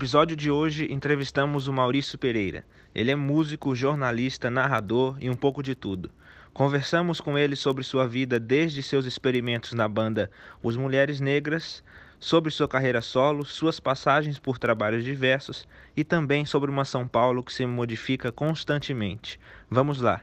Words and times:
episódio 0.00 0.34
de 0.34 0.50
hoje 0.50 0.90
entrevistamos 0.90 1.68
o 1.68 1.72
Maurício 1.74 2.16
Pereira. 2.16 2.64
Ele 2.94 3.10
é 3.10 3.14
músico, 3.14 3.74
jornalista, 3.74 4.50
narrador 4.50 5.18
e 5.20 5.28
um 5.28 5.36
pouco 5.36 5.62
de 5.62 5.74
tudo. 5.74 6.10
Conversamos 6.54 7.20
com 7.20 7.36
ele 7.36 7.54
sobre 7.54 7.84
sua 7.84 8.08
vida 8.08 8.40
desde 8.40 8.82
seus 8.82 9.04
experimentos 9.04 9.74
na 9.74 9.86
banda 9.86 10.30
Os 10.62 10.74
Mulheres 10.74 11.20
Negras, 11.20 11.84
sobre 12.18 12.50
sua 12.50 12.66
carreira 12.66 13.02
solo, 13.02 13.44
suas 13.44 13.78
passagens 13.78 14.38
por 14.38 14.58
trabalhos 14.58 15.04
diversos 15.04 15.68
e 15.94 16.02
também 16.02 16.46
sobre 16.46 16.70
uma 16.70 16.86
São 16.86 17.06
Paulo 17.06 17.42
que 17.42 17.52
se 17.52 17.66
modifica 17.66 18.32
constantemente. 18.32 19.38
Vamos 19.68 20.00
lá. 20.00 20.22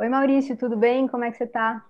Oi 0.00 0.08
Maurício, 0.08 0.56
tudo 0.56 0.76
bem? 0.76 1.06
Como 1.06 1.22
é 1.22 1.30
que 1.30 1.36
você 1.36 1.44
está? 1.44 1.86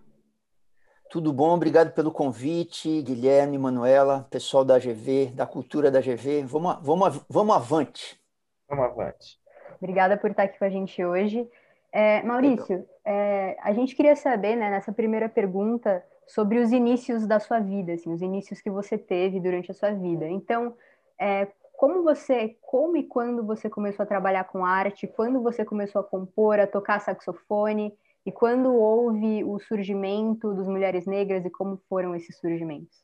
Tudo 1.13 1.31
bom, 1.31 1.53
obrigado 1.53 1.93
pelo 1.93 2.11
convite, 2.11 3.03
Guilherme, 3.03 3.59
Manuela, 3.59 4.27
pessoal 4.31 4.65
da 4.65 4.79
GV, 4.79 5.27
da 5.35 5.45
cultura 5.47 5.91
da 5.91 6.01
GV. 6.01 6.45
Vamos, 6.47 6.79
vamos, 6.81 7.23
vamos 7.29 7.55
avante. 7.55 8.19
Vamos 8.67 8.87
avante. 8.87 9.39
Obrigada 9.77 10.17
por 10.17 10.31
estar 10.31 10.45
aqui 10.45 10.59
com 10.59 10.65
a 10.65 10.71
gente 10.71 11.05
hoje. 11.05 11.47
É, 11.93 12.23
Maurício, 12.23 12.89
é, 13.05 13.59
a 13.61 13.75
gente 13.75 13.95
queria 13.95 14.17
saber, 14.17 14.57
né, 14.57 14.71
nessa 14.71 14.91
primeira 14.91 15.29
pergunta, 15.29 16.03
sobre 16.27 16.59
os 16.59 16.73
inícios 16.73 17.27
da 17.27 17.39
sua 17.39 17.61
vida, 17.61 17.93
assim, 17.93 18.11
os 18.11 18.23
inícios 18.23 18.63
que 18.63 18.71
você 18.71 18.97
teve 18.97 19.39
durante 19.39 19.71
a 19.71 19.75
sua 19.75 19.91
vida. 19.91 20.27
Então, 20.27 20.75
é, 21.19 21.47
como 21.75 22.03
você, 22.03 22.57
como 22.63 22.97
e 22.97 23.03
quando 23.03 23.45
você 23.45 23.69
começou 23.69 24.05
a 24.05 24.07
trabalhar 24.07 24.45
com 24.45 24.65
arte? 24.65 25.07
Quando 25.07 25.43
você 25.43 25.63
começou 25.63 26.01
a 26.01 26.05
compor, 26.05 26.59
a 26.59 26.67
tocar 26.67 27.03
saxofone? 27.03 27.95
E 28.25 28.31
quando 28.31 28.73
houve 28.73 29.43
o 29.45 29.59
surgimento 29.59 30.55
dos 30.55 30.69
Mulheres 30.69 31.07
Negras 31.07 31.45
e 31.45 31.51
como 31.51 31.81
foram 31.89 32.15
esses 32.15 32.39
surgimentos? 32.39 33.03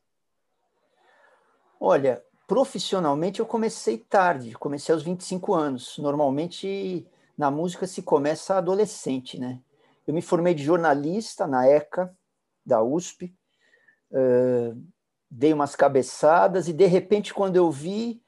Olha, 1.80 2.22
profissionalmente 2.47 3.41
eu 3.41 3.47
comecei 3.47 3.98
tarde, 3.98 4.52
comecei 4.52 4.92
aos 4.92 5.02
25 5.02 5.55
anos. 5.55 5.98
Normalmente 5.98 7.06
na 7.36 7.50
música 7.50 7.86
se 7.86 8.02
começa 8.02 8.56
adolescente, 8.56 9.38
né? 9.38 9.60
Eu 10.06 10.14
me 10.14 10.22
formei 10.22 10.55
de 10.55 10.64
jornalista 10.64 11.47
na 11.47 11.69
ECA, 11.69 12.16
da 12.64 12.82
USP, 12.82 13.34
uh, 14.10 14.82
dei 15.30 15.53
umas 15.53 15.77
cabeçadas 15.77 16.69
e 16.69 16.72
de 16.72 16.86
repente 16.86 17.34
quando 17.34 17.56
eu 17.56 17.70
vi, 17.70 18.22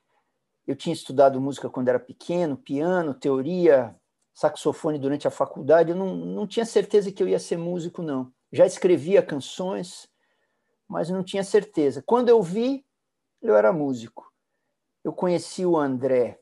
eu 0.67 0.77
tinha 0.77 0.93
estudado 0.93 1.41
música 1.41 1.71
quando 1.71 1.89
era 1.89 1.99
pequeno, 1.99 2.57
piano, 2.57 3.15
teoria, 3.15 3.97
saxofone 4.41 4.99
durante 4.99 5.29
a 5.29 5.31
faculdade, 5.31 5.91
eu 5.91 5.97
não, 5.97 6.17
não 6.17 6.47
tinha 6.47 6.65
certeza 6.65 7.13
que 7.13 7.23
eu 7.23 7.29
ia 7.29 7.39
ser 7.39 7.59
músico, 7.59 8.01
não. 8.03 8.33
Já 8.51 8.65
escrevia 8.65 9.23
canções, 9.23 10.09
mas 10.89 11.11
não 11.11 11.23
tinha 11.23 11.45
certeza. 11.45 12.03
Quando 12.03 12.31
eu 12.31 12.43
vi, 12.43 12.83
eu 13.43 13.55
era 13.55 13.71
músico. 13.71 14.33
Eu 15.05 15.13
conheci 15.13 15.67
o 15.67 15.77
André, 15.77 16.41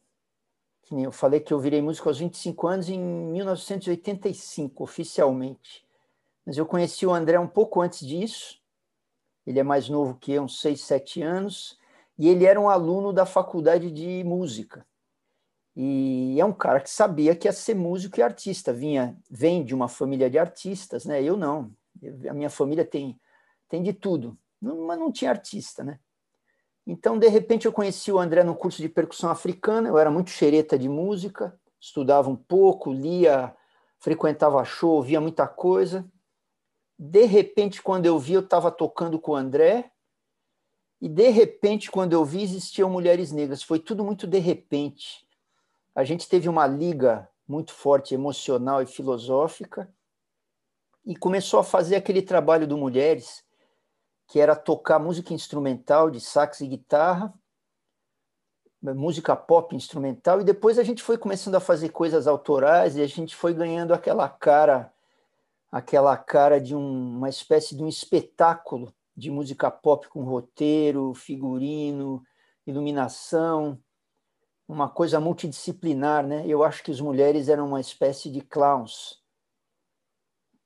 eu 0.92 1.10
falei 1.10 1.40
que 1.40 1.52
eu 1.52 1.58
virei 1.58 1.82
músico 1.82 2.08
aos 2.08 2.20
25 2.20 2.68
anos, 2.68 2.88
em 2.88 2.98
1985, 2.98 4.84
oficialmente. 4.84 5.84
Mas 6.46 6.56
eu 6.56 6.64
conheci 6.64 7.04
o 7.04 7.12
André 7.12 7.38
um 7.38 7.48
pouco 7.48 7.80
antes 7.80 8.06
disso. 8.06 8.60
Ele 9.44 9.58
é 9.58 9.64
mais 9.64 9.88
novo 9.88 10.14
que 10.14 10.32
eu, 10.32 10.44
uns 10.44 10.60
6, 10.60 10.80
7 10.80 11.20
anos. 11.20 11.76
E 12.16 12.28
ele 12.28 12.46
era 12.46 12.60
um 12.60 12.68
aluno 12.68 13.12
da 13.12 13.26
faculdade 13.26 13.90
de 13.90 14.22
música. 14.24 14.86
E 15.80 16.40
é 16.40 16.44
um 16.44 16.52
cara 16.52 16.80
que 16.80 16.90
sabia 16.90 17.36
que 17.36 17.46
ia 17.46 17.52
ser 17.52 17.76
músico 17.76 18.18
e 18.18 18.22
artista, 18.22 18.72
vinha, 18.72 19.16
vem 19.30 19.64
de 19.64 19.72
uma 19.72 19.86
família 19.86 20.28
de 20.28 20.36
artistas, 20.36 21.04
né? 21.04 21.22
Eu 21.22 21.36
não. 21.36 21.72
A 22.28 22.34
minha 22.34 22.50
família 22.50 22.84
tem 22.84 23.16
tem 23.68 23.80
de 23.80 23.92
tudo, 23.92 24.36
mas 24.60 24.98
não 24.98 25.12
tinha 25.12 25.30
artista, 25.30 25.84
né? 25.84 26.00
Então, 26.84 27.16
de 27.16 27.28
repente, 27.28 27.66
eu 27.66 27.72
conheci 27.72 28.10
o 28.10 28.18
André 28.18 28.42
no 28.42 28.56
curso 28.56 28.82
de 28.82 28.88
percussão 28.88 29.30
africana, 29.30 29.88
eu 29.88 29.98
era 29.98 30.10
muito 30.10 30.30
xereta 30.30 30.76
de 30.76 30.88
música, 30.88 31.56
estudava 31.78 32.28
um 32.28 32.34
pouco, 32.34 32.90
lia, 32.92 33.54
frequentava 34.00 34.64
show, 34.64 35.00
via 35.00 35.20
muita 35.20 35.46
coisa. 35.46 36.10
De 36.98 37.24
repente, 37.24 37.80
quando 37.80 38.06
eu 38.06 38.18
vi, 38.18 38.32
eu 38.32 38.40
estava 38.40 38.72
tocando 38.72 39.16
com 39.20 39.32
o 39.32 39.36
André, 39.36 39.92
e 41.00 41.08
de 41.08 41.28
repente, 41.28 41.88
quando 41.88 42.14
eu 42.14 42.24
vi, 42.24 42.42
existiam 42.42 42.90
mulheres 42.90 43.30
negras. 43.30 43.62
Foi 43.62 43.78
tudo 43.78 44.02
muito 44.02 44.26
de 44.26 44.38
repente 44.38 45.27
a 45.98 46.04
gente 46.04 46.28
teve 46.28 46.48
uma 46.48 46.64
liga 46.64 47.28
muito 47.44 47.72
forte 47.72 48.14
emocional 48.14 48.80
e 48.80 48.86
filosófica 48.86 49.92
e 51.04 51.16
começou 51.16 51.58
a 51.58 51.64
fazer 51.64 51.96
aquele 51.96 52.22
trabalho 52.22 52.68
do 52.68 52.78
Mulheres, 52.78 53.42
que 54.28 54.38
era 54.38 54.54
tocar 54.54 55.00
música 55.00 55.34
instrumental 55.34 56.08
de 56.08 56.20
sax 56.20 56.60
e 56.60 56.68
guitarra, 56.68 57.34
música 58.80 59.34
pop 59.34 59.74
instrumental, 59.74 60.40
e 60.40 60.44
depois 60.44 60.78
a 60.78 60.84
gente 60.84 61.02
foi 61.02 61.18
começando 61.18 61.56
a 61.56 61.60
fazer 61.60 61.88
coisas 61.88 62.28
autorais 62.28 62.96
e 62.96 63.02
a 63.02 63.08
gente 63.08 63.34
foi 63.34 63.52
ganhando 63.52 63.92
aquela 63.92 64.28
cara 64.28 64.92
aquela 65.72 66.16
cara 66.16 66.60
de 66.60 66.76
um, 66.76 67.16
uma 67.16 67.28
espécie 67.28 67.74
de 67.74 67.82
um 67.82 67.88
espetáculo 67.88 68.94
de 69.16 69.32
música 69.32 69.68
pop 69.68 70.08
com 70.08 70.22
roteiro, 70.22 71.12
figurino, 71.12 72.22
iluminação, 72.64 73.76
uma 74.68 74.88
coisa 74.88 75.18
multidisciplinar, 75.18 76.26
né? 76.26 76.46
Eu 76.46 76.62
acho 76.62 76.84
que 76.84 76.90
as 76.90 77.00
mulheres 77.00 77.48
eram 77.48 77.66
uma 77.66 77.80
espécie 77.80 78.30
de 78.30 78.42
clowns, 78.42 79.18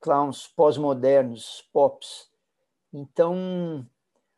clowns 0.00 0.48
pós-modernos, 0.48 1.68
pops. 1.72 2.28
Então, 2.92 3.86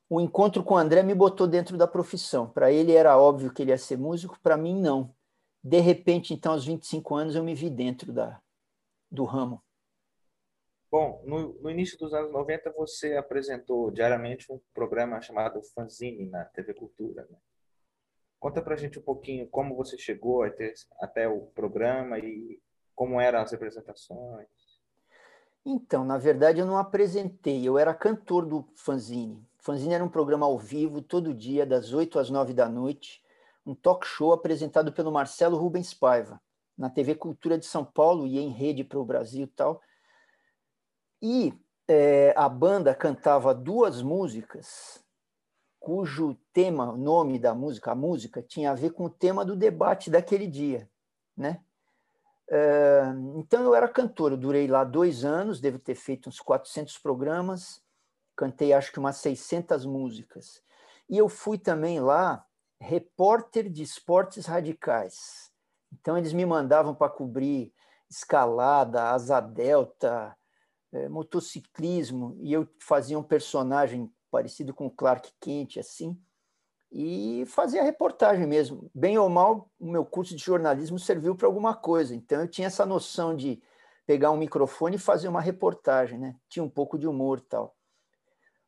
o 0.09 0.21
encontro 0.21 0.63
com 0.63 0.75
o 0.75 0.77
André 0.77 1.03
me 1.03 1.15
botou 1.15 1.47
dentro 1.47 1.79
da 1.79 1.89
profissão. 1.89 2.49
Para 2.49 2.71
ele 2.71 2.93
era 2.93 3.19
óbvio 3.19 3.53
que 3.53 3.63
ele 3.63 3.71
ia 3.71 3.79
ser 3.79 3.97
músico, 3.97 4.39
para 4.43 4.57
mim 4.57 4.79
não. 4.79 5.15
De 5.63 5.81
repente, 5.81 6.35
então, 6.35 6.53
aos 6.53 6.67
25 6.67 7.15
anos, 7.15 7.35
eu 7.35 7.43
me 7.43 7.55
vi 7.55 7.71
dentro 7.71 8.13
da, 8.13 8.39
do 9.11 9.25
ramo. 9.25 9.63
Bom, 10.91 11.23
no, 11.25 11.55
no, 11.55 11.71
início 11.71 11.99
dos 11.99 12.13
anos 12.13 12.31
90, 12.31 12.71
você 12.73 13.17
apresentou 13.17 13.91
diariamente 13.91 14.53
um 14.53 14.61
programa 14.73 15.21
chamado 15.23 15.61
Fanzine 15.75 16.27
na 16.27 16.45
TV 16.45 16.75
Cultura. 16.75 17.27
Né? 17.29 17.39
Conta 18.45 18.61
para 18.61 18.75
a 18.75 18.77
gente 18.77 18.99
um 18.99 19.03
pouquinho 19.03 19.49
como 19.49 19.75
você 19.75 19.97
chegou 19.97 20.43
até, 20.43 20.75
até 21.01 21.27
o 21.27 21.47
programa 21.55 22.19
e 22.19 22.61
como 22.95 23.19
eram 23.19 23.41
as 23.41 23.55
apresentações. 23.55 24.47
Então, 25.65 26.05
na 26.05 26.19
verdade, 26.19 26.61
eu 26.61 26.67
não 26.67 26.77
apresentei, 26.77 27.67
eu 27.67 27.79
era 27.79 27.95
cantor 27.95 28.45
do 28.45 28.69
Fanzine. 28.77 29.43
Fanzine 29.57 29.95
era 29.95 30.05
um 30.05 30.11
programa 30.11 30.45
ao 30.45 30.59
vivo, 30.59 31.01
todo 31.01 31.33
dia, 31.33 31.65
das 31.65 31.95
8 31.95 32.19
às 32.19 32.29
9 32.29 32.53
da 32.53 32.69
noite, 32.69 33.25
um 33.65 33.75
talk 33.75 34.07
show 34.07 34.31
apresentado 34.35 34.93
pelo 34.93 35.11
Marcelo 35.11 35.57
Rubens 35.57 35.95
Paiva, 35.95 36.39
na 36.77 36.91
TV 36.91 37.15
Cultura 37.15 37.57
de 37.57 37.65
São 37.65 37.83
Paulo 37.83 38.27
e 38.27 38.39
em 38.39 38.51
rede 38.51 38.85
para 38.85 38.99
o 38.99 39.07
Brasil 39.07 39.45
e 39.45 39.47
tal. 39.47 39.81
E 41.23 41.55
é, 41.89 42.35
a 42.37 42.47
banda 42.47 42.95
cantava 42.95 43.55
duas 43.55 44.03
músicas 44.03 45.03
cujo 45.85 46.35
tema, 46.51 46.97
nome 46.97 47.39
da 47.39 47.55
música, 47.55 47.93
a 47.93 47.95
música, 47.95 48.41
tinha 48.41 48.71
a 48.71 48.75
ver 48.75 48.93
com 48.93 49.05
o 49.05 49.11
tema 49.11 49.45
do 49.45 49.55
debate 49.55 50.11
daquele 50.11 50.47
dia, 50.47 50.89
né? 51.37 51.61
Eh, 52.49 53.13
então 53.37 53.63
eu 53.63 53.75
era 53.75 53.87
cantor, 53.87 54.33
eu 54.33 54.39
durei 54.39 54.67
lá 54.67 54.83
dois 54.83 55.27
anos, 55.27 55.61
devo 55.61 55.79
ter 55.79 55.95
feito 55.95 56.27
uns 56.27 56.41
400 56.41 56.97
programas, 56.97 57.83
cantei 58.35 58.73
acho 58.73 58.91
que 58.93 58.99
umas 58.99 59.19
600 59.19 59.85
músicas. 59.85 60.63
E 61.07 61.19
eu 61.19 61.29
fui 61.29 61.59
também 61.59 62.01
lá 62.01 62.47
repórter 62.81 63.69
de 63.69 63.83
esportes 63.83 64.47
radicais. 64.47 65.53
Então 65.93 66.17
eles 66.17 66.33
me 66.33 66.47
mandavam 66.47 66.95
para 66.95 67.13
cobrir 67.13 67.75
escalada, 68.09 69.11
asa 69.11 69.39
delta, 69.39 70.35
eh, 70.95 71.11
motociclismo, 71.11 72.39
e 72.41 72.55
eu 72.55 72.67
fazia 72.81 73.19
um 73.19 73.23
personagem 73.23 74.11
parecido 74.35 74.75
com 74.75 74.91
Clark 74.91 75.33
Kent, 75.41 75.77
assim, 75.77 76.21
e 76.91 77.45
fazer 77.47 77.79
a 77.79 77.85
reportagem 77.85 78.49
mesmo. 78.49 78.91
Bem 78.93 79.17
ou 79.17 79.29
mal, 79.29 79.71
o 79.79 79.87
meu 79.87 80.05
curso 80.05 80.35
de 80.35 80.43
jornalismo 80.43 80.99
serviu 80.99 81.37
para 81.37 81.47
alguma 81.47 81.73
coisa. 81.73 82.17
Então 82.17 82.41
eu 82.41 82.49
tinha 82.49 82.67
essa 82.67 82.85
noção 82.85 83.37
de 83.37 83.63
pegar 84.05 84.33
um 84.33 84.37
microfone 84.37 84.97
e 84.97 84.99
fazer 84.99 85.29
uma 85.29 85.41
reportagem, 85.41 86.19
né? 86.19 86.35
Tinha 86.49 86.65
um 86.65 86.69
pouco 86.69 86.99
de 86.99 87.07
humor 87.07 87.41
tal. 87.41 87.77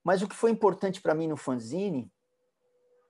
Mas 0.05 0.23
o 0.23 0.29
que 0.29 0.37
foi 0.37 0.53
importante 0.53 1.01
para 1.01 1.17
mim 1.17 1.27
no 1.27 1.37
fanzine, 1.37 2.09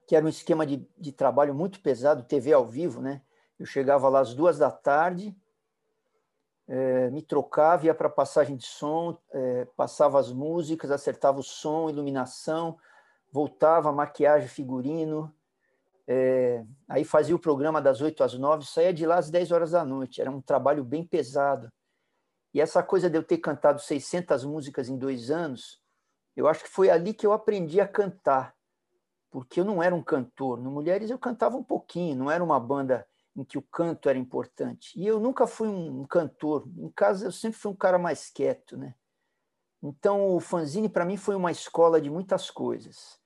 que 0.07 0.15
era 0.15 0.25
um 0.25 0.29
esquema 0.29 0.65
de, 0.65 0.83
de 0.97 1.11
trabalho 1.11 1.53
muito 1.53 1.79
pesado, 1.79 2.23
TV 2.23 2.53
ao 2.53 2.65
vivo, 2.65 3.03
né? 3.03 3.21
Eu 3.59 3.67
chegava 3.67 4.09
lá 4.09 4.19
às 4.19 4.33
duas 4.33 4.57
da 4.57 4.71
tarde, 4.71 5.37
é, 6.67 7.09
me 7.09 7.21
trocava, 7.21 7.85
ia 7.85 7.93
para 7.93 8.09
passagem 8.09 8.55
de 8.55 8.65
som, 8.65 9.17
é, 9.31 9.65
passava 9.77 10.19
as 10.19 10.31
músicas, 10.31 10.91
acertava 10.91 11.39
o 11.39 11.43
som, 11.43 11.89
iluminação, 11.89 12.77
voltava, 13.31 13.91
maquiagem, 13.91 14.49
figurino, 14.49 15.33
é, 16.07 16.65
aí 16.87 17.03
fazia 17.03 17.35
o 17.35 17.39
programa 17.39 17.81
das 17.81 18.01
8 18.01 18.23
às 18.23 18.33
9, 18.33 18.65
saía 18.65 18.93
de 18.93 19.05
lá 19.05 19.17
às 19.17 19.29
10 19.29 19.51
horas 19.51 19.71
da 19.71 19.83
noite, 19.83 20.21
era 20.21 20.31
um 20.31 20.41
trabalho 20.41 20.83
bem 20.83 21.05
pesado. 21.05 21.71
E 22.53 22.61
essa 22.61 22.81
coisa 22.81 23.09
de 23.09 23.17
eu 23.17 23.23
ter 23.23 23.37
cantado 23.37 23.79
600 23.79 24.43
músicas 24.45 24.89
em 24.89 24.97
dois 24.97 25.29
anos, 25.29 25.81
eu 26.35 26.47
acho 26.47 26.63
que 26.63 26.69
foi 26.69 26.89
ali 26.89 27.13
que 27.13 27.27
eu 27.27 27.33
aprendi 27.33 27.81
a 27.81 27.87
cantar. 27.87 28.55
porque 29.29 29.59
eu 29.59 29.65
não 29.65 29.83
era 29.83 29.93
um 29.93 30.01
cantor. 30.01 30.59
No 30.59 30.71
Mulheres 30.71 31.09
eu 31.09 31.19
cantava 31.19 31.57
um 31.57 31.63
pouquinho, 31.63 32.15
não 32.15 32.31
era 32.31 32.43
uma 32.43 32.59
banda 32.59 33.05
em 33.37 33.43
que 33.43 33.57
o 33.57 33.61
canto 33.61 34.09
era 34.09 34.17
importante. 34.17 34.99
E 34.99 35.05
eu 35.05 35.19
nunca 35.19 35.45
fui 35.45 35.67
um 35.67 36.05
cantor. 36.05 36.67
Em 36.75 36.89
casa 36.89 37.27
eu 37.27 37.31
sempre 37.31 37.59
fui 37.59 37.71
um 37.71 37.75
cara 37.75 37.99
mais 37.99 38.31
quieto, 38.31 38.75
né? 38.75 38.95
Então 39.81 40.35
o 40.35 40.39
fanzine 40.39 40.89
para 40.89 41.05
mim 41.05 41.17
foi 41.17 41.35
uma 41.35 41.51
escola 41.51 42.01
de 42.01 42.09
muitas 42.09 42.49
coisas. 42.49 43.19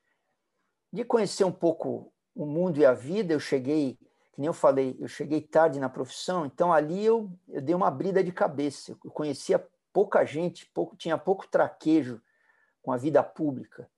De 0.92 1.06
conhecer 1.06 1.46
um 1.46 1.52
pouco 1.52 2.12
o 2.36 2.46
mundo 2.46 2.78
e 2.78 2.86
a 2.86 2.94
vida, 2.94 3.34
eu 3.34 3.40
cheguei, 3.40 3.98
que 4.34 4.40
nem 4.40 4.48
eu 4.48 4.54
falei, 4.54 4.98
eu 5.00 5.08
cheguei 5.08 5.40
tarde 5.40 5.80
na 5.80 5.88
profissão, 5.88 6.46
então 6.46 6.74
ali 6.74 7.06
eu, 7.06 7.32
eu 7.48 7.62
dei 7.62 7.74
uma 7.74 7.90
brida 7.90 8.22
de 8.22 8.34
cabeça. 8.34 8.98
Eu 9.04 9.12
conhecia 9.12 9.66
pouca 9.94 10.26
gente, 10.26 10.66
pouco, 10.68 10.98
tinha 10.98 11.18
pouco 11.18 11.48
traquejo 11.48 12.22
com 12.82 12.92
a 12.92 12.98
vida 12.98 13.24
pública. 13.24 13.90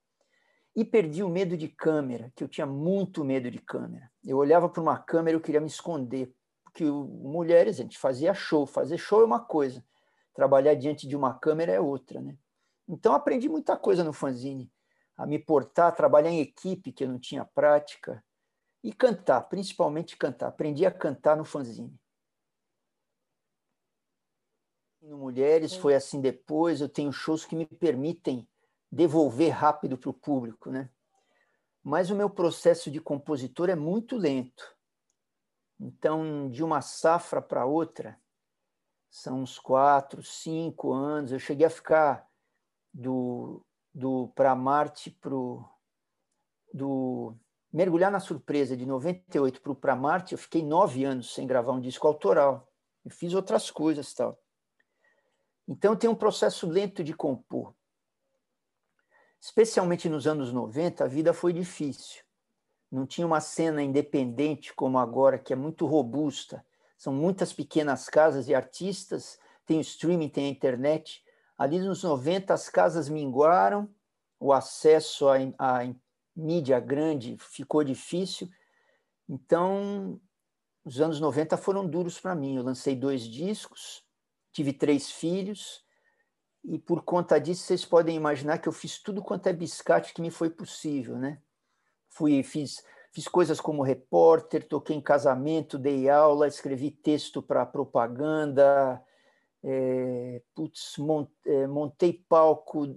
E 0.76 0.84
perdi 0.84 1.22
o 1.22 1.28
medo 1.28 1.56
de 1.56 1.68
câmera, 1.68 2.32
que 2.34 2.42
eu 2.42 2.48
tinha 2.48 2.66
muito 2.66 3.24
medo 3.24 3.50
de 3.50 3.58
câmera. 3.58 4.10
Eu 4.24 4.38
olhava 4.38 4.68
para 4.68 4.82
uma 4.82 4.98
câmera, 4.98 5.36
eu 5.36 5.40
queria 5.40 5.60
me 5.60 5.68
esconder, 5.68 6.34
porque 6.64 6.84
mulheres, 6.84 7.78
a 7.78 7.82
gente 7.82 7.96
fazia 7.96 8.34
show, 8.34 8.66
fazer 8.66 8.98
show 8.98 9.20
é 9.20 9.24
uma 9.24 9.38
coisa, 9.38 9.84
trabalhar 10.34 10.74
diante 10.74 11.06
de 11.06 11.14
uma 11.14 11.38
câmera 11.38 11.72
é 11.72 11.80
outra, 11.80 12.20
né? 12.20 12.36
Então 12.88 13.14
aprendi 13.14 13.48
muita 13.48 13.76
coisa 13.76 14.02
no 14.02 14.12
fanzine, 14.12 14.70
a 15.16 15.24
me 15.24 15.38
portar, 15.38 15.88
a 15.88 15.92
trabalhar 15.92 16.30
em 16.30 16.40
equipe, 16.40 16.92
que 16.92 17.04
eu 17.04 17.08
não 17.08 17.18
tinha 17.20 17.44
prática, 17.44 18.22
e 18.82 18.92
cantar, 18.92 19.42
principalmente 19.42 20.16
cantar. 20.16 20.48
Aprendi 20.48 20.84
a 20.84 20.90
cantar 20.90 21.36
no 21.36 21.44
fanzine. 21.44 21.98
No 25.00 25.18
Mulheres 25.18 25.74
foi 25.74 25.94
assim 25.94 26.20
depois, 26.20 26.80
eu 26.80 26.88
tenho 26.88 27.12
shows 27.12 27.44
que 27.44 27.54
me 27.54 27.66
permitem 27.66 28.48
devolver 28.94 29.50
rápido 29.50 29.98
para 29.98 30.10
o 30.10 30.14
público, 30.14 30.70
né? 30.70 30.88
Mas 31.82 32.10
o 32.10 32.14
meu 32.14 32.30
processo 32.30 32.90
de 32.90 33.00
compositor 33.00 33.68
é 33.68 33.74
muito 33.74 34.16
lento. 34.16 34.74
Então, 35.78 36.48
de 36.48 36.62
uma 36.62 36.80
safra 36.80 37.42
para 37.42 37.66
outra, 37.66 38.18
são 39.10 39.42
uns 39.42 39.58
quatro, 39.58 40.22
cinco 40.22 40.92
anos. 40.92 41.32
Eu 41.32 41.38
cheguei 41.38 41.66
a 41.66 41.70
ficar 41.70 42.26
do, 42.92 43.66
do 43.92 44.28
para 44.28 44.54
Marte 44.54 45.10
pro 45.10 45.68
do 46.72 47.36
mergulhar 47.72 48.10
na 48.10 48.18
surpresa 48.18 48.76
de 48.76 48.86
98 48.86 49.60
para 49.60 49.72
o 49.72 49.76
para 49.76 49.96
Marte. 49.96 50.32
Eu 50.32 50.38
fiquei 50.38 50.62
nove 50.62 51.04
anos 51.04 51.34
sem 51.34 51.46
gravar 51.46 51.72
um 51.72 51.80
disco 51.80 52.06
autoral. 52.06 52.68
Eu 53.04 53.10
fiz 53.10 53.34
outras 53.34 53.70
coisas 53.70 54.14
tal. 54.14 54.40
Então 55.68 55.96
tem 55.96 56.08
um 56.08 56.14
processo 56.14 56.66
lento 56.68 57.04
de 57.04 57.12
compor 57.12 57.74
especialmente 59.44 60.08
nos 60.08 60.26
anos 60.26 60.50
90, 60.54 61.04
a 61.04 61.06
vida 61.06 61.34
foi 61.34 61.52
difícil. 61.52 62.22
Não 62.90 63.06
tinha 63.06 63.26
uma 63.26 63.42
cena 63.42 63.82
independente 63.82 64.72
como 64.72 64.98
agora, 64.98 65.38
que 65.38 65.52
é 65.52 65.56
muito 65.56 65.84
robusta. 65.84 66.64
São 66.96 67.12
muitas 67.12 67.52
pequenas 67.52 68.08
casas 68.08 68.46
de 68.46 68.54
artistas, 68.54 69.38
tem 69.66 69.76
o 69.76 69.82
streaming, 69.82 70.30
tem 70.30 70.46
a 70.46 70.48
internet. 70.48 71.22
Ali 71.58 71.78
nos 71.78 72.02
90, 72.02 72.54
as 72.54 72.70
casas 72.70 73.06
minguaram, 73.10 73.86
o 74.40 74.50
acesso 74.50 75.28
à, 75.28 75.36
à 75.58 75.94
mídia 76.34 76.80
grande 76.80 77.36
ficou 77.38 77.84
difícil. 77.84 78.48
Então, 79.28 80.18
os 80.82 81.02
anos 81.02 81.20
90 81.20 81.58
foram 81.58 81.86
duros 81.86 82.18
para 82.18 82.34
mim. 82.34 82.56
Eu 82.56 82.62
lancei 82.62 82.96
dois 82.96 83.24
discos, 83.24 84.02
tive 84.52 84.72
três 84.72 85.10
filhos, 85.10 85.83
e 86.64 86.78
por 86.78 87.02
conta 87.02 87.38
disso 87.38 87.64
vocês 87.64 87.84
podem 87.84 88.16
imaginar 88.16 88.58
que 88.58 88.68
eu 88.68 88.72
fiz 88.72 88.98
tudo 88.98 89.22
quanto 89.22 89.46
é 89.48 89.52
biscate 89.52 90.14
que 90.14 90.22
me 90.22 90.30
foi 90.30 90.48
possível, 90.48 91.18
né? 91.18 91.38
Fui, 92.08 92.42
fiz, 92.42 92.82
fiz 93.12 93.28
coisas 93.28 93.60
como 93.60 93.82
repórter, 93.82 94.66
toquei 94.66 94.96
em 94.96 95.00
casamento, 95.00 95.78
dei 95.78 96.08
aula, 96.08 96.48
escrevi 96.48 96.90
texto 96.90 97.42
para 97.42 97.66
propaganda, 97.66 99.02
é, 99.62 100.40
putz, 100.54 100.96
é, 101.46 101.66
montei 101.66 102.24
palco, 102.28 102.96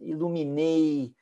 iluminei, 0.00 1.14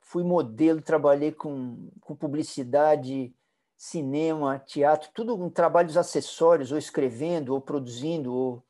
fui 0.00 0.22
modelo, 0.22 0.82
trabalhei 0.82 1.32
com, 1.32 1.88
com 2.00 2.14
publicidade, 2.14 3.34
cinema, 3.76 4.58
teatro, 4.58 5.10
tudo 5.14 5.36
com 5.36 5.48
trabalhos 5.48 5.96
acessórios, 5.96 6.70
ou 6.70 6.78
escrevendo, 6.78 7.54
ou 7.54 7.60
produzindo, 7.60 8.32
ou 8.34 8.65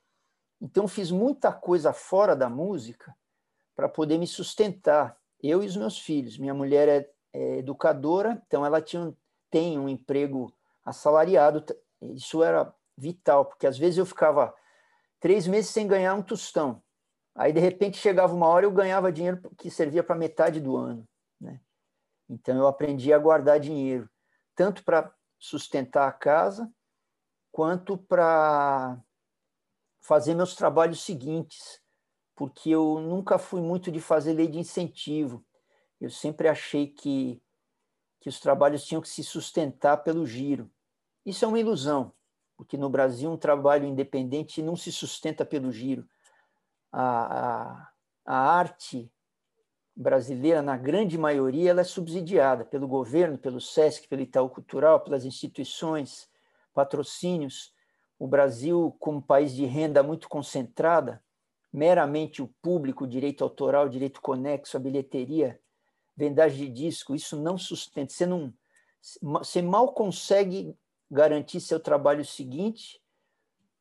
então, 0.60 0.88
fiz 0.88 1.10
muita 1.10 1.52
coisa 1.52 1.92
fora 1.92 2.34
da 2.34 2.48
música 2.48 3.14
para 3.74 3.88
poder 3.88 4.18
me 4.18 4.26
sustentar, 4.26 5.18
eu 5.42 5.62
e 5.62 5.66
os 5.66 5.76
meus 5.76 5.98
filhos. 5.98 6.38
Minha 6.38 6.54
mulher 6.54 6.88
é, 6.88 7.10
é 7.32 7.58
educadora, 7.58 8.42
então 8.46 8.64
ela 8.64 8.80
tinha, 8.80 9.14
tem 9.50 9.78
um 9.78 9.88
emprego 9.88 10.52
assalariado. 10.84 11.64
Isso 12.00 12.42
era 12.42 12.74
vital, 12.96 13.44
porque 13.44 13.66
às 13.66 13.76
vezes 13.76 13.98
eu 13.98 14.06
ficava 14.06 14.54
três 15.20 15.46
meses 15.46 15.70
sem 15.70 15.86
ganhar 15.86 16.14
um 16.14 16.22
tostão. 16.22 16.82
Aí, 17.34 17.52
de 17.52 17.60
repente, 17.60 17.98
chegava 17.98 18.34
uma 18.34 18.46
hora 18.46 18.64
eu 18.64 18.72
ganhava 18.72 19.12
dinheiro 19.12 19.42
que 19.58 19.70
servia 19.70 20.02
para 20.02 20.16
metade 20.16 20.58
do 20.58 20.74
ano. 20.74 21.06
Né? 21.38 21.60
Então, 22.30 22.56
eu 22.56 22.66
aprendi 22.66 23.12
a 23.12 23.18
guardar 23.18 23.60
dinheiro, 23.60 24.08
tanto 24.54 24.82
para 24.82 25.12
sustentar 25.38 26.08
a 26.08 26.12
casa, 26.12 26.72
quanto 27.52 27.98
para 27.98 28.98
fazer 30.06 30.34
meus 30.36 30.54
trabalhos 30.54 31.02
seguintes, 31.02 31.80
porque 32.36 32.70
eu 32.70 33.00
nunca 33.00 33.38
fui 33.38 33.60
muito 33.60 33.90
de 33.90 34.00
fazer 34.00 34.34
lei 34.34 34.46
de 34.46 34.58
incentivo. 34.58 35.44
Eu 36.00 36.10
sempre 36.10 36.46
achei 36.46 36.86
que, 36.86 37.42
que 38.20 38.28
os 38.28 38.38
trabalhos 38.38 38.84
tinham 38.84 39.02
que 39.02 39.08
se 39.08 39.24
sustentar 39.24 39.96
pelo 40.04 40.24
giro. 40.24 40.70
Isso 41.24 41.44
é 41.44 41.48
uma 41.48 41.58
ilusão, 41.58 42.12
porque 42.56 42.76
no 42.76 42.88
Brasil 42.88 43.28
um 43.28 43.36
trabalho 43.36 43.84
independente 43.84 44.62
não 44.62 44.76
se 44.76 44.92
sustenta 44.92 45.44
pelo 45.44 45.72
giro. 45.72 46.06
A, 46.92 47.02
a, 47.40 47.92
a 48.24 48.36
arte 48.36 49.10
brasileira, 49.94 50.62
na 50.62 50.76
grande 50.76 51.18
maioria, 51.18 51.70
ela 51.70 51.80
é 51.80 51.84
subsidiada 51.84 52.64
pelo 52.64 52.86
governo, 52.86 53.38
pelo 53.38 53.60
SESC, 53.60 54.06
pelo 54.06 54.22
Itaú 54.22 54.48
Cultural, 54.50 55.00
pelas 55.00 55.24
instituições, 55.24 56.28
patrocínios 56.72 57.74
o 58.18 58.26
Brasil, 58.26 58.96
como 58.98 59.20
país 59.20 59.54
de 59.54 59.64
renda 59.64 60.02
muito 60.02 60.28
concentrada, 60.28 61.22
meramente 61.72 62.42
o 62.42 62.48
público, 62.62 63.06
direito 63.06 63.44
autoral, 63.44 63.88
direito 63.88 64.20
conexo, 64.22 64.76
a 64.76 64.80
bilheteria, 64.80 65.60
vendagem 66.16 66.66
de 66.66 66.84
disco, 66.84 67.14
isso 67.14 67.36
não 67.36 67.58
sustenta. 67.58 68.12
Você, 68.12 68.24
não, 68.24 68.52
você 69.20 69.60
mal 69.60 69.92
consegue 69.92 70.74
garantir 71.10 71.60
seu 71.60 71.78
trabalho 71.78 72.24
seguinte, 72.24 73.00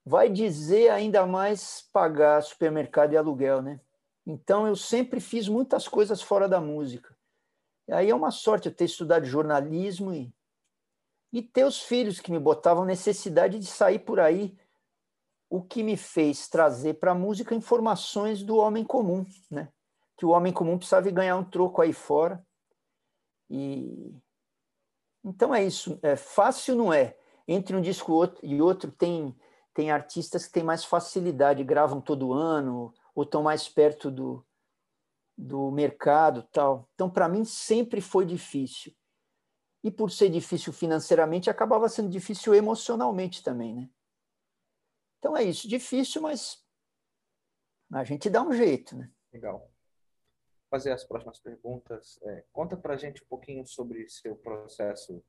vai 0.05 0.29
dizer 0.29 0.89
ainda 0.91 1.25
mais 1.25 1.87
pagar 1.93 2.43
supermercado 2.43 3.13
e 3.13 3.17
aluguel, 3.17 3.61
né? 3.61 3.79
Então 4.27 4.67
eu 4.67 4.75
sempre 4.75 5.19
fiz 5.19 5.47
muitas 5.47 5.87
coisas 5.87 6.21
fora 6.21 6.49
da 6.49 6.59
música. 6.59 7.15
Aí 7.89 8.09
é 8.09 8.15
uma 8.15 8.31
sorte 8.31 8.67
eu 8.67 8.73
ter 8.73 8.85
estudado 8.85 9.25
jornalismo 9.25 10.13
e 10.13 10.33
e 11.31 11.41
ter 11.41 11.65
os 11.65 11.81
filhos 11.81 12.19
que 12.19 12.31
me 12.31 12.39
botavam 12.39 12.85
necessidade 12.85 13.59
de 13.59 13.65
sair 13.65 13.99
por 13.99 14.19
aí, 14.19 14.57
o 15.49 15.61
que 15.61 15.83
me 15.83 15.97
fez 15.97 16.47
trazer 16.47 16.95
para 16.95 17.11
a 17.11 17.15
música 17.15 17.53
informações 17.53 18.43
do 18.43 18.57
homem 18.57 18.83
comum, 18.83 19.25
né? 19.49 19.69
Que 20.17 20.25
o 20.25 20.29
homem 20.29 20.53
comum 20.53 20.77
precisava 20.77 21.09
ganhar 21.11 21.35
um 21.35 21.43
troco 21.43 21.81
aí 21.81 21.93
fora. 21.93 22.45
E 23.49 24.15
então 25.23 25.53
é 25.53 25.63
isso. 25.63 25.99
É 26.01 26.15
fácil 26.15 26.75
não 26.75 26.93
é. 26.93 27.17
Entre 27.47 27.75
um 27.75 27.81
disco 27.81 28.11
e 28.41 28.61
outro 28.61 28.91
tem 28.91 29.35
tem 29.73 29.91
artistas 29.91 30.45
que 30.45 30.53
têm 30.53 30.63
mais 30.63 30.85
facilidade, 30.85 31.61
gravam 31.61 31.99
todo 31.99 32.31
ano 32.31 32.93
ou 33.13 33.23
estão 33.23 33.43
mais 33.43 33.67
perto 33.67 34.09
do, 34.09 34.45
do 35.37 35.69
mercado, 35.69 36.43
tal. 36.43 36.87
Então 36.93 37.09
para 37.09 37.27
mim 37.27 37.43
sempre 37.43 37.99
foi 37.99 38.25
difícil 38.25 38.93
e 39.85 39.91
por 39.91 40.09
ser 40.09 40.31
difícil 40.31 40.73
financeiramente, 40.73 41.47
acabava 41.47 41.87
sendo 41.87 42.09
difícil 42.09 42.55
emocionalmente 42.55 43.43
também, 43.43 43.71
né? 43.71 43.87
Então 45.19 45.37
é 45.37 45.43
isso, 45.43 45.67
difícil, 45.67 46.23
mas 46.23 46.65
a 47.93 48.03
gente 48.03 48.27
dá 48.27 48.41
um 48.41 48.51
jeito, 48.51 48.97
né? 48.97 49.11
Legal. 49.31 49.71
Fazer 50.71 50.91
as 50.91 51.03
próximas 51.03 51.37
perguntas. 51.37 52.19
É, 52.23 52.43
conta 52.51 52.75
pra 52.75 52.97
gente 52.97 53.21
um 53.21 53.27
pouquinho 53.27 53.63
sobre 53.63 54.09
seu 54.09 54.35
processo 54.35 55.23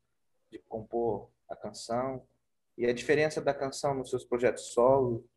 de 0.51 0.59
compor 0.61 1.31
a 1.51 1.55
canção 1.55 2.27
e 2.79 2.87
a 2.87 2.95
diferença 2.95 3.43
da 3.43 3.53
canção 3.53 3.95
nos 3.95 4.09
seus 4.09 4.25
projetos 4.25 4.73
solo 4.73 5.29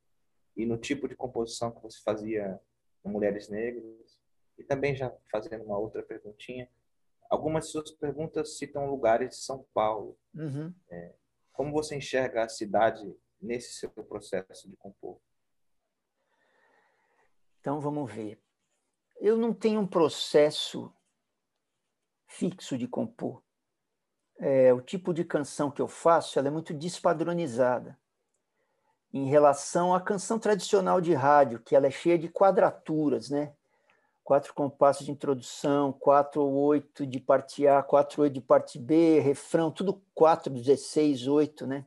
e 0.55 0.65
no 0.65 0.77
tipo 0.77 1.09
de 1.09 1.15
composição 1.17 1.71
que 1.71 1.81
você 1.81 1.99
fazia 2.01 2.57
com 3.03 3.09
Mulheres 3.09 3.49
Negras. 3.49 4.17
E 4.57 4.63
também 4.63 4.95
já 4.95 5.13
fazendo 5.29 5.65
uma 5.65 5.77
outra 5.77 6.01
perguntinha, 6.01 6.69
Algumas 7.29 7.65
de 7.65 7.71
suas 7.71 7.91
perguntas 7.91 8.57
citam 8.57 8.89
lugares 8.89 9.29
de 9.29 9.35
São 9.35 9.65
Paulo. 9.73 10.17
Uhum. 10.33 10.73
É, 10.89 11.13
como 11.53 11.71
você 11.71 11.95
enxerga 11.95 12.43
a 12.43 12.49
cidade 12.49 13.15
nesse 13.39 13.73
seu 13.73 13.89
processo 13.91 14.67
de 14.67 14.75
compor? 14.75 15.19
Então 17.59 17.79
vamos 17.79 18.11
ver. 18.11 18.41
Eu 19.17 19.37
não 19.37 19.53
tenho 19.53 19.81
um 19.81 19.87
processo 19.87 20.91
fixo 22.25 22.77
de 22.77 22.87
compor. 22.87 23.43
É, 24.39 24.73
o 24.73 24.81
tipo 24.81 25.13
de 25.13 25.25
canção 25.25 25.69
que 25.69 25.81
eu 25.81 25.87
faço 25.87 26.39
ela 26.39 26.47
é 26.47 26.51
muito 26.51 26.73
despadronizada 26.73 27.99
em 29.11 29.27
relação 29.27 29.93
à 29.93 29.99
canção 29.99 30.39
tradicional 30.39 31.01
de 31.01 31.13
rádio, 31.13 31.59
que 31.59 31.75
ela 31.75 31.87
é 31.87 31.91
cheia 31.91 32.17
de 32.17 32.29
quadraturas, 32.29 33.29
né? 33.29 33.53
Quatro 34.29 34.53
compassos 34.53 35.07
de 35.07 35.11
introdução, 35.11 35.91
quatro 35.91 36.43
ou 36.43 36.53
oito 36.53 37.03
de 37.03 37.19
parte 37.19 37.65
A, 37.65 37.81
quatro 37.81 38.21
oito 38.21 38.35
de 38.35 38.41
parte 38.41 38.77
B, 38.77 39.19
refrão, 39.19 39.71
tudo 39.71 40.03
quatro, 40.13 40.53
dezesseis, 40.53 41.25
oito, 41.25 41.65
né? 41.65 41.83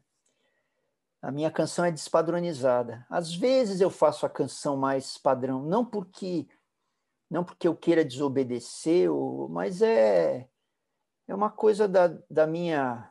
A 1.22 1.30
minha 1.30 1.52
canção 1.52 1.84
é 1.84 1.92
despadronizada. 1.92 3.06
Às 3.08 3.32
vezes 3.32 3.80
eu 3.80 3.88
faço 3.88 4.26
a 4.26 4.28
canção 4.28 4.76
mais 4.76 5.16
padrão, 5.16 5.62
não 5.62 5.84
porque 5.84 6.48
não 7.30 7.44
porque 7.44 7.68
eu 7.68 7.76
queira 7.76 8.04
desobedecer, 8.04 9.08
mas 9.48 9.80
é 9.80 10.48
é 11.28 11.32
uma 11.36 11.48
coisa 11.48 11.86
da, 11.86 12.08
da 12.28 12.44
minha 12.44 13.08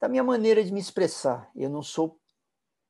da 0.00 0.08
minha 0.08 0.24
maneira 0.24 0.64
de 0.64 0.72
me 0.72 0.80
expressar. 0.80 1.48
Eu 1.54 1.70
não 1.70 1.84
sou 1.84 2.20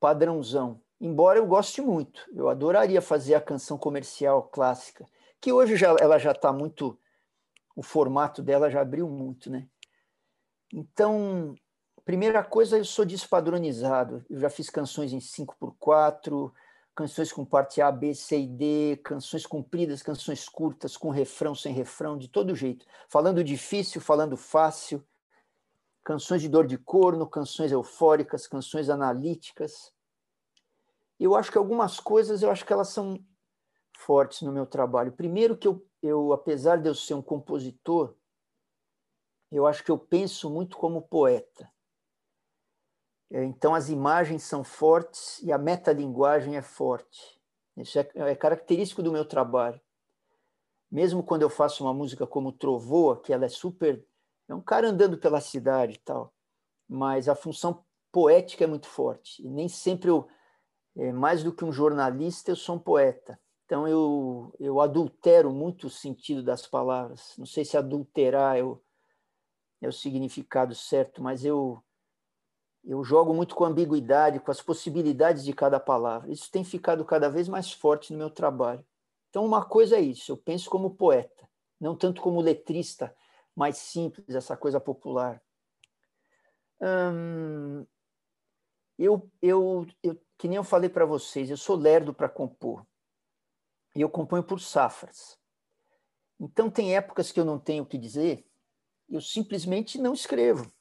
padrãozão, 0.00 0.80
embora 1.00 1.38
eu 1.38 1.46
goste 1.46 1.80
muito. 1.80 2.28
Eu 2.34 2.48
adoraria 2.48 3.00
fazer 3.00 3.34
a 3.34 3.40
canção 3.40 3.78
comercial 3.78 4.42
clássica, 4.44 5.06
que 5.40 5.52
hoje 5.52 5.76
já, 5.76 5.96
ela 5.98 6.18
já 6.18 6.32
está 6.32 6.52
muito 6.52 6.98
o 7.74 7.82
formato 7.82 8.42
dela 8.42 8.68
já 8.68 8.80
abriu 8.82 9.08
muito, 9.08 9.48
né? 9.48 9.66
Então, 10.72 11.56
Primeira 12.10 12.42
coisa, 12.42 12.76
eu 12.76 12.84
sou 12.84 13.04
despadronizado. 13.04 14.24
Eu 14.28 14.40
já 14.40 14.50
fiz 14.50 14.68
canções 14.68 15.12
em 15.12 15.20
5x4, 15.20 16.50
canções 16.92 17.32
com 17.32 17.44
parte 17.44 17.80
A, 17.80 17.92
B, 17.92 18.14
C 18.14 18.40
e 18.40 18.46
D, 18.48 19.00
canções 19.04 19.46
compridas, 19.46 20.02
canções 20.02 20.48
curtas, 20.48 20.96
com 20.96 21.10
refrão, 21.10 21.54
sem 21.54 21.72
refrão, 21.72 22.18
de 22.18 22.26
todo 22.26 22.56
jeito. 22.56 22.84
Falando 23.08 23.44
difícil, 23.44 24.00
falando 24.00 24.36
fácil, 24.36 25.06
canções 26.02 26.42
de 26.42 26.48
dor 26.48 26.66
de 26.66 26.78
corno, 26.78 27.28
canções 27.28 27.70
eufóricas, 27.70 28.46
canções 28.46 28.88
analíticas. 28.88 29.92
Eu 31.20 31.36
acho 31.36 31.52
que 31.52 31.58
algumas 31.58 32.00
coisas, 32.00 32.42
eu 32.42 32.50
acho 32.50 32.64
que 32.64 32.72
elas 32.72 32.88
são 32.88 33.22
fortes 33.98 34.40
no 34.42 34.50
meu 34.50 34.66
trabalho. 34.66 35.12
Primeiro 35.12 35.56
que 35.56 35.68
eu, 35.68 35.86
eu 36.02 36.32
apesar 36.32 36.78
de 36.78 36.88
eu 36.88 36.94
ser 36.94 37.14
um 37.14 37.22
compositor, 37.22 38.16
eu 39.52 39.66
acho 39.66 39.84
que 39.84 39.90
eu 39.90 39.98
penso 39.98 40.48
muito 40.48 40.76
como 40.78 41.02
poeta. 41.02 41.70
É, 43.30 43.44
então, 43.44 43.74
as 43.74 43.88
imagens 43.88 44.42
são 44.42 44.64
fortes 44.64 45.40
e 45.42 45.52
a 45.52 45.58
metalinguagem 45.58 46.56
é 46.56 46.62
forte. 46.62 47.40
Isso 47.76 47.98
é, 47.98 48.08
é 48.14 48.34
característico 48.34 49.02
do 49.02 49.12
meu 49.12 49.24
trabalho. 49.24 49.80
Mesmo 50.90 51.22
quando 51.22 51.42
eu 51.42 51.50
faço 51.50 51.84
uma 51.84 51.94
música 51.94 52.26
como 52.26 52.50
Trovoa, 52.50 53.20
que 53.20 53.32
ela 53.32 53.44
é 53.44 53.48
super. 53.48 54.04
É 54.48 54.54
um 54.54 54.60
cara 54.60 54.88
andando 54.88 55.16
pela 55.16 55.40
cidade 55.40 55.94
e 55.94 55.98
tal, 55.98 56.34
mas 56.88 57.28
a 57.28 57.36
função 57.36 57.84
poética 58.10 58.64
é 58.64 58.66
muito 58.66 58.88
forte. 58.88 59.40
E 59.44 59.48
nem 59.48 59.68
sempre 59.68 60.10
eu. 60.10 60.26
É, 60.96 61.12
mais 61.12 61.42
do 61.42 61.52
que 61.52 61.64
um 61.64 61.72
jornalista, 61.72 62.50
eu 62.50 62.56
sou 62.56 62.76
um 62.76 62.78
poeta. 62.78 63.38
Então, 63.64 63.86
eu, 63.86 64.52
eu 64.58 64.80
adultero 64.80 65.52
muito 65.52 65.86
o 65.86 65.90
sentido 65.90 66.42
das 66.42 66.66
palavras. 66.66 67.34
Não 67.38 67.46
sei 67.46 67.64
se 67.64 67.76
adulterar 67.76 68.56
é 68.56 68.64
o, 68.64 68.82
é 69.80 69.88
o 69.88 69.92
significado 69.92 70.74
certo, 70.74 71.22
mas 71.22 71.44
eu 71.44 71.82
eu 72.84 73.04
jogo 73.04 73.34
muito 73.34 73.54
com 73.54 73.64
ambiguidade, 73.64 74.40
com 74.40 74.50
as 74.50 74.62
possibilidades 74.62 75.44
de 75.44 75.52
cada 75.52 75.78
palavra. 75.78 76.32
Isso 76.32 76.50
tem 76.50 76.64
ficado 76.64 77.04
cada 77.04 77.28
vez 77.28 77.48
mais 77.48 77.70
forte 77.70 78.12
no 78.12 78.18
meu 78.18 78.30
trabalho. 78.30 78.84
Então, 79.28 79.44
uma 79.44 79.64
coisa 79.64 79.96
é 79.96 80.00
isso, 80.00 80.32
eu 80.32 80.36
penso 80.36 80.68
como 80.68 80.96
poeta, 80.96 81.48
não 81.78 81.94
tanto 81.94 82.20
como 82.20 82.40
letrista 82.40 83.14
mais 83.54 83.76
simples, 83.76 84.34
essa 84.34 84.56
coisa 84.56 84.80
popular. 84.80 85.40
Hum, 86.80 87.86
eu, 88.98 89.30
eu, 89.40 89.86
eu, 90.02 90.20
que 90.40 90.48
nem 90.48 90.56
eu 90.56 90.64
falei 90.64 90.88
para 90.88 91.04
vocês, 91.04 91.50
eu 91.50 91.56
sou 91.56 91.76
lerdo 91.76 92.12
para 92.12 92.28
compor. 92.28 92.86
E 93.94 94.00
eu 94.00 94.08
componho 94.08 94.42
por 94.42 94.60
safras. 94.60 95.38
Então, 96.38 96.70
tem 96.70 96.96
épocas 96.96 97.30
que 97.30 97.38
eu 97.38 97.44
não 97.44 97.58
tenho 97.58 97.82
o 97.82 97.86
que 97.86 97.98
dizer, 97.98 98.46
eu 99.08 99.20
simplesmente 99.20 99.98
não 99.98 100.14
escrevo 100.14 100.72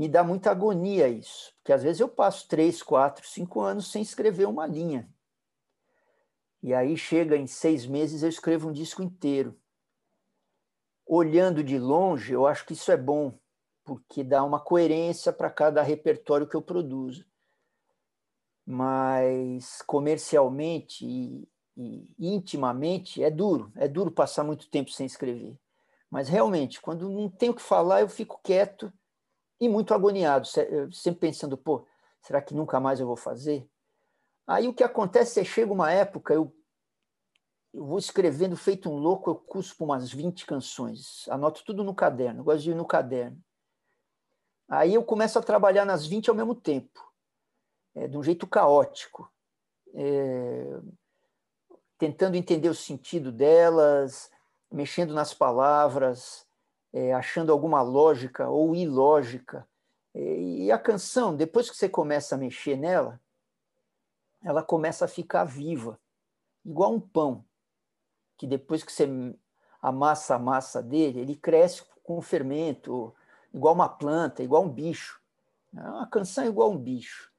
me 0.00 0.08
dá 0.08 0.22
muita 0.24 0.50
agonia 0.50 1.08
isso, 1.08 1.52
porque 1.56 1.72
às 1.72 1.82
vezes 1.82 2.00
eu 2.00 2.08
passo 2.08 2.48
três, 2.48 2.82
quatro, 2.82 3.26
cinco 3.26 3.60
anos 3.60 3.90
sem 3.90 4.00
escrever 4.00 4.46
uma 4.46 4.66
linha. 4.66 5.06
E 6.62 6.72
aí 6.72 6.96
chega 6.96 7.36
em 7.36 7.46
seis 7.46 7.86
meses 7.86 8.22
eu 8.22 8.28
escrevo 8.28 8.68
um 8.68 8.72
disco 8.72 9.02
inteiro. 9.02 9.58
Olhando 11.06 11.64
de 11.64 11.78
longe, 11.78 12.32
eu 12.32 12.46
acho 12.46 12.64
que 12.64 12.72
isso 12.72 12.90
é 12.92 12.96
bom, 12.96 13.38
porque 13.84 14.22
dá 14.22 14.44
uma 14.44 14.58
coerência 14.58 15.32
para 15.32 15.50
cada 15.50 15.82
repertório 15.82 16.46
que 16.46 16.56
eu 16.56 16.62
produzo. 16.62 17.26
Mas 18.72 19.82
comercialmente 19.82 21.04
e, 21.04 21.48
e 21.76 22.08
intimamente 22.20 23.20
é 23.20 23.28
duro, 23.28 23.72
é 23.74 23.88
duro 23.88 24.12
passar 24.12 24.44
muito 24.44 24.68
tempo 24.68 24.92
sem 24.92 25.04
escrever. 25.04 25.58
Mas 26.08 26.28
realmente, 26.28 26.80
quando 26.80 27.10
não 27.10 27.28
tenho 27.28 27.50
o 27.50 27.54
que 27.56 27.62
falar, 27.62 28.00
eu 28.00 28.08
fico 28.08 28.40
quieto 28.44 28.92
e 29.60 29.68
muito 29.68 29.92
agoniado, 29.92 30.46
sempre 30.92 31.18
pensando, 31.18 31.56
pô, 31.56 31.84
será 32.22 32.40
que 32.40 32.54
nunca 32.54 32.78
mais 32.78 33.00
eu 33.00 33.08
vou 33.08 33.16
fazer? 33.16 33.68
Aí 34.46 34.68
o 34.68 34.74
que 34.74 34.84
acontece 34.84 35.40
é 35.40 35.44
chega 35.44 35.72
uma 35.72 35.90
época, 35.90 36.32
eu, 36.32 36.54
eu 37.74 37.84
vou 37.84 37.98
escrevendo 37.98 38.56
feito 38.56 38.88
um 38.88 38.96
louco, 38.96 39.30
eu 39.30 39.34
cuspo 39.34 39.84
umas 39.84 40.12
20 40.12 40.46
canções, 40.46 41.28
anoto 41.28 41.64
tudo 41.64 41.82
no 41.82 41.94
caderno, 41.94 42.44
gosto 42.44 42.62
de 42.62 42.70
ir 42.70 42.76
no 42.76 42.86
caderno. 42.86 43.36
Aí 44.68 44.94
eu 44.94 45.02
começo 45.02 45.38
a 45.40 45.42
trabalhar 45.42 45.84
nas 45.84 46.06
20 46.06 46.30
ao 46.30 46.36
mesmo 46.36 46.54
tempo, 46.54 47.09
é, 47.94 48.06
de 48.06 48.16
um 48.16 48.22
jeito 48.22 48.46
caótico, 48.46 49.30
é, 49.94 50.80
tentando 51.98 52.36
entender 52.36 52.68
o 52.68 52.74
sentido 52.74 53.30
delas, 53.30 54.30
mexendo 54.70 55.12
nas 55.12 55.34
palavras, 55.34 56.46
é, 56.92 57.12
achando 57.12 57.52
alguma 57.52 57.82
lógica 57.82 58.48
ou 58.48 58.74
ilógica. 58.74 59.66
E 60.14 60.72
a 60.72 60.78
canção, 60.78 61.36
depois 61.36 61.70
que 61.70 61.76
você 61.76 61.88
começa 61.88 62.34
a 62.34 62.38
mexer 62.38 62.76
nela, 62.76 63.20
ela 64.42 64.62
começa 64.62 65.04
a 65.04 65.08
ficar 65.08 65.44
viva, 65.44 66.00
igual 66.64 66.94
um 66.94 67.00
pão, 67.00 67.44
que 68.36 68.46
depois 68.46 68.82
que 68.82 68.90
você 68.90 69.06
amassa 69.80 70.34
a 70.34 70.38
massa 70.38 70.82
dele, 70.82 71.20
ele 71.20 71.36
cresce 71.36 71.84
com 72.02 72.20
fermento, 72.20 73.14
igual 73.52 73.74
uma 73.74 73.88
planta, 73.88 74.42
igual 74.42 74.64
um 74.64 74.68
bicho. 74.68 75.20
A 75.76 76.06
canção 76.06 76.44
é 76.44 76.48
igual 76.48 76.70
um 76.70 76.78
bicho. 76.78 77.29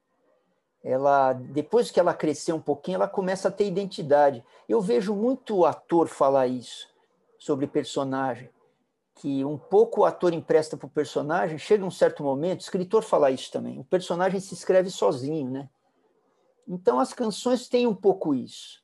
Ela, 0.84 1.32
depois 1.32 1.90
que 1.90 2.00
ela 2.00 2.12
crescer 2.12 2.52
um 2.52 2.60
pouquinho, 2.60 2.96
ela 2.96 3.08
começa 3.08 3.48
a 3.48 3.52
ter 3.52 3.66
identidade. 3.66 4.44
Eu 4.68 4.80
vejo 4.80 5.14
muito 5.14 5.64
ator 5.64 6.08
falar 6.08 6.48
isso 6.48 6.88
sobre 7.38 7.66
personagem 7.66 8.50
que 9.14 9.44
um 9.44 9.56
pouco 9.58 10.00
o 10.00 10.04
ator 10.04 10.32
empresta 10.32 10.76
para 10.76 10.86
o 10.86 10.90
personagem, 10.90 11.58
chega 11.58 11.84
um 11.84 11.90
certo 11.90 12.24
momento, 12.24 12.60
o 12.60 12.62
escritor 12.62 13.02
fala 13.02 13.30
isso 13.30 13.52
também, 13.52 13.78
o 13.78 13.84
personagem 13.84 14.40
se 14.40 14.54
escreve 14.54 14.90
sozinho, 14.90 15.50
né? 15.50 15.68
Então 16.66 16.98
as 16.98 17.12
canções 17.12 17.68
têm 17.68 17.86
um 17.86 17.94
pouco 17.94 18.34
isso. 18.34 18.82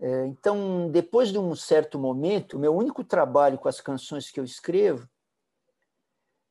É, 0.00 0.26
então, 0.26 0.88
depois 0.90 1.30
de 1.30 1.38
um 1.38 1.54
certo 1.54 1.98
momento, 1.98 2.56
o 2.56 2.60
meu 2.60 2.74
único 2.74 3.04
trabalho 3.04 3.58
com 3.58 3.68
as 3.68 3.80
canções 3.80 4.30
que 4.30 4.38
eu 4.38 4.44
escrevo 4.44 5.08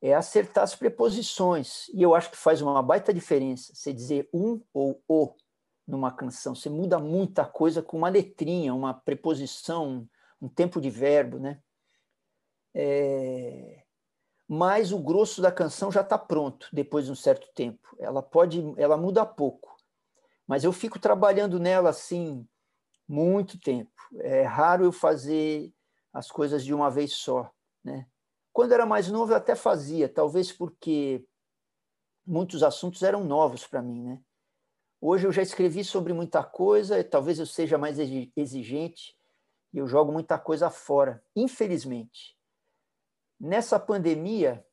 é 0.08 0.14
acertar 0.14 0.64
as 0.64 0.76
preposições. 0.76 1.90
E 1.94 2.02
eu 2.02 2.16
acho 2.16 2.32
que 2.32 2.38
faz 2.38 2.62
uma 2.62 2.82
baita 2.82 3.14
diferença 3.14 3.74
você 3.74 3.94
dizer 3.94 4.30
um 4.34 4.62
ou 4.74 5.02
o 5.08 5.34
numa 5.88 6.12
canção. 6.12 6.54
Você 6.54 6.70
muda 6.70 7.00
muita 7.00 7.46
coisa 7.46 7.82
com 7.82 7.98
uma 7.98 8.10
letrinha, 8.10 8.74
uma 8.74 8.94
preposição, 8.94 10.08
um 10.42 10.50
tempo 10.50 10.82
de 10.82 10.90
verbo, 10.90 11.40
né? 11.40 11.62
é, 12.80 13.84
mas 14.48 14.92
o 14.92 15.00
grosso 15.00 15.42
da 15.42 15.52
canção 15.52 15.92
já 15.92 16.02
está 16.02 16.16
pronto 16.16 16.70
depois 16.72 17.06
de 17.06 17.12
um 17.12 17.16
certo 17.16 17.48
tempo. 17.56 17.96
Ela 18.00 18.22
pode, 18.22 18.64
ela 18.78 18.96
muda 18.96 19.26
pouco, 19.26 19.76
mas 20.46 20.64
eu 20.64 20.72
fico 20.72 21.00
trabalhando 21.00 21.60
nela 21.60 21.90
assim 21.90 22.48
muito 23.08 23.60
tempo. 23.60 23.92
É 24.20 24.44
raro 24.44 24.86
eu 24.86 24.92
fazer 24.92 25.74
as 26.14 26.30
coisas 26.30 26.64
de 26.64 26.72
uma 26.72 26.90
vez 26.92 27.14
só, 27.14 27.52
né? 27.84 28.06
Quando 28.58 28.72
era 28.72 28.88
mais 28.88 29.08
novo 29.08 29.34
eu 29.34 29.38
até 29.38 29.54
fazia, 29.54 30.10
talvez 30.10 30.52
porque 30.52 31.24
muitos 32.26 32.64
assuntos 32.64 33.04
eram 33.04 33.24
novos 33.24 33.68
para 33.68 33.84
mim, 33.84 34.02
né? 34.02 34.20
Hoje 35.00 35.28
eu 35.28 35.32
já 35.32 35.44
escrevi 35.44 35.84
sobre 35.84 36.12
muita 36.12 36.44
coisa, 36.44 37.04
talvez 37.04 37.38
eu 37.38 37.46
seja 37.46 37.78
mais 37.78 38.00
exigente 38.36 39.16
e 39.72 39.78
eu 39.78 39.86
jogo 39.86 40.12
muita 40.12 40.40
coisa 40.40 40.72
fora, 40.72 41.24
infelizmente. 41.36 42.36
Nessa 43.40 43.80
pandemia, 43.80 44.66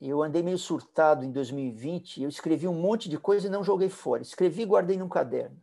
eu 0.00 0.20
andei 0.20 0.42
meio 0.42 0.58
surtado 0.58 1.24
em 1.24 1.30
2020, 1.30 2.24
eu 2.24 2.28
escrevi 2.28 2.66
um 2.66 2.74
monte 2.74 3.08
de 3.08 3.20
coisa 3.20 3.46
e 3.46 3.50
não 3.50 3.62
joguei 3.62 3.88
fora. 3.88 4.22
Escrevi 4.22 4.62
e 4.62 4.66
guardei 4.66 4.96
num 4.96 5.08
caderno. 5.08 5.62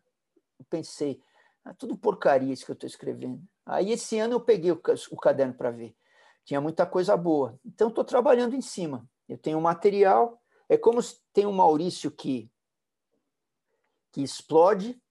Eu 0.57 0.65
pensei, 0.69 1.21
ah, 1.65 1.73
tudo 1.73 1.97
porcaria 1.97 2.53
isso 2.53 2.63
que 2.63 2.71
eu 2.71 2.75
estou 2.75 2.87
escrevendo. 2.87 3.43
Aí 3.65 3.91
esse 3.91 4.17
ano 4.17 4.35
eu 4.35 4.39
peguei 4.39 4.71
o, 4.71 4.77
caderno 5.17 5.53
para 5.53 5.71
ver. 5.71 5.93
Tinha 6.45 6.61
muita 6.61 6.85
coisa 6.85 7.15
boa. 7.15 7.59
Então, 7.65 7.89
estou 7.89 8.03
trabalhando 8.03 8.55
em 8.55 8.61
cima. 8.61 9.07
Eu 9.27 9.37
tenho 9.37 9.59
material, 9.61 10.41
é 10.67 10.77
como 10.77 11.01
se 11.01 11.21
tem 11.31 11.45
um 11.45 11.51
Maurício 11.51 12.11
que, 12.11 12.51
que 14.11 14.21
explode, 14.21 15.01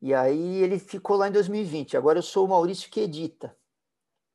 e 0.00 0.14
aí 0.14 0.62
ele 0.62 0.78
ficou 0.78 1.16
lá 1.16 1.28
em 1.28 1.32
2020. 1.32 1.96
Agora 1.96 2.18
eu 2.18 2.22
sou 2.22 2.46
o 2.46 2.48
Maurício 2.48 2.90
que 2.90 3.00
edita. 3.00 3.56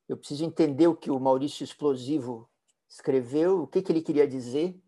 Eu 0.08 0.18
preciso 0.18 0.46
entender 0.46 0.88
o 0.88 0.96
que 0.96 1.10
o 1.10 1.20
Maurício 1.20 1.64
Explosivo 1.64 2.50
escreveu, 2.88 3.64
o 3.64 3.68
que, 3.68 3.82
que 3.82 3.92
ele 3.92 4.02
queria 4.02 4.28
dizer, 4.28 4.80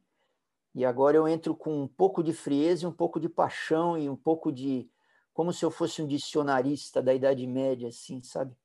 e 0.77 0.85
agora 0.85 1.17
eu 1.17 1.27
entro 1.27 1.55
com 1.55 1.83
um 1.83 1.87
pouco 1.87 2.21
de 2.21 2.31
frieza, 2.31 2.87
um 2.87 2.91
pouco 2.91 3.19
de 3.19 3.27
paixão 3.27 3.97
e 3.97 4.07
um 4.07 4.15
pouco 4.15 4.51
de. 4.51 4.87
como 5.33 5.51
se 5.51 5.65
eu 5.65 5.71
fosse 5.71 6.03
um 6.03 6.07
dicionarista 6.07 7.01
da 7.01 7.15
Idade 7.15 7.47
Média, 7.47 7.87
assim, 7.87 8.21
sabe? 8.21 8.55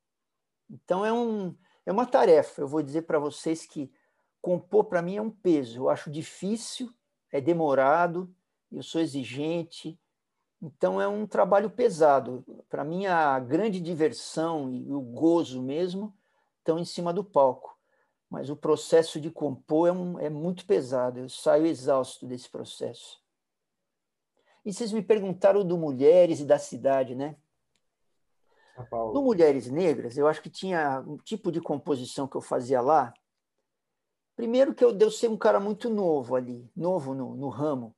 Então 0.69 1.07
é, 1.07 1.11
um, 1.11 1.57
é 1.85 1.93
uma 1.93 2.07
tarefa. 2.07 2.61
Eu 2.61 2.69
vou 2.69 2.83
dizer 2.83 3.03
para 3.03 3.19
vocês 3.19 3.67
que 3.67 3.91
compor 4.41 4.85
para 4.85 5.03
mim 5.03 5.17
é 5.17 5.23
um 5.23 5.31
peso. 5.31 5.81
Eu 5.81 5.89
acho 5.91 6.11
difícil, 6.11 6.93
é 7.31 7.41
demorado, 7.41 8.35
eu 8.71 8.83
sou 8.83 9.01
exigente. 9.01 9.99
Então 10.61 11.01
é 11.01 11.09
um 11.09 11.27
trabalho 11.27 11.71
pesado. 11.71 12.45
Para 12.69 12.85
mim, 12.85 13.07
a 13.07 13.39
grande 13.41 13.81
diversão 13.81 14.73
e 14.73 14.93
o 14.93 15.01
gozo 15.01 15.61
mesmo 15.61 16.17
estão 16.61 16.79
em 16.79 16.85
cima 16.85 17.13
do 17.13 17.25
palco 17.25 17.73
mas 18.33 18.49
o 18.49 18.57
processo 18.57 19.21
de 19.21 19.31
compor 19.31 19.89
é, 19.89 19.93
um, 19.93 20.19
é 20.19 20.31
muito 20.31 20.65
pesado, 20.65 21.19
eu 21.19 21.29
saio 21.29 21.67
exausto 21.67 22.27
desse 22.27 22.49
processo. 22.49 23.21
E 24.65 24.73
vocês 24.73 24.91
me 24.91 25.03
perguntaram 25.03 25.63
do 25.63 25.77
Mulheres 25.77 26.41
e 26.41 26.47
da 26.47 26.59
Cidade, 26.59 27.15
né? 27.15 27.37
No 29.13 29.23
Mulheres 29.23 29.71
Negras, 29.71 30.17
eu 30.17 30.27
acho 30.27 30.43
que 30.43 30.51
tinha 30.51 31.01
um 31.07 31.17
tipo 31.17 31.51
de 31.51 31.61
composição 31.61 32.27
que 32.27 32.37
eu 32.37 32.41
fazia 32.41 32.81
lá. 32.81 33.13
Primeiro 34.37 34.75
que 34.75 34.85
eu 34.85 34.93
devo 34.93 35.11
ser 35.11 35.29
um 35.29 35.37
cara 35.37 35.61
muito 35.61 35.91
novo 35.91 36.35
ali, 36.35 36.71
novo 36.75 37.15
no, 37.15 37.35
no 37.35 37.49
ramo. 37.49 37.95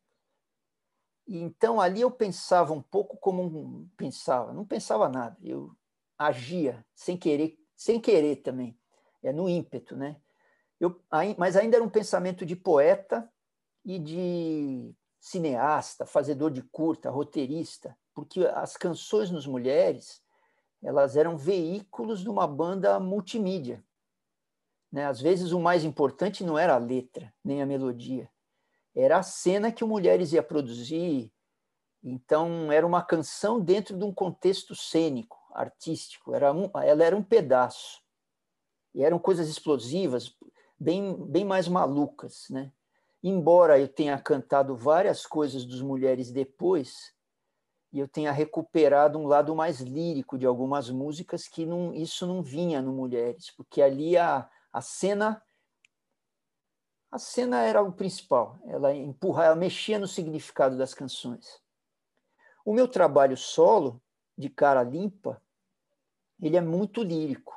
E 1.27 1.39
então 1.39 1.81
ali 1.81 2.01
eu 2.01 2.11
pensava 2.11 2.73
um 2.73 2.83
pouco 2.83 3.17
como 3.17 3.43
um, 3.43 3.89
pensava, 3.97 4.53
não 4.53 4.65
pensava 4.65 5.09
nada, 5.09 5.37
eu 5.43 5.75
agia 6.19 6.85
sem 6.95 7.17
querer, 7.17 7.59
sem 7.75 8.01
querer 8.01 8.37
também, 8.37 8.79
é 9.23 9.33
no 9.33 9.49
ímpeto, 9.49 9.97
né? 9.97 10.21
Eu, 10.79 11.01
mas 11.39 11.57
ainda 11.57 11.77
era 11.77 11.85
um 11.85 11.89
pensamento 11.89 12.45
de 12.45 12.55
poeta 12.55 13.31
e 13.85 13.99
de 13.99 14.95
cineasta, 15.19 16.05
fazedor 16.05 16.51
de 16.51 16.63
curta, 16.63 17.11
roteirista, 17.11 17.97
porque 18.13 18.45
as 18.47 18.77
canções 18.77 19.31
nos 19.31 19.47
Mulheres 19.47 20.23
elas 20.85 21.17
eram 21.17 21.37
veículos 21.37 22.21
de 22.21 22.29
uma 22.29 22.47
banda 22.47 23.01
multimídia. 23.01 23.83
Né? 24.93 25.07
Às 25.07 25.21
vezes 25.21 25.51
o 25.51 25.59
mais 25.59 25.83
importante 25.83 26.45
não 26.45 26.59
era 26.59 26.75
a 26.75 26.79
letra, 26.79 27.33
nem 27.43 27.63
a 27.63 27.67
melodia, 27.67 28.31
era 28.95 29.19
a 29.19 29.23
cena 29.23 29.73
que 29.73 29.83
o 29.83 29.89
Mulheres 29.89 30.33
ia 30.33 30.43
produzir. 30.43 31.33
Então 32.03 32.71
era 32.71 32.87
uma 32.87 33.03
canção 33.03 33.59
dentro 33.59 33.97
de 33.97 34.05
um 34.05 34.13
contexto 34.13 34.75
cênico, 34.75 35.39
artístico. 35.53 36.35
Era 36.35 36.53
um, 36.53 36.71
ela 36.75 37.03
era 37.03 37.17
um 37.17 37.23
pedaço. 37.23 38.03
E 38.95 39.03
eram 39.03 39.19
coisas 39.19 39.49
explosivas, 39.49 40.37
bem, 40.79 41.17
bem 41.27 41.45
mais 41.45 41.67
malucas, 41.67 42.47
né? 42.51 42.71
Embora 43.23 43.81
eu 43.81 43.89
tenha 43.89 44.19
cantado 44.19 44.77
várias 44.77 45.27
coisas 45.27 45.65
dos 45.65 45.81
Mulheres 45.81 46.31
depois, 46.31 47.15
e 47.95 48.01
eu 48.01 48.09
tenha 48.09 48.33
recuperado 48.33 49.17
um 49.21 49.27
lado 49.29 49.55
mais 49.55 49.79
lírico 49.79 50.37
de 50.37 50.45
algumas 50.45 50.91
músicas 50.91 51.47
que 51.47 51.65
não, 51.65 51.95
isso 51.95 52.27
não 52.27 52.43
vinha 52.43 52.83
no 52.83 52.93
Mulheres, 52.93 53.53
porque 53.53 53.81
ali 53.81 54.17
a, 54.17 54.51
a 54.73 54.81
cena 54.81 55.41
a 57.09 57.19
cena 57.19 57.61
era 57.61 57.81
o 57.81 57.93
principal, 57.93 58.59
ela 58.65 58.93
empurra, 58.93 59.45
ela 59.45 59.55
mexia 59.55 60.01
no 60.01 60.09
significado 60.09 60.77
das 60.77 60.93
canções. 60.93 61.63
O 62.65 62.75
meu 62.75 62.89
trabalho 62.89 63.37
solo 63.37 64.03
de 64.37 64.51
cara 64.51 64.83
limpa, 64.83 65.41
ele 66.43 66.57
é 66.57 66.61
muito 66.61 67.05
lírico. 67.05 67.55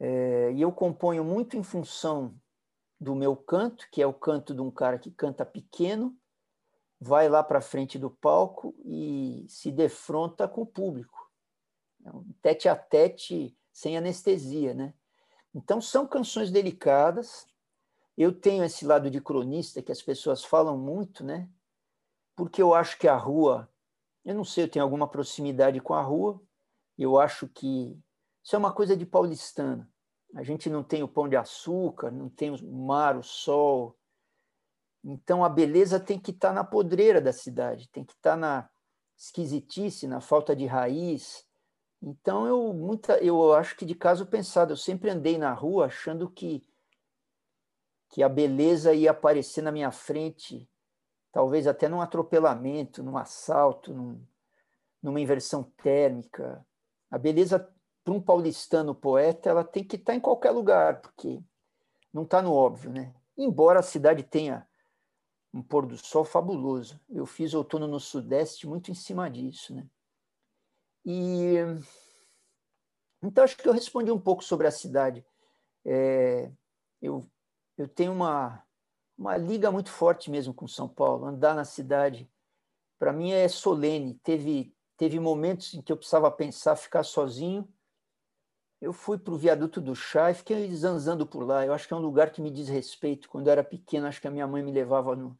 É, 0.00 0.50
e 0.50 0.60
eu 0.60 0.72
componho 0.72 1.22
muito 1.22 1.56
em 1.56 1.62
função 1.62 2.34
do 2.98 3.14
meu 3.14 3.36
canto, 3.36 3.88
que 3.92 4.02
é 4.02 4.06
o 4.08 4.12
canto 4.12 4.52
de 4.52 4.60
um 4.60 4.72
cara 4.72 4.98
que 4.98 5.12
canta 5.12 5.46
pequeno, 5.46 6.19
vai 7.00 7.28
lá 7.28 7.42
para 7.42 7.62
frente 7.62 7.98
do 7.98 8.10
palco 8.10 8.74
e 8.84 9.46
se 9.48 9.72
defronta 9.72 10.46
com 10.46 10.62
o 10.62 10.66
público. 10.66 11.30
É 12.04 12.10
um 12.10 12.32
tete 12.42 12.68
a 12.68 12.76
tete 12.76 13.56
sem 13.72 13.96
anestesia, 13.96 14.74
né? 14.74 14.92
Então 15.54 15.80
são 15.80 16.06
canções 16.06 16.50
delicadas. 16.50 17.46
Eu 18.16 18.32
tenho 18.32 18.62
esse 18.62 18.84
lado 18.84 19.10
de 19.10 19.20
cronista 19.20 19.82
que 19.82 19.90
as 19.90 20.02
pessoas 20.02 20.44
falam 20.44 20.76
muito, 20.76 21.24
né? 21.24 21.48
Porque 22.36 22.60
eu 22.60 22.74
acho 22.74 22.98
que 22.98 23.08
a 23.08 23.16
rua, 23.16 23.68
eu 24.24 24.34
não 24.34 24.44
sei, 24.44 24.64
eu 24.64 24.68
tenho 24.70 24.84
alguma 24.84 25.08
proximidade 25.08 25.80
com 25.80 25.94
a 25.94 26.02
rua. 26.02 26.40
Eu 26.98 27.18
acho 27.18 27.48
que 27.48 27.98
isso 28.42 28.54
é 28.54 28.58
uma 28.58 28.72
coisa 28.72 28.96
de 28.96 29.06
paulistano. 29.06 29.88
A 30.34 30.42
gente 30.42 30.68
não 30.70 30.82
tem 30.82 31.02
o 31.02 31.08
pão 31.08 31.28
de 31.28 31.36
açúcar, 31.36 32.10
não 32.10 32.28
tem 32.28 32.50
o 32.50 32.72
mar, 32.72 33.16
o 33.16 33.22
sol. 33.22 33.98
Então 35.04 35.44
a 35.44 35.48
beleza 35.48 35.98
tem 35.98 36.18
que 36.18 36.30
estar 36.30 36.48
tá 36.48 36.54
na 36.54 36.64
podreira 36.64 37.20
da 37.20 37.32
cidade, 37.32 37.88
tem 37.88 38.04
que 38.04 38.12
estar 38.12 38.32
tá 38.32 38.36
na 38.36 38.70
esquisitice, 39.16 40.06
na 40.06 40.20
falta 40.20 40.54
de 40.54 40.66
raiz. 40.66 41.46
Então 42.02 42.46
eu 42.46 42.72
muita, 42.72 43.18
eu 43.18 43.52
acho 43.54 43.76
que 43.76 43.84
de 43.84 43.94
caso 43.94 44.26
pensado, 44.26 44.72
eu 44.72 44.76
sempre 44.76 45.10
andei 45.10 45.38
na 45.38 45.52
rua 45.52 45.86
achando 45.86 46.30
que 46.30 46.62
que 48.10 48.24
a 48.24 48.28
beleza 48.28 48.92
ia 48.92 49.12
aparecer 49.12 49.62
na 49.62 49.70
minha 49.70 49.92
frente, 49.92 50.68
talvez 51.30 51.68
até 51.68 51.88
num 51.88 52.00
atropelamento, 52.00 53.04
num 53.04 53.16
assalto, 53.16 53.94
num, 53.94 54.20
numa 55.00 55.20
inversão 55.20 55.62
térmica. 55.80 56.66
A 57.08 57.16
beleza 57.16 57.72
para 58.02 58.12
um 58.12 58.20
paulistano 58.20 58.96
poeta, 58.96 59.48
ela 59.48 59.62
tem 59.62 59.84
que 59.84 59.94
estar 59.94 60.12
tá 60.12 60.16
em 60.16 60.20
qualquer 60.20 60.50
lugar, 60.50 61.00
porque 61.00 61.40
não 62.12 62.24
está 62.24 62.42
no 62.42 62.52
óbvio, 62.52 62.90
né? 62.90 63.14
Embora 63.38 63.78
a 63.78 63.82
cidade 63.82 64.24
tenha 64.24 64.66
um 65.52 65.62
pôr 65.62 65.86
do 65.86 65.96
sol 65.96 66.24
fabuloso. 66.24 67.00
Eu 67.08 67.26
fiz 67.26 67.54
outono 67.54 67.86
no 67.86 68.00
Sudeste 68.00 68.66
muito 68.66 68.90
em 68.90 68.94
cima 68.94 69.28
disso, 69.30 69.74
né? 69.74 69.86
E 71.04 71.54
então 73.22 73.44
acho 73.44 73.56
que 73.56 73.68
eu 73.68 73.72
respondi 73.72 74.10
um 74.10 74.20
pouco 74.20 74.42
sobre 74.42 74.66
a 74.66 74.70
cidade. 74.70 75.24
É, 75.84 76.50
eu 77.00 77.28
eu 77.76 77.88
tenho 77.88 78.12
uma 78.12 78.64
uma 79.16 79.36
liga 79.36 79.70
muito 79.70 79.90
forte 79.90 80.30
mesmo 80.30 80.54
com 80.54 80.66
São 80.66 80.88
Paulo. 80.88 81.26
Andar 81.26 81.54
na 81.54 81.64
cidade 81.64 82.30
para 82.98 83.12
mim 83.12 83.32
é 83.32 83.48
solene. 83.48 84.14
Teve 84.22 84.74
teve 84.96 85.18
momentos 85.18 85.74
em 85.74 85.82
que 85.82 85.90
eu 85.90 85.96
precisava 85.96 86.30
pensar, 86.30 86.76
ficar 86.76 87.02
sozinho 87.02 87.68
eu 88.80 88.92
fui 88.92 89.18
para 89.18 89.34
o 89.34 89.36
viaduto 89.36 89.80
do 89.80 89.94
chá 89.94 90.30
e 90.30 90.34
fiquei 90.34 90.74
zanzando 90.74 91.26
por 91.26 91.44
lá. 91.44 91.66
Eu 91.66 91.74
acho 91.74 91.86
que 91.86 91.92
é 91.92 91.96
um 91.96 92.00
lugar 92.00 92.30
que 92.30 92.40
me 92.40 92.50
diz 92.50 92.68
respeito. 92.68 93.28
Quando 93.28 93.46
eu 93.48 93.52
era 93.52 93.62
pequeno, 93.62 94.06
acho 94.06 94.20
que 94.20 94.26
a 94.26 94.30
minha 94.30 94.46
mãe 94.46 94.62
me 94.62 94.72
levava 94.72 95.14
no, 95.14 95.38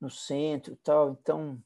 no 0.00 0.10
centro 0.10 0.72
e 0.72 0.76
tal. 0.76 1.10
Então, 1.10 1.62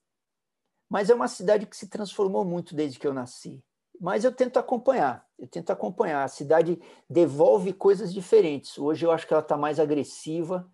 mas 0.91 1.09
é 1.09 1.15
uma 1.15 1.29
cidade 1.29 1.65
que 1.65 1.77
se 1.77 1.89
transformou 1.89 2.45
muito 2.45 2.75
desde 2.75 2.99
que 2.99 3.07
eu 3.07 3.15
nasci. 3.15 3.65
Mas 3.99 4.25
eu 4.25 4.33
tento 4.33 4.59
acompanhar. 4.59 5.27
Eu 5.39 5.49
tento 5.49 5.71
acompanhar. 5.71 6.25
A 6.25 6.29
cidade 6.29 6.79
devolve 7.09 7.73
coisas 7.73 8.13
diferentes. 8.13 8.77
Hoje 8.77 9.07
eu 9.07 9.11
acho 9.11 9.27
que 9.27 9.33
ela 9.33 9.43
está 9.43 9.57
mais 9.57 9.81
agressiva, 9.81 10.71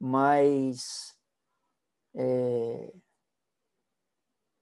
mas 0.00 1.14
é, 2.14 2.94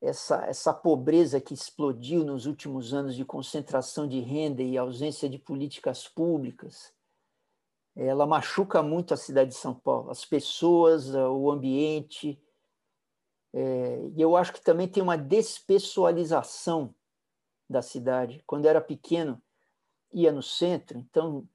essa, 0.02 0.44
essa 0.46 0.74
pobreza 0.74 1.40
que 1.40 1.54
explodiu 1.54 2.24
nos 2.24 2.44
últimos 2.44 2.92
anos 2.92 3.14
de 3.14 3.24
concentração 3.24 4.08
de 4.08 4.18
renda 4.18 4.60
e 4.60 4.76
ausência 4.76 5.28
de 5.28 5.38
políticas 5.38 6.08
públicas, 6.08 6.92
ela 7.94 8.26
machuca 8.26 8.82
muito 8.82 9.14
a 9.14 9.16
cidade 9.16 9.50
de 9.50 9.56
São 9.56 9.72
Paulo, 9.72 10.10
as 10.10 10.24
pessoas, 10.24 11.14
o 11.14 11.50
ambiente. 11.50 12.42
É, 13.52 14.10
e 14.16 14.20
eu 14.20 14.36
acho 14.36 14.52
que 14.52 14.60
também 14.60 14.88
tem 14.88 15.02
uma 15.02 15.16
despessoalização 15.16 16.92
da 17.70 17.80
cidade. 17.80 18.42
Quando 18.44 18.64
eu 18.64 18.70
era 18.70 18.80
pequeno, 18.80 19.40
ia 20.12 20.32
no 20.32 20.42
centro, 20.42 20.98
então 20.98 21.48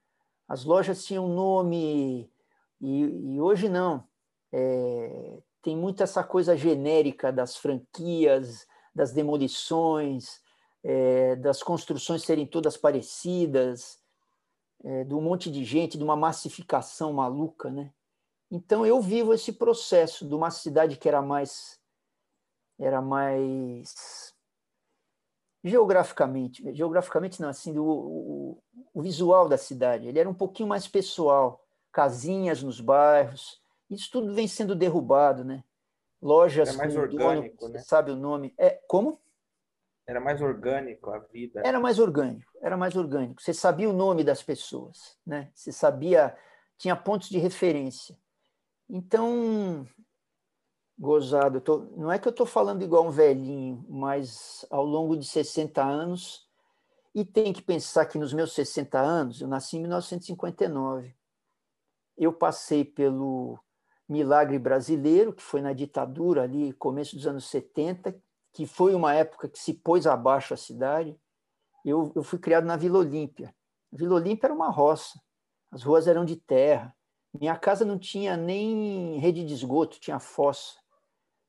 as 0.47 0.63
lojas 0.63 1.03
tinham 1.03 1.27
nome, 1.27 2.31
e, 2.79 3.33
e 3.33 3.41
hoje 3.41 3.67
não. 3.67 4.07
É, 4.53 5.41
tem 5.67 5.75
muito 5.75 6.01
essa 6.01 6.23
coisa 6.23 6.56
genérica 6.56 7.30
das 7.30 7.58
franquias, 7.58 8.65
das 8.95 9.12
demolições, 9.12 10.41
é, 10.82 11.36
das 11.36 11.62
construções 11.62 12.23
serem 12.23 12.47
todas 12.47 12.77
parecidas, 12.77 13.99
é, 14.82 15.03
de 15.03 15.13
um 15.13 15.19
monte 15.19 15.51
de 15.51 15.65
gente, 15.65 15.97
de 15.97 16.06
uma 16.06 16.15
massificação 16.15 17.12
maluca, 17.12 17.69
né? 17.69 17.91
Então 18.49 18.86
eu 18.86 19.01
vivo 19.01 19.34
esse 19.34 19.51
processo 19.51 20.25
de 20.25 20.34
uma 20.34 20.49
cidade 20.51 20.95
que 20.95 21.10
era 21.10 21.21
mais 21.21 21.77
era 22.80 23.01
mais 23.01 24.34
geograficamente, 25.62 26.63
geograficamente 26.73 27.41
não, 27.41 27.49
assim, 27.49 27.77
o, 27.77 28.58
o, 28.93 29.01
visual 29.01 29.49
da 29.49 29.58
cidade. 29.58 30.08
Ele 30.08 30.17
era 30.17 30.30
um 30.30 30.34
pouquinho 30.34 30.69
mais 30.69 30.88
pessoal, 30.88 31.62
casinhas 31.91 32.63
nos 32.63 32.80
bairros. 32.80 33.62
Isso 33.89 34.10
tudo 34.12 34.34
vem 34.34 34.47
sendo 34.47 34.76
derrubado, 34.76 35.43
né? 35.43 35.63
Lojas 36.21 36.69
era 36.69 36.78
mais 36.78 36.93
com 36.93 37.02
orgânico, 37.02 37.58
dono, 37.58 37.73
né? 37.73 37.80
sabe 37.80 38.12
o 38.12 38.15
nome? 38.15 38.54
É 38.58 38.71
como? 38.88 39.21
Era 40.06 40.19
mais 40.19 40.41
orgânico 40.41 41.10
a 41.12 41.19
vida. 41.19 41.62
Era 41.65 41.80
mais 41.80 42.00
orgânico, 42.00 42.52
era 42.62 42.78
mais 42.78 42.95
orgânico. 42.95 43.41
Você 43.41 43.54
sabia 43.54 43.89
o 43.89 43.93
nome 43.93 44.23
das 44.23 44.41
pessoas, 44.41 45.17
né? 45.26 45.52
Você 45.54 45.71
sabia, 45.71 46.36
tinha 46.78 46.95
pontos 46.95 47.30
de 47.30 47.38
referência. 47.38 48.17
Então, 48.89 49.86
gozado, 50.97 51.62
tô, 51.62 51.80
não 51.95 52.12
é 52.12 52.17
que 52.17 52.28
eu 52.28 52.32
estou 52.32 52.45
falando 52.45 52.82
igual 52.84 53.06
um 53.06 53.12
velhinho, 53.12 53.86
mas 53.89 54.65
ao 54.69 54.84
longo 54.84 55.15
de 55.15 55.26
60 55.26 55.84
anos, 55.84 56.47
e 57.13 57.26
tem 57.26 57.52
que 57.52 57.62
pensar 57.62 58.06
que 58.06 58.17
nos 58.17 58.34
meus 58.34 58.54
60 58.54 58.97
anos, 58.97 59.41
eu 59.41 59.47
nasci 59.47 59.78
em 59.78 59.82
1959, 59.82 61.13
eu 62.17 62.34
passei 62.34 62.86
pelo 62.86 63.60
milagre 64.08 64.58
brasileiro, 64.58 65.34
que 65.34 65.43
foi 65.43 65.62
na 65.62 65.74
ditadura 65.74 66.43
ali, 66.43 66.74
começo 66.74 67.15
dos 67.15 67.28
anos 67.28 67.46
70, 67.46 68.15
que 68.54 68.65
foi 68.65 68.96
uma 68.96 69.13
época 69.13 69.50
que 69.50 69.60
se 69.60 69.74
pôs 69.74 70.08
abaixo 70.08 70.54
a 70.54 70.58
cidade. 70.58 71.20
Eu, 71.84 72.12
eu 72.15 72.24
fui 72.24 72.39
criado 72.39 72.65
na 72.65 72.78
Vila 72.78 73.00
Olímpia. 73.00 73.54
Vila 73.91 74.15
Olímpia 74.15 74.48
era 74.48 74.54
uma 74.54 74.70
roça, 74.70 75.20
as 75.72 75.84
ruas 75.84 76.08
eram 76.08 76.26
de 76.26 76.36
terra. 76.36 76.96
Minha 77.39 77.58
casa 77.58 77.86
não 77.86 78.00
tinha 78.00 78.36
nem 78.36 79.20
rede 79.20 79.46
de 79.46 79.54
esgoto, 79.54 80.00
tinha 80.00 80.20
fossa. 80.20 80.76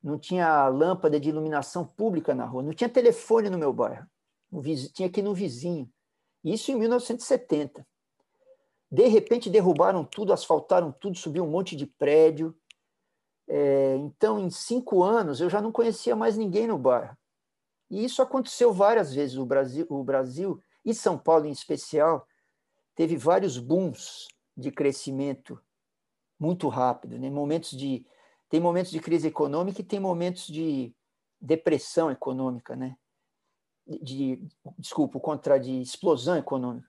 Não 0.02 0.18
tinha 0.18 0.68
lâmpada 0.68 1.18
de 1.18 1.28
iluminação 1.28 1.84
pública 1.84 2.34
na 2.34 2.44
rua, 2.44 2.62
não 2.62 2.72
tinha 2.72 2.88
telefone 2.88 3.50
no 3.50 3.58
meu 3.58 3.72
bairro. 3.72 4.06
tinha 4.92 5.08
que 5.10 5.20
ir 5.20 5.22
no 5.22 5.34
vizinho. 5.34 5.90
Isso 6.44 6.70
em 6.70 6.76
1970. 6.76 7.86
De 8.90 9.06
repente 9.06 9.50
derrubaram 9.50 10.04
tudo, 10.04 10.32
asfaltaram 10.32 10.90
tudo, 10.92 11.16
subiu 11.16 11.44
um 11.44 11.50
monte 11.50 11.76
de 11.76 11.86
prédio, 11.86 12.56
é, 13.48 13.96
então, 13.96 14.38
em 14.38 14.50
cinco 14.50 15.02
anos, 15.02 15.40
eu 15.40 15.48
já 15.48 15.62
não 15.62 15.72
conhecia 15.72 16.14
mais 16.14 16.36
ninguém 16.36 16.66
no 16.66 16.78
bairro. 16.78 17.16
E 17.90 18.04
isso 18.04 18.20
aconteceu 18.20 18.72
várias 18.72 19.14
vezes. 19.14 19.38
O 19.38 19.46
Brasil, 19.46 19.86
o 19.88 20.04
Brasil 20.04 20.62
e 20.84 20.92
São 20.92 21.18
Paulo 21.18 21.46
em 21.46 21.50
especial, 21.50 22.28
teve 22.94 23.16
vários 23.16 23.58
booms 23.58 24.28
de 24.54 24.70
crescimento 24.70 25.58
muito 26.38 26.68
rápido, 26.68 27.18
né? 27.18 27.30
momentos 27.30 27.70
de 27.70 28.06
tem 28.48 28.60
momentos 28.60 28.90
de 28.90 29.00
crise 29.00 29.28
econômica 29.28 29.80
e 29.80 29.84
tem 29.84 30.00
momentos 30.00 30.46
de 30.46 30.94
depressão 31.38 32.10
econômica, 32.10 32.74
né? 32.74 32.96
De, 33.86 34.42
desculpa, 34.78 35.20
contra 35.20 35.58
de 35.58 35.82
explosão 35.82 36.36
econômica. 36.36 36.88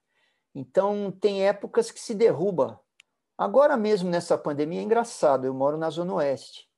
Então 0.54 1.12
tem 1.12 1.48
épocas 1.48 1.92
que 1.92 2.00
se 2.00 2.14
derruba 2.16 2.82
Agora 3.40 3.78
mesmo 3.78 4.10
nessa 4.10 4.38
pandemia 4.38 4.82
é 4.82 4.84
engraçado, 4.84 5.46
eu 5.46 5.54
moro 5.54 5.78
na 5.78 5.90
Zona 5.90 6.16
Oeste. 6.16 6.70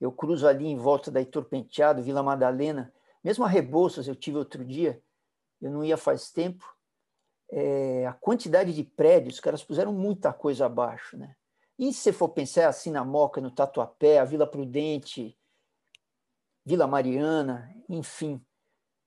Eu 0.00 0.12
cruzo 0.12 0.46
ali 0.46 0.64
em 0.64 0.76
volta 0.76 1.10
da 1.10 1.18
Heitor 1.18 1.46
Penteado, 1.46 2.04
Vila 2.04 2.22
Madalena, 2.22 2.94
mesmo 3.24 3.44
a 3.44 3.48
Rebouças 3.48 4.06
eu 4.06 4.14
tive 4.14 4.38
outro 4.38 4.64
dia, 4.64 5.02
eu 5.60 5.72
não 5.72 5.82
ia 5.82 5.96
faz 5.96 6.30
tempo. 6.30 6.64
É, 7.50 8.06
a 8.06 8.12
quantidade 8.12 8.72
de 8.72 8.84
prédios, 8.84 9.34
os 9.34 9.40
caras 9.40 9.64
puseram 9.64 9.92
muita 9.92 10.32
coisa 10.32 10.66
abaixo, 10.66 11.18
né? 11.18 11.34
E 11.76 11.92
se 11.92 11.98
você 11.98 12.12
for 12.12 12.28
pensar 12.28 12.68
assim 12.68 12.92
na 12.92 13.04
Moca, 13.04 13.40
no 13.40 13.50
Tatuapé, 13.50 14.20
a 14.20 14.24
Vila 14.24 14.46
Prudente, 14.46 15.36
Vila 16.64 16.86
Mariana, 16.86 17.74
enfim. 17.88 18.40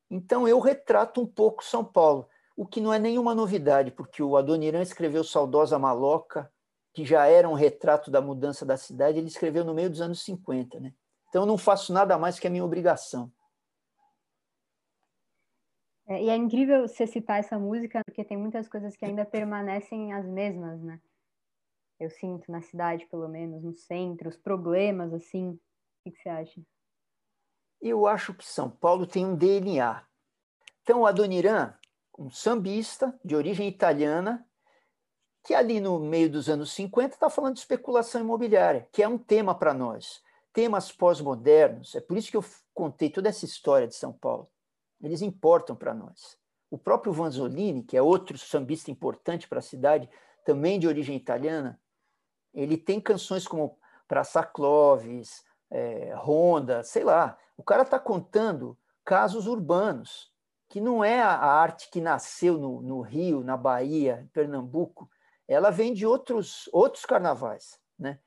Então 0.09 0.45
eu 0.45 0.59
retrato 0.59 1.21
um 1.21 1.25
pouco 1.25 1.63
São 1.63 1.85
Paulo 1.85 2.27
o 2.61 2.67
que 2.67 2.79
não 2.79 2.93
é 2.93 2.99
nenhuma 2.99 3.33
novidade, 3.33 3.89
porque 3.89 4.21
o 4.21 4.37
Adoniran 4.37 4.83
escreveu 4.83 5.23
Saudosa 5.23 5.79
Maloca, 5.79 6.53
que 6.93 7.03
já 7.03 7.25
era 7.25 7.49
um 7.49 7.55
retrato 7.55 8.11
da 8.11 8.21
mudança 8.21 8.63
da 8.63 8.77
cidade, 8.77 9.17
ele 9.17 9.29
escreveu 9.29 9.65
no 9.65 9.73
meio 9.73 9.89
dos 9.89 9.99
anos 9.99 10.23
50. 10.23 10.79
Né? 10.79 10.93
Então, 11.27 11.41
eu 11.41 11.47
não 11.47 11.57
faço 11.57 11.91
nada 11.91 12.19
mais 12.19 12.37
que 12.37 12.45
a 12.45 12.51
minha 12.51 12.63
obrigação. 12.63 13.33
É, 16.05 16.21
e 16.21 16.29
é 16.29 16.35
incrível 16.35 16.87
você 16.87 17.07
citar 17.07 17.39
essa 17.39 17.57
música, 17.57 18.03
porque 18.05 18.23
tem 18.23 18.37
muitas 18.37 18.69
coisas 18.69 18.95
que 18.95 19.05
ainda 19.05 19.25
permanecem 19.25 20.13
as 20.13 20.27
mesmas, 20.27 20.79
né? 20.83 21.01
Eu 21.99 22.11
sinto 22.11 22.51
na 22.51 22.61
cidade, 22.61 23.07
pelo 23.07 23.27
menos, 23.27 23.63
no 23.63 23.73
centro, 23.73 24.29
os 24.29 24.37
problemas, 24.37 25.11
assim. 25.15 25.59
O 26.05 26.11
que 26.11 26.15
você 26.15 26.29
acha? 26.29 26.61
Eu 27.81 28.05
acho 28.05 28.35
que 28.35 28.45
São 28.45 28.69
Paulo 28.69 29.07
tem 29.07 29.25
um 29.25 29.35
DNA. 29.35 30.05
Então, 30.83 31.01
o 31.01 31.05
Adoniran, 31.07 31.73
um 32.21 32.29
sambista 32.29 33.17
de 33.25 33.35
origem 33.35 33.67
italiana, 33.67 34.45
que 35.43 35.55
ali 35.55 35.79
no 35.79 35.99
meio 35.99 36.29
dos 36.29 36.47
anos 36.47 36.71
50 36.73 37.15
está 37.15 37.29
falando 37.31 37.55
de 37.55 37.61
especulação 37.61 38.21
imobiliária, 38.21 38.87
que 38.91 39.01
é 39.01 39.07
um 39.07 39.17
tema 39.17 39.55
para 39.55 39.73
nós. 39.73 40.21
Temas 40.53 40.91
pós-modernos, 40.91 41.95
é 41.95 42.01
por 42.01 42.15
isso 42.15 42.29
que 42.29 42.37
eu 42.37 42.45
contei 42.75 43.09
toda 43.09 43.29
essa 43.29 43.43
história 43.43 43.87
de 43.87 43.95
São 43.95 44.13
Paulo. 44.13 44.47
Eles 45.01 45.23
importam 45.23 45.75
para 45.75 45.95
nós. 45.95 46.37
O 46.69 46.77
próprio 46.77 47.11
Vanzolini, 47.11 47.81
que 47.83 47.97
é 47.97 48.01
outro 48.01 48.37
sambista 48.37 48.91
importante 48.91 49.47
para 49.47 49.59
a 49.59 49.63
cidade, 49.63 50.07
também 50.45 50.79
de 50.79 50.87
origem 50.87 51.15
italiana, 51.15 51.79
ele 52.53 52.77
tem 52.77 53.01
canções 53.01 53.47
como 53.47 53.79
Praça 54.07 54.43
Clóvis, 54.43 55.43
é, 55.71 56.13
Ronda, 56.15 56.83
sei 56.83 57.03
lá. 57.03 57.37
O 57.57 57.63
cara 57.63 57.81
está 57.81 57.97
contando 57.97 58.77
casos 59.03 59.47
urbanos 59.47 60.30
que 60.71 60.79
não 60.79 61.03
é 61.03 61.21
a 61.21 61.35
arte 61.35 61.89
que 61.89 61.99
nasceu 61.99 62.57
no, 62.57 62.81
no 62.81 63.01
Rio, 63.01 63.43
na 63.43 63.57
Bahia, 63.57 64.21
em 64.23 64.27
Pernambuco, 64.27 65.11
ela 65.45 65.69
vem 65.69 65.93
de 65.93 66.05
outros, 66.05 66.69
outros 66.71 67.05
carnavais. 67.05 67.77
Né? 67.99 68.17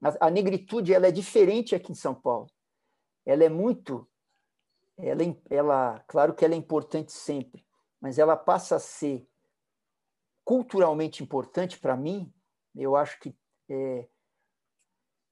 A, 0.00 0.28
a 0.28 0.30
negritude 0.30 0.94
ela 0.94 1.08
é 1.08 1.10
diferente 1.10 1.74
aqui 1.74 1.90
em 1.90 1.96
São 1.96 2.14
Paulo. 2.14 2.48
Ela 3.26 3.42
é 3.42 3.48
muito. 3.48 4.08
Ela, 4.96 5.22
ela, 5.50 6.04
claro 6.06 6.34
que 6.34 6.44
ela 6.44 6.54
é 6.54 6.56
importante 6.56 7.10
sempre, 7.10 7.66
mas 8.00 8.16
ela 8.16 8.36
passa 8.36 8.76
a 8.76 8.80
ser 8.80 9.28
culturalmente 10.44 11.20
importante 11.20 11.80
para 11.80 11.96
mim. 11.96 12.32
Eu 12.76 12.94
acho 12.94 13.18
que 13.18 13.36
é, 13.68 14.06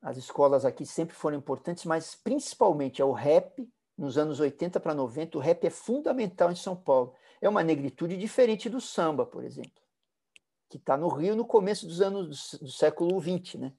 as 0.02 0.16
escolas 0.16 0.64
aqui 0.64 0.84
sempre 0.84 1.14
foram 1.14 1.38
importantes, 1.38 1.84
mas 1.84 2.16
principalmente 2.16 3.00
é 3.00 3.04
o 3.04 3.12
rap 3.12 3.70
nos 4.00 4.16
anos 4.16 4.40
80 4.40 4.80
para 4.80 4.94
90, 4.94 5.36
o 5.36 5.40
rap 5.42 5.62
é 5.66 5.68
fundamental 5.68 6.50
em 6.50 6.56
São 6.56 6.74
Paulo. 6.74 7.14
É 7.38 7.46
uma 7.46 7.62
negritude 7.62 8.16
diferente 8.16 8.70
do 8.70 8.80
samba, 8.80 9.26
por 9.26 9.44
exemplo, 9.44 9.82
que 10.70 10.78
está 10.78 10.96
no 10.96 11.08
Rio 11.08 11.36
no 11.36 11.44
começo 11.44 11.86
dos 11.86 12.00
anos 12.00 12.58
do, 12.58 12.70
século 12.70 13.20
XX. 13.20 13.56
Né? 13.56 13.72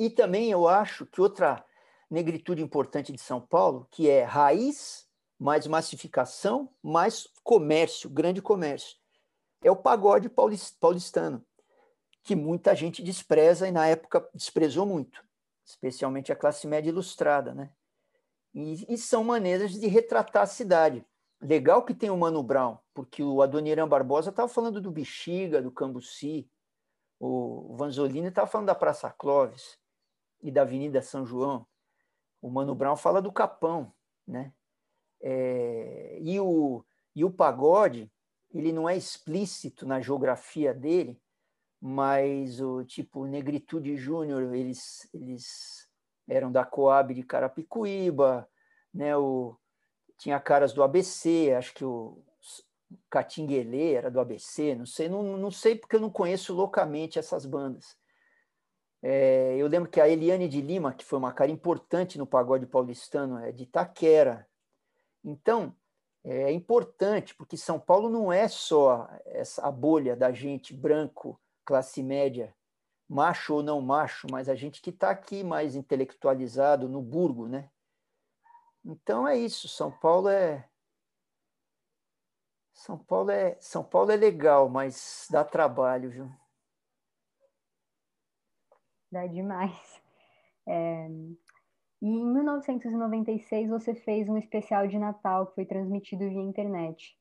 E 0.00 0.10
também 0.10 0.50
eu 0.50 0.66
acho 0.66 1.06
que 1.06 1.20
outra 1.20 1.64
negritude 2.10 2.60
importante 2.60 3.12
de 3.12 3.20
São 3.20 3.40
Paulo, 3.40 3.86
que 3.88 4.10
é 4.10 4.24
raiz, 4.24 5.08
mais 5.38 5.64
massificação, 5.68 6.68
mais 6.82 7.28
comércio, 7.44 8.10
grande 8.10 8.42
comércio, 8.42 8.96
é 9.62 9.70
o 9.70 9.76
pagode 9.76 10.28
paulistano, 10.28 11.46
que 12.24 12.34
muita 12.34 12.74
gente 12.74 13.00
despreza 13.00 13.68
e 13.68 13.70
na 13.70 13.86
época 13.86 14.28
desprezou 14.34 14.84
muito, 14.84 15.24
especialmente 15.64 16.32
a 16.32 16.36
classe 16.36 16.66
média 16.66 16.90
ilustrada, 16.90 17.54
né? 17.54 17.70
E, 18.54 18.92
e, 18.92 18.98
são 18.98 19.24
maneiras 19.24 19.72
de 19.72 19.86
retratar 19.86 20.42
a 20.42 20.46
cidade. 20.46 21.04
Legal 21.40 21.84
que 21.84 21.94
tem 21.94 22.10
o 22.10 22.16
Mano 22.16 22.42
Brown, 22.42 22.78
porque 22.94 23.22
o 23.22 23.42
Adoniran 23.42 23.88
Barbosa 23.88 24.30
estava 24.30 24.48
falando 24.48 24.80
do 24.80 24.90
Bexiga, 24.90 25.62
do 25.62 25.72
Cambuci, 25.72 26.48
o 27.18 27.74
Vanzolini 27.76 28.28
estava 28.28 28.48
falando 28.48 28.66
da 28.66 28.74
Praça 28.74 29.08
Clóvis 29.10 29.78
e 30.42 30.50
da 30.50 30.62
Avenida 30.62 31.00
São 31.00 31.24
João. 31.24 31.66
O 32.40 32.50
Mano 32.50 32.74
Brown 32.74 32.96
fala 32.96 33.22
do 33.22 33.32
Capão, 33.32 33.92
né? 34.26 34.52
É, 35.20 36.18
e, 36.20 36.40
o, 36.40 36.84
e 37.14 37.24
o 37.24 37.30
pagode, 37.30 38.10
ele 38.52 38.72
não 38.72 38.88
é 38.88 38.96
explícito 38.96 39.86
na 39.86 40.00
geografia 40.00 40.74
dele, 40.74 41.22
mas 41.80 42.60
o 42.60 42.84
tipo 42.84 43.24
Negritude 43.24 43.96
Júnior, 43.96 44.52
eles, 44.54 45.08
eles 45.14 45.88
eram 46.32 46.50
da 46.50 46.64
Coab 46.64 47.14
de 47.14 47.22
Carapicuíba, 47.22 48.48
né, 48.92 49.16
o, 49.16 49.56
tinha 50.18 50.38
caras 50.40 50.72
do 50.72 50.82
ABC, 50.82 51.54
acho 51.56 51.74
que 51.74 51.84
o 51.84 52.22
Catinguelê 53.10 53.94
era 53.94 54.10
do 54.10 54.20
ABC, 54.20 54.74
não 54.74 54.86
sei, 54.86 55.08
não, 55.08 55.22
não 55.36 55.50
sei 55.50 55.74
porque 55.76 55.96
eu 55.96 56.00
não 56.00 56.10
conheço 56.10 56.54
loucamente 56.54 57.18
essas 57.18 57.44
bandas. 57.46 57.96
É, 59.02 59.56
eu 59.56 59.66
lembro 59.66 59.90
que 59.90 60.00
a 60.00 60.08
Eliane 60.08 60.48
de 60.48 60.60
Lima, 60.60 60.94
que 60.94 61.04
foi 61.04 61.18
uma 61.18 61.32
cara 61.32 61.50
importante 61.50 62.18
no 62.18 62.26
pagode 62.26 62.66
paulistano, 62.66 63.38
é 63.38 63.50
de 63.50 63.64
Itaquera. 63.64 64.46
Então, 65.24 65.74
é 66.24 66.52
importante, 66.52 67.34
porque 67.34 67.56
São 67.56 67.80
Paulo 67.80 68.08
não 68.08 68.32
é 68.32 68.46
só 68.46 69.08
essa 69.26 69.66
a 69.66 69.72
bolha 69.72 70.14
da 70.14 70.30
gente 70.30 70.72
branco, 70.72 71.40
classe 71.64 72.00
média, 72.00 72.54
macho 73.12 73.56
ou 73.56 73.62
não 73.62 73.80
macho, 73.82 74.26
mas 74.30 74.48
a 74.48 74.54
gente 74.54 74.80
que 74.80 74.88
está 74.88 75.10
aqui 75.10 75.44
mais 75.44 75.76
intelectualizado 75.76 76.88
no 76.88 77.02
burgo, 77.02 77.46
né? 77.46 77.70
Então 78.82 79.28
é 79.28 79.36
isso, 79.36 79.68
São 79.68 79.92
Paulo 79.92 80.28
é 80.28 80.66
São 82.72 82.98
Paulo 82.98 83.30
é 83.30 83.56
São 83.60 83.84
Paulo 83.84 84.10
é 84.10 84.16
legal, 84.16 84.68
mas 84.68 85.28
dá 85.30 85.44
trabalho, 85.44 86.10
viu? 86.10 86.32
Dá 89.10 89.26
demais. 89.26 90.02
É... 90.66 91.06
E 92.00 92.06
em 92.06 92.32
1996 92.32 93.68
você 93.68 93.94
fez 93.94 94.26
um 94.28 94.38
especial 94.38 94.88
de 94.88 94.98
Natal 94.98 95.48
que 95.48 95.54
foi 95.54 95.66
transmitido 95.66 96.28
via 96.28 96.40
internet. 96.40 97.14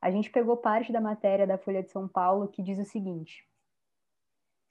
A 0.00 0.10
gente 0.10 0.30
pegou 0.30 0.56
parte 0.56 0.90
da 0.90 1.02
matéria 1.02 1.46
da 1.46 1.58
Folha 1.58 1.82
de 1.82 1.90
São 1.90 2.08
Paulo 2.08 2.48
que 2.48 2.62
diz 2.62 2.78
o 2.78 2.84
seguinte: 2.84 3.46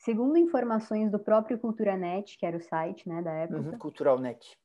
Segundo 0.03 0.37
informações 0.37 1.09
do 1.09 1.17
próprio 1.17 1.57
Culturanet, 1.57 2.37
que 2.37 2.45
era 2.45 2.57
o 2.57 2.61
site 2.61 3.07
né, 3.07 3.21
da 3.21 3.31
época. 3.31 3.71
Uhum, 3.71 3.77
Culturalnet. 3.77 4.57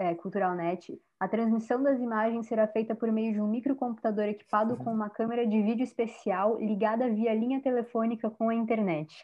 É, 0.00 0.14
Culturalnet, 0.16 1.00
a 1.20 1.28
transmissão 1.28 1.80
das 1.80 2.00
imagens 2.00 2.48
será 2.48 2.66
feita 2.66 2.94
por 2.94 3.10
meio 3.12 3.32
de 3.32 3.40
um 3.40 3.46
microcomputador 3.46 4.24
equipado 4.24 4.74
uhum. 4.74 4.84
com 4.84 4.92
uma 4.92 5.08
câmera 5.08 5.46
de 5.46 5.62
vídeo 5.62 5.84
especial 5.84 6.58
ligada 6.58 7.08
via 7.08 7.32
linha 7.32 7.62
telefônica 7.62 8.28
com 8.30 8.48
a 8.48 8.54
internet. 8.54 9.14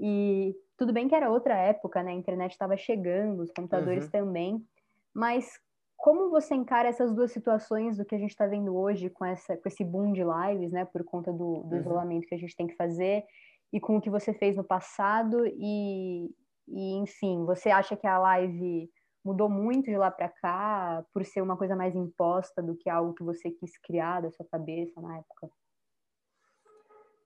E 0.00 0.56
tudo 0.76 0.92
bem 0.92 1.06
que 1.06 1.14
era 1.14 1.30
outra 1.30 1.54
época, 1.54 2.02
né? 2.02 2.10
A 2.10 2.14
internet 2.14 2.50
estava 2.50 2.76
chegando, 2.76 3.42
os 3.42 3.52
computadores 3.52 4.06
uhum. 4.06 4.10
também, 4.10 4.66
mas 5.14 5.52
como 5.96 6.30
você 6.30 6.52
encara 6.56 6.88
essas 6.88 7.14
duas 7.14 7.30
situações 7.30 7.96
do 7.96 8.04
que 8.04 8.16
a 8.16 8.18
gente 8.18 8.30
está 8.30 8.44
vendo 8.48 8.76
hoje 8.76 9.08
com, 9.08 9.24
essa, 9.24 9.56
com 9.56 9.68
esse 9.68 9.84
boom 9.84 10.12
de 10.12 10.22
lives, 10.24 10.72
né? 10.72 10.84
Por 10.84 11.04
conta 11.04 11.32
do, 11.32 11.62
do 11.62 11.76
uhum. 11.76 11.80
isolamento 11.80 12.26
que 12.26 12.34
a 12.34 12.38
gente 12.38 12.56
tem 12.56 12.66
que 12.66 12.74
fazer 12.74 13.24
e 13.72 13.80
com 13.80 13.96
o 13.96 14.00
que 14.00 14.10
você 14.10 14.34
fez 14.34 14.56
no 14.56 14.64
passado 14.64 15.46
e, 15.46 16.30
e 16.68 16.92
enfim, 16.94 17.44
você 17.44 17.70
acha 17.70 17.96
que 17.96 18.06
a 18.06 18.18
live 18.18 18.90
mudou 19.24 19.48
muito 19.48 19.86
de 19.86 19.96
lá 19.96 20.10
para 20.10 20.28
cá 20.28 21.04
por 21.12 21.24
ser 21.24 21.40
uma 21.40 21.56
coisa 21.56 21.76
mais 21.76 21.94
imposta 21.94 22.62
do 22.62 22.76
que 22.76 22.90
algo 22.90 23.14
que 23.14 23.22
você 23.22 23.50
quis 23.50 23.78
criar 23.78 24.20
da 24.20 24.30
sua 24.30 24.46
cabeça 24.46 25.00
na 25.00 25.18
época? 25.18 25.50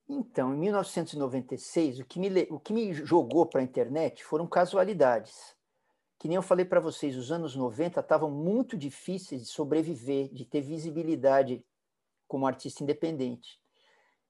Então, 0.09 0.55
em 0.55 0.59
1996, 0.59 1.99
o 1.99 2.05
que 2.05 2.21
me, 2.21 2.29
o 2.49 2.61
que 2.61 2.73
me 2.73 2.93
jogou 2.93 3.45
para 3.45 3.61
a 3.61 3.65
internet 3.65 4.25
foram 4.25 4.47
casualidades. 4.47 5.57
Que 6.19 6.29
nem 6.29 6.37
eu 6.37 6.43
falei 6.43 6.65
para 6.65 6.81
vocês, 6.81 7.17
os 7.17 7.33
anos 7.33 7.57
90 7.57 8.01
estavam 8.01 8.31
muito 8.31 8.77
difíceis 8.77 9.43
de 9.43 9.49
sobreviver, 9.49 10.33
de 10.33 10.45
ter 10.45 10.61
visibilidade 10.61 11.65
como 12.29 12.47
artista 12.47 12.85
independente. 12.85 13.61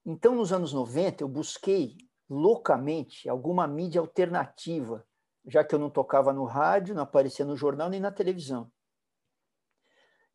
Então, 0.05 0.35
nos 0.35 0.53
anos 0.53 0.73
90, 0.73 1.23
eu 1.23 1.29
busquei 1.29 1.97
loucamente 2.29 3.29
alguma 3.29 3.67
mídia 3.67 4.01
alternativa, 4.01 5.07
já 5.47 5.63
que 5.63 5.75
eu 5.75 5.79
não 5.79 5.91
tocava 5.91 6.33
no 6.33 6.45
rádio, 6.45 6.95
não 6.95 7.03
aparecia 7.03 7.45
no 7.45 7.57
jornal 7.57 7.89
nem 7.89 8.01
na 8.01 8.11
televisão. 8.11 8.71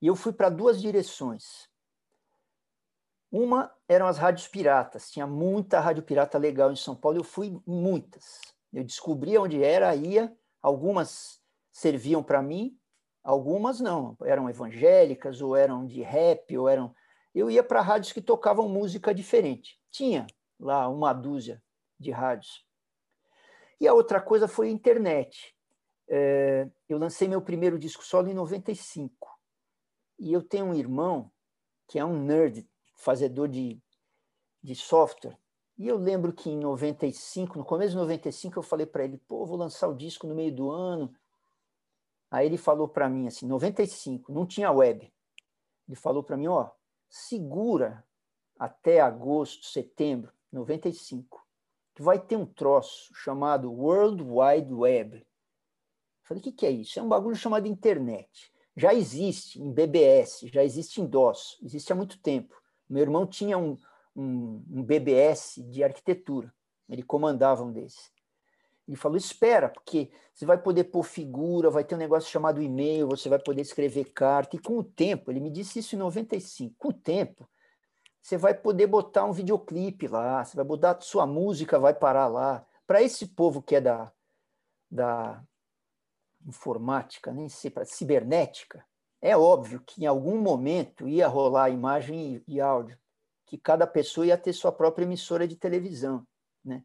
E 0.02 0.08
eu 0.08 0.16
fui 0.16 0.34
para 0.34 0.50
duas 0.50 0.82
direções. 0.82 1.70
Uma 3.32 3.74
eram 3.88 4.08
as 4.08 4.18
rádios 4.18 4.48
piratas, 4.48 5.12
tinha 5.12 5.28
muita 5.28 5.80
rádio 5.80 6.04
pirata 6.04 6.38
legal 6.38 6.72
em 6.72 6.76
São 6.76 6.96
Paulo, 6.96 7.18
eu 7.20 7.24
fui 7.24 7.62
muitas. 7.66 8.42
Eu 8.74 8.84
descobria 8.84 9.42
onde 9.42 9.64
era, 9.64 9.96
ia, 9.96 10.36
algumas 10.62 11.42
serviam 11.72 12.24
para 12.24 12.42
mim, 12.42 12.78
algumas 13.24 13.80
não, 13.80 14.18
eram 14.24 14.50
evangélicas, 14.50 15.42
ou 15.42 15.56
eram 15.56 15.86
de 15.86 16.02
rap, 16.02 16.58
ou 16.58 16.68
eram. 16.68 16.94
Eu 17.34 17.50
ia 17.50 17.64
para 17.64 17.82
rádios 17.82 18.12
que 18.12 18.22
tocavam 18.22 18.68
música 18.68 19.14
diferente. 19.14 19.80
Tinha 19.90 20.28
lá 20.60 20.90
uma 20.90 21.14
dúzia 21.14 21.62
de 22.02 22.12
rádios. 22.12 22.66
E 23.82 23.88
a 23.88 23.94
outra 23.94 24.22
coisa 24.22 24.48
foi 24.48 24.68
a 24.68 24.72
internet. 24.72 25.56
É, 26.08 26.70
eu 26.88 27.00
lancei 27.00 27.28
meu 27.28 27.42
primeiro 27.42 27.80
disco 27.80 28.04
solo 28.04 28.30
em 28.30 28.34
95. 28.34 29.28
E 30.20 30.32
eu 30.32 30.44
tenho 30.44 30.66
um 30.66 30.76
irmão 30.76 31.32
que 31.88 31.98
é 31.98 32.06
um 32.06 32.22
nerd, 32.22 32.70
fazedor 32.96 33.48
de, 33.48 33.82
de 34.62 34.76
software. 34.76 35.36
E 35.78 35.88
eu 35.88 35.98
lembro 35.98 36.32
que 36.32 36.50
em 36.50 36.60
95, 36.60 37.58
no 37.58 37.66
começo 37.66 37.92
de 37.92 37.98
95, 37.98 38.60
eu 38.60 38.62
falei 38.62 38.86
para 38.86 39.04
ele: 39.04 39.18
pô, 39.18 39.46
vou 39.48 39.58
lançar 39.58 39.88
o 39.88 39.98
disco 39.98 40.28
no 40.28 40.36
meio 40.36 40.54
do 40.54 40.70
ano. 40.70 41.12
Aí 42.30 42.46
ele 42.46 42.58
falou 42.58 42.88
para 42.88 43.10
mim 43.10 43.26
assim: 43.26 43.48
95, 43.48 44.32
não 44.32 44.46
tinha 44.46 44.72
web. 44.72 45.12
Ele 45.88 45.96
falou 45.96 46.22
para 46.22 46.38
mim: 46.38 46.48
ó, 46.48 46.70
segura 47.10 48.06
até 48.60 49.02
agosto, 49.02 49.66
setembro, 49.66 50.32
95 50.52 51.42
que 51.94 52.02
vai 52.02 52.20
ter 52.20 52.36
um 52.36 52.46
troço 52.46 53.12
chamado 53.14 53.72
World 53.72 54.24
Wide 54.24 54.74
Web. 54.74 55.18
Eu 55.18 55.26
falei, 56.24 56.42
o 56.42 56.44
que, 56.44 56.52
que 56.52 56.66
é 56.66 56.72
isso? 56.72 57.00
É 57.00 57.04
um 57.04 57.10
bagulho 57.10 57.36
chamado 57.36 57.68
internet. 57.68 58.52
Já 58.76 58.94
existe 58.94 59.62
em 59.62 59.72
BBS, 59.72 60.48
já 60.52 60.64
existe 60.64 61.02
em 61.02 61.06
DOS, 61.06 61.60
existe 61.62 61.92
há 61.92 61.96
muito 61.96 62.18
tempo. 62.20 62.56
Meu 62.90 63.02
irmão 63.02 63.28
tinha 63.28 63.58
um, 63.58 63.78
um, 64.16 64.64
um 64.70 64.84
BBS 64.84 65.56
de 65.70 65.84
arquitetura, 65.84 66.54
ele 66.90 67.04
comandava 67.04 67.64
um 67.64 67.72
desses. 67.72 68.12
Ele 68.88 68.98
falou: 68.98 69.18
espera, 69.18 69.70
porque 69.70 70.10
você 70.34 70.46
vai 70.46 70.58
poder 70.58 70.86
pôr 70.86 71.04
figura, 71.04 71.70
vai 71.70 71.84
ter 71.84 71.96
um 71.96 71.98
negócio 71.98 72.30
chamado 72.30 72.62
e-mail, 72.62 73.08
você 73.08 73.30
vai 73.30 73.40
poder 73.40 73.62
escrever 73.62 74.12
carta. 74.12 74.56
E 74.56 74.60
com 74.60 74.78
o 74.78 74.84
tempo, 74.84 75.32
ele 75.32 75.40
me 75.40 75.50
disse 75.50 75.80
isso 75.80 75.96
em 75.96 76.00
95, 76.00 76.76
com 76.78 76.90
o 76.90 76.94
tempo, 76.94 77.50
você 78.22 78.38
vai 78.38 78.54
poder 78.54 78.88
botar 78.88 79.26
um 79.26 79.32
videoclipe 79.32 80.08
lá, 80.08 80.44
você 80.44 80.56
vai 80.56 80.66
botar 80.66 81.00
sua 81.02 81.26
música, 81.26 81.80
vai 81.80 81.94
parar 81.94 82.28
lá. 82.28 82.66
Para 82.86 83.02
esse 83.02 83.28
povo 83.28 83.62
que 83.62 83.76
é 83.76 83.82
da, 83.82 84.12
da 84.90 85.44
informática, 86.46 87.32
nem 87.32 87.50
sei, 87.50 87.72
para 87.72 87.86
cibernética, 87.86 88.86
é 89.22 89.36
óbvio 89.36 89.82
que 89.86 90.04
em 90.04 90.06
algum 90.06 90.40
momento 90.40 91.08
ia 91.08 91.28
rolar 91.28 91.70
imagem 91.70 92.44
e, 92.48 92.56
e 92.56 92.62
áudio, 92.62 92.98
que 93.46 93.58
cada 93.58 93.88
pessoa 93.88 94.26
ia 94.26 94.38
ter 94.38 94.54
sua 94.54 94.72
própria 94.72 95.06
emissora 95.06 95.48
de 95.48 95.56
televisão, 95.56 96.26
né? 96.64 96.84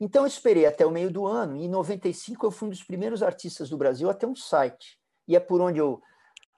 Então 0.00 0.22
eu 0.22 0.28
esperei 0.28 0.64
até 0.64 0.86
o 0.86 0.92
meio 0.92 1.10
do 1.10 1.26
ano, 1.26 1.56
e 1.56 1.64
em 1.64 1.68
95 1.68 2.46
eu 2.46 2.50
fui 2.52 2.68
um 2.68 2.70
dos 2.70 2.84
primeiros 2.84 3.20
artistas 3.20 3.68
do 3.68 3.76
Brasil 3.76 4.08
a 4.08 4.14
ter 4.14 4.26
um 4.26 4.36
site. 4.36 4.96
E 5.26 5.34
é 5.34 5.40
por 5.40 5.60
onde 5.60 5.80
eu 5.80 6.00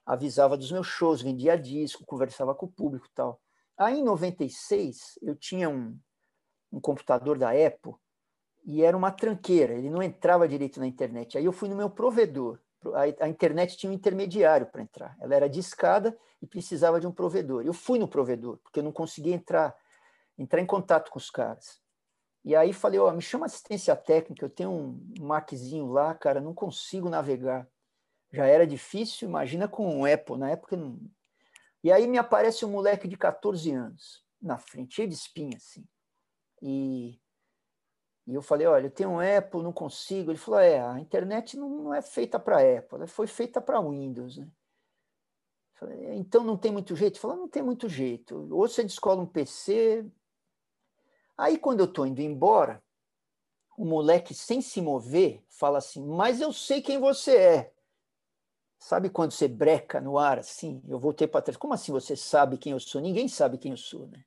avisava 0.05 0.55
dos 0.55 0.71
meus 0.71 0.85
shows, 0.85 1.23
vendia 1.23 1.57
disco, 1.57 2.05
conversava 2.05 2.53
com 2.53 2.67
o 2.67 2.71
público 2.71 3.07
tal. 3.15 3.41
Aí, 3.77 3.99
em 3.99 4.03
96, 4.03 5.19
eu 5.21 5.35
tinha 5.35 5.69
um, 5.69 5.97
um 6.71 6.79
computador 6.79 7.37
da 7.37 7.49
Apple 7.49 7.93
e 8.65 8.83
era 8.83 8.95
uma 8.95 9.11
tranqueira, 9.11 9.73
ele 9.73 9.89
não 9.89 10.03
entrava 10.03 10.47
direito 10.47 10.79
na 10.79 10.87
internet. 10.87 11.37
Aí 11.37 11.45
eu 11.45 11.51
fui 11.51 11.67
no 11.67 11.75
meu 11.75 11.89
provedor. 11.89 12.59
A, 12.93 13.25
a 13.25 13.29
internet 13.29 13.77
tinha 13.77 13.91
um 13.91 13.95
intermediário 13.95 14.67
para 14.67 14.81
entrar. 14.81 15.15
Ela 15.19 15.35
era 15.35 15.49
discada 15.49 16.17
e 16.41 16.47
precisava 16.47 16.99
de 16.99 17.07
um 17.07 17.11
provedor. 17.11 17.65
Eu 17.65 17.73
fui 17.73 17.99
no 17.99 18.07
provedor, 18.07 18.57
porque 18.57 18.79
eu 18.79 18.83
não 18.83 18.91
conseguia 18.91 19.35
entrar, 19.35 19.75
entrar 20.37 20.61
em 20.61 20.65
contato 20.65 21.11
com 21.11 21.17
os 21.17 21.29
caras. 21.29 21.79
E 22.43 22.55
aí 22.55 22.73
falei, 22.73 22.99
ó, 22.99 23.09
oh, 23.09 23.13
me 23.13 23.21
chama 23.21 23.45
assistência 23.45 23.95
técnica, 23.95 24.43
eu 24.43 24.49
tenho 24.49 24.71
um 24.71 24.99
Maczinho 25.19 25.91
lá, 25.91 26.13
cara, 26.15 26.41
não 26.41 26.53
consigo 26.53 27.07
navegar. 27.07 27.67
Já 28.31 28.45
era 28.47 28.65
difícil, 28.65 29.27
imagina 29.27 29.67
com 29.67 29.87
um 29.87 30.05
Apple. 30.05 30.37
Na 30.37 30.49
época 30.49 30.75
não, 30.75 30.99
e 31.83 31.91
aí 31.91 32.07
me 32.07 32.17
aparece 32.17 32.65
um 32.65 32.69
moleque 32.69 33.07
de 33.07 33.17
14 33.17 33.71
anos 33.71 34.23
na 34.41 34.57
frente, 34.57 34.95
cheio 34.95 35.07
de 35.07 35.13
espinha, 35.13 35.57
assim. 35.57 35.87
E, 36.61 37.19
e 38.27 38.33
eu 38.33 38.41
falei, 38.41 38.67
olha, 38.67 38.87
eu 38.87 38.91
tenho 38.91 39.09
um 39.09 39.19
Apple, 39.19 39.63
não 39.63 39.73
consigo. 39.73 40.31
Ele 40.31 40.37
falou, 40.37 40.59
é, 40.59 40.79
a 40.79 40.99
internet 40.99 41.57
não, 41.57 41.69
não 41.69 41.93
é 41.93 42.01
feita 42.01 42.39
para 42.39 42.57
Apple, 42.77 43.07
foi 43.07 43.27
feita 43.27 43.61
para 43.61 43.81
Windows, 43.81 44.37
né? 44.37 44.47
Falei, 45.73 46.13
então 46.13 46.43
não 46.43 46.57
tem 46.57 46.71
muito 46.71 46.95
jeito? 46.95 47.15
Ele 47.15 47.21
falou, 47.21 47.37
não 47.37 47.47
tem 47.47 47.63
muito 47.63 47.89
jeito. 47.89 48.47
Ou 48.51 48.67
você 48.67 48.83
descola 48.83 49.21
um 49.21 49.25
PC. 49.25 50.05
Aí 51.35 51.57
quando 51.57 51.79
eu 51.79 51.87
estou 51.87 52.05
indo 52.05 52.21
embora, 52.21 52.83
o 53.75 53.83
moleque, 53.83 54.35
sem 54.35 54.61
se 54.61 54.79
mover, 54.79 55.43
fala 55.49 55.79
assim, 55.79 56.05
mas 56.05 56.39
eu 56.39 56.53
sei 56.53 56.81
quem 56.81 56.99
você 56.99 57.35
é. 57.35 57.73
Sabe 58.81 59.11
quando 59.11 59.31
você 59.31 59.47
breca 59.47 60.01
no 60.01 60.17
ar 60.17 60.39
assim? 60.39 60.81
Eu 60.89 60.97
voltei 60.97 61.27
para 61.27 61.43
trás. 61.43 61.55
Como 61.55 61.71
assim 61.71 61.91
você 61.91 62.15
sabe 62.15 62.57
quem 62.57 62.71
eu 62.71 62.79
sou? 62.79 62.99
Ninguém 62.99 63.27
sabe 63.27 63.59
quem 63.59 63.69
eu 63.71 63.77
sou, 63.77 64.07
né? 64.07 64.25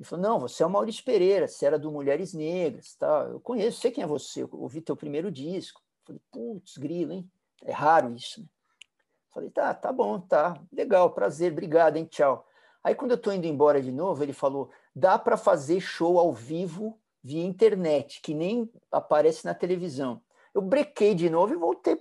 Ele 0.00 0.08
falou: 0.08 0.22
Não, 0.22 0.40
você 0.40 0.62
é 0.62 0.66
o 0.66 0.70
Maurício 0.70 1.04
Pereira, 1.04 1.46
você 1.46 1.66
era 1.66 1.78
do 1.78 1.92
Mulheres 1.92 2.32
Negras, 2.32 2.94
tá? 2.94 3.28
Eu 3.30 3.38
conheço, 3.40 3.78
sei 3.78 3.90
quem 3.90 4.02
é 4.02 4.06
você, 4.06 4.42
eu 4.42 4.48
ouvi 4.54 4.80
teu 4.80 4.96
primeiro 4.96 5.30
disco. 5.30 5.82
Eu 5.82 6.06
falei: 6.06 6.22
Putz, 6.32 6.78
grilo, 6.78 7.12
hein? 7.12 7.30
É 7.62 7.70
raro 7.70 8.14
isso, 8.14 8.40
né? 8.40 8.46
Eu 8.46 9.34
falei: 9.34 9.50
Tá, 9.50 9.74
tá 9.74 9.92
bom, 9.92 10.18
tá, 10.18 10.58
legal, 10.72 11.10
prazer, 11.10 11.52
obrigado, 11.52 11.98
hein, 11.98 12.06
tchau. 12.06 12.46
Aí 12.82 12.94
quando 12.94 13.10
eu 13.10 13.18
estou 13.18 13.34
indo 13.34 13.46
embora 13.46 13.82
de 13.82 13.92
novo, 13.92 14.22
ele 14.22 14.32
falou: 14.32 14.70
Dá 14.96 15.18
para 15.18 15.36
fazer 15.36 15.78
show 15.78 16.18
ao 16.18 16.32
vivo 16.32 16.98
via 17.22 17.44
internet, 17.44 18.22
que 18.22 18.32
nem 18.32 18.72
aparece 18.90 19.44
na 19.44 19.52
televisão. 19.52 20.22
Eu 20.54 20.62
brequei 20.62 21.14
de 21.14 21.28
novo 21.28 21.52
e 21.52 21.56
voltei 21.56 21.96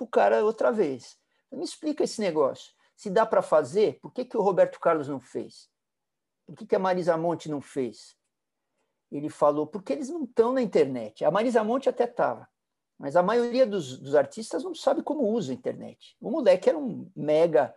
para 0.00 0.04
o 0.04 0.08
cara 0.08 0.44
outra 0.44 0.72
vez. 0.72 1.18
Me 1.52 1.64
explica 1.64 2.04
esse 2.04 2.20
negócio. 2.20 2.72
Se 2.96 3.10
dá 3.10 3.26
para 3.26 3.42
fazer, 3.42 3.98
por 4.00 4.12
que, 4.12 4.24
que 4.24 4.36
o 4.36 4.42
Roberto 4.42 4.78
Carlos 4.78 5.08
não 5.08 5.20
fez? 5.20 5.68
Por 6.46 6.56
que, 6.56 6.66
que 6.66 6.76
a 6.76 6.78
Marisa 6.78 7.16
Monte 7.16 7.48
não 7.48 7.60
fez? 7.60 8.16
Ele 9.10 9.28
falou, 9.28 9.66
porque 9.66 9.92
eles 9.92 10.08
não 10.08 10.24
estão 10.24 10.52
na 10.52 10.62
internet. 10.62 11.24
A 11.24 11.30
Marisa 11.30 11.64
Monte 11.64 11.88
até 11.88 12.04
estava. 12.04 12.48
mas 12.98 13.16
a 13.16 13.22
maioria 13.22 13.66
dos, 13.66 13.98
dos 13.98 14.14
artistas 14.14 14.62
não 14.62 14.74
sabe 14.74 15.02
como 15.02 15.28
usa 15.28 15.52
a 15.52 15.54
internet. 15.54 16.16
O 16.20 16.30
moleque 16.30 16.68
era 16.68 16.78
um 16.78 17.10
mega, 17.16 17.74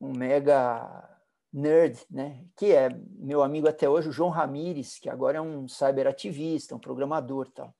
um 0.00 0.12
mega 0.12 1.10
nerd, 1.52 2.04
né? 2.10 2.44
Que 2.56 2.72
é 2.72 2.88
meu 2.88 3.42
amigo 3.42 3.68
até 3.68 3.88
hoje, 3.88 4.08
o 4.08 4.12
João 4.12 4.30
Ramires, 4.30 4.98
que 4.98 5.10
agora 5.10 5.38
é 5.38 5.40
um 5.40 5.68
cyberativista, 5.68 6.74
um 6.74 6.80
programador, 6.80 7.50
tal. 7.52 7.74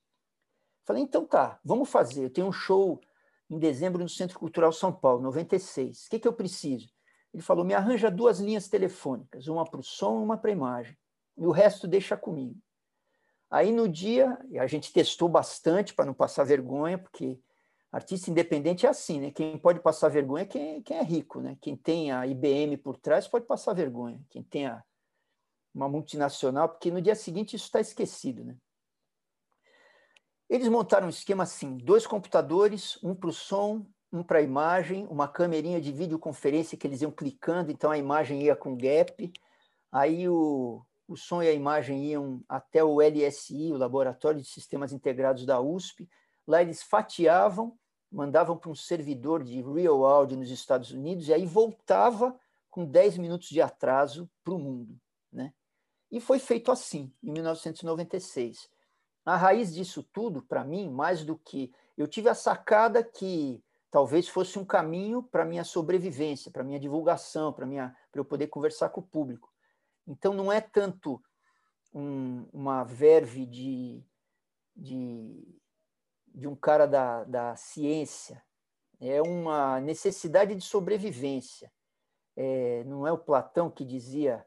Falei, 0.85 1.03
então 1.03 1.25
tá, 1.25 1.59
vamos 1.65 1.89
fazer. 1.89 2.25
Eu 2.25 2.31
tenho 2.31 2.49
um 2.49 2.53
show 2.53 3.01
em 3.51 3.59
dezembro 3.59 4.03
no 4.03 4.09
Centro 4.09 4.39
Cultural 4.39 4.73
São 4.73 4.93
Paulo, 4.93 5.23
96. 5.23 6.07
O 6.07 6.11
que, 6.11 6.19
que 6.19 6.29
eu 6.29 6.33
preciso? 6.33 6.89
Ele 7.33 7.43
falou, 7.43 7.65
me 7.65 7.75
arranja 7.75 8.11
duas 8.11 8.39
linhas 8.39 8.69
telefônicas, 8.69 9.49
uma 9.49 9.65
para 9.65 9.81
o 9.81 9.83
som 9.83 10.21
e 10.21 10.23
uma 10.23 10.39
para 10.39 10.51
a 10.51 10.53
imagem. 10.53 10.97
E 11.37 11.47
o 11.47 11.51
resto 11.51 11.89
deixa 11.89 12.17
comigo. 12.17 12.57
Aí 13.51 13.73
no 13.73 13.89
dia, 13.89 14.39
a 14.59 14.67
gente 14.67 14.93
testou 14.93 15.29
bastante 15.29 15.95
para 15.95 16.05
não 16.05 16.15
passar 16.15 16.45
vergonha, 16.45 16.99
porque 16.99 17.39
artista 17.93 18.31
independente 18.31 18.87
é 18.87 18.89
assim, 18.89 19.21
né? 19.21 19.31
Quem 19.31 19.59
pode 19.59 19.81
passar 19.81 20.09
vergonha 20.09 20.43
é 20.43 20.47
quem, 20.47 20.83
quem 20.83 20.97
é 20.97 21.03
rico, 21.03 21.41
né? 21.41 21.57
Quem 21.61 21.77
tem 21.77 22.11
a 22.11 22.27
IBM 22.27 22.77
por 22.77 22.97
trás 22.97 23.29
pode 23.29 23.47
passar 23.47 23.73
vergonha. 23.75 24.21
Quem 24.31 24.43
tem 24.43 24.67
a, 24.67 24.83
uma 25.75 25.89
multinacional, 25.89 26.69
porque 26.69 26.91
no 26.91 27.01
dia 27.01 27.15
seguinte 27.15 27.55
isso 27.57 27.67
está 27.67 27.81
esquecido, 27.81 28.45
né? 28.45 28.57
Eles 30.55 30.69
montaram 30.69 31.09
um 31.09 31.11
esquema 31.11 31.43
assim: 31.43 31.77
dois 31.79 32.07
computadores, 32.07 32.97
um 33.03 33.13
para 33.13 33.29
o 33.29 33.33
som, 33.33 33.85
um 34.13 34.23
para 34.23 34.39
a 34.39 34.43
imagem, 34.43 35.05
uma 35.11 35.27
câmerinha 35.27 35.81
de 35.81 35.91
videoconferência 35.91 36.79
que 36.79 36.87
eles 36.87 37.03
iam 37.03 37.11
clicando, 37.11 37.73
então 37.73 37.91
a 37.91 37.99
imagem 37.99 38.41
ia 38.41 38.55
com 38.55 38.77
gap. 38.77 39.33
Aí 39.91 40.29
o, 40.29 40.81
o 41.09 41.17
som 41.17 41.43
e 41.43 41.49
a 41.49 41.53
imagem 41.53 42.05
iam 42.05 42.41
até 42.49 42.85
o 42.85 43.01
LSI, 43.01 43.73
o 43.73 43.77
Laboratório 43.77 44.41
de 44.41 44.47
Sistemas 44.47 44.93
Integrados 44.93 45.45
da 45.45 45.61
USP. 45.61 46.09
Lá 46.47 46.63
eles 46.63 46.85
fatiavam, 46.85 47.77
mandavam 48.09 48.57
para 48.57 48.71
um 48.71 48.77
servidor 48.77 49.43
de 49.43 49.61
Real 49.61 50.05
Audio 50.05 50.37
nos 50.37 50.53
Estados 50.53 50.93
Unidos, 50.93 51.27
e 51.27 51.35
aí 51.35 51.47
voltava 51.47 52.39
com 52.71 52.85
10 52.85 53.19
minutos 53.19 53.49
de 53.49 53.61
atraso 53.61 54.31
para 54.45 54.55
o 54.55 54.59
mundo. 54.61 54.97
Né? 55.33 55.53
E 56.13 56.21
foi 56.21 56.39
feito 56.39 56.71
assim, 56.71 57.13
em 57.25 57.33
1996. 57.33 58.73
A 59.25 59.37
raiz 59.37 59.75
disso 59.75 60.03
tudo, 60.03 60.43
para 60.43 60.65
mim, 60.65 60.91
mais 60.91 61.25
do 61.25 61.37
que. 61.39 61.73
Eu 61.97 62.07
tive 62.07 62.29
a 62.29 62.35
sacada 62.35 63.03
que 63.03 63.63
talvez 63.91 64.29
fosse 64.29 64.59
um 64.59 64.65
caminho 64.65 65.23
para 65.23 65.45
minha 65.45 65.65
sobrevivência, 65.65 66.51
para 66.51 66.65
minha 66.65 66.81
divulgação, 66.81 67.53
para 67.53 67.65
minha 67.65 67.97
para 68.11 68.21
eu 68.21 68.25
poder 68.25 68.49
conversar 68.49 68.91
com 68.91 69.01
o 69.01 69.07
público. 69.07 69.53
Então, 70.07 70.35
não 70.35 70.53
é 70.53 70.61
tanto 70.61 71.23
um, 71.95 72.47
uma 72.53 72.85
verve 72.85 73.47
de, 73.47 74.05
de, 74.77 75.59
de 76.35 76.47
um 76.47 76.55
cara 76.55 76.87
da, 76.87 77.25
da 77.25 77.57
ciência, 77.57 78.43
é 79.01 79.23
uma 79.23 79.81
necessidade 79.81 80.55
de 80.55 80.63
sobrevivência. 80.63 81.73
É, 82.37 82.83
não 82.85 83.07
é 83.07 83.13
o 83.13 83.19
Platão 83.19 83.71
que 83.71 83.85
dizia 83.85 84.45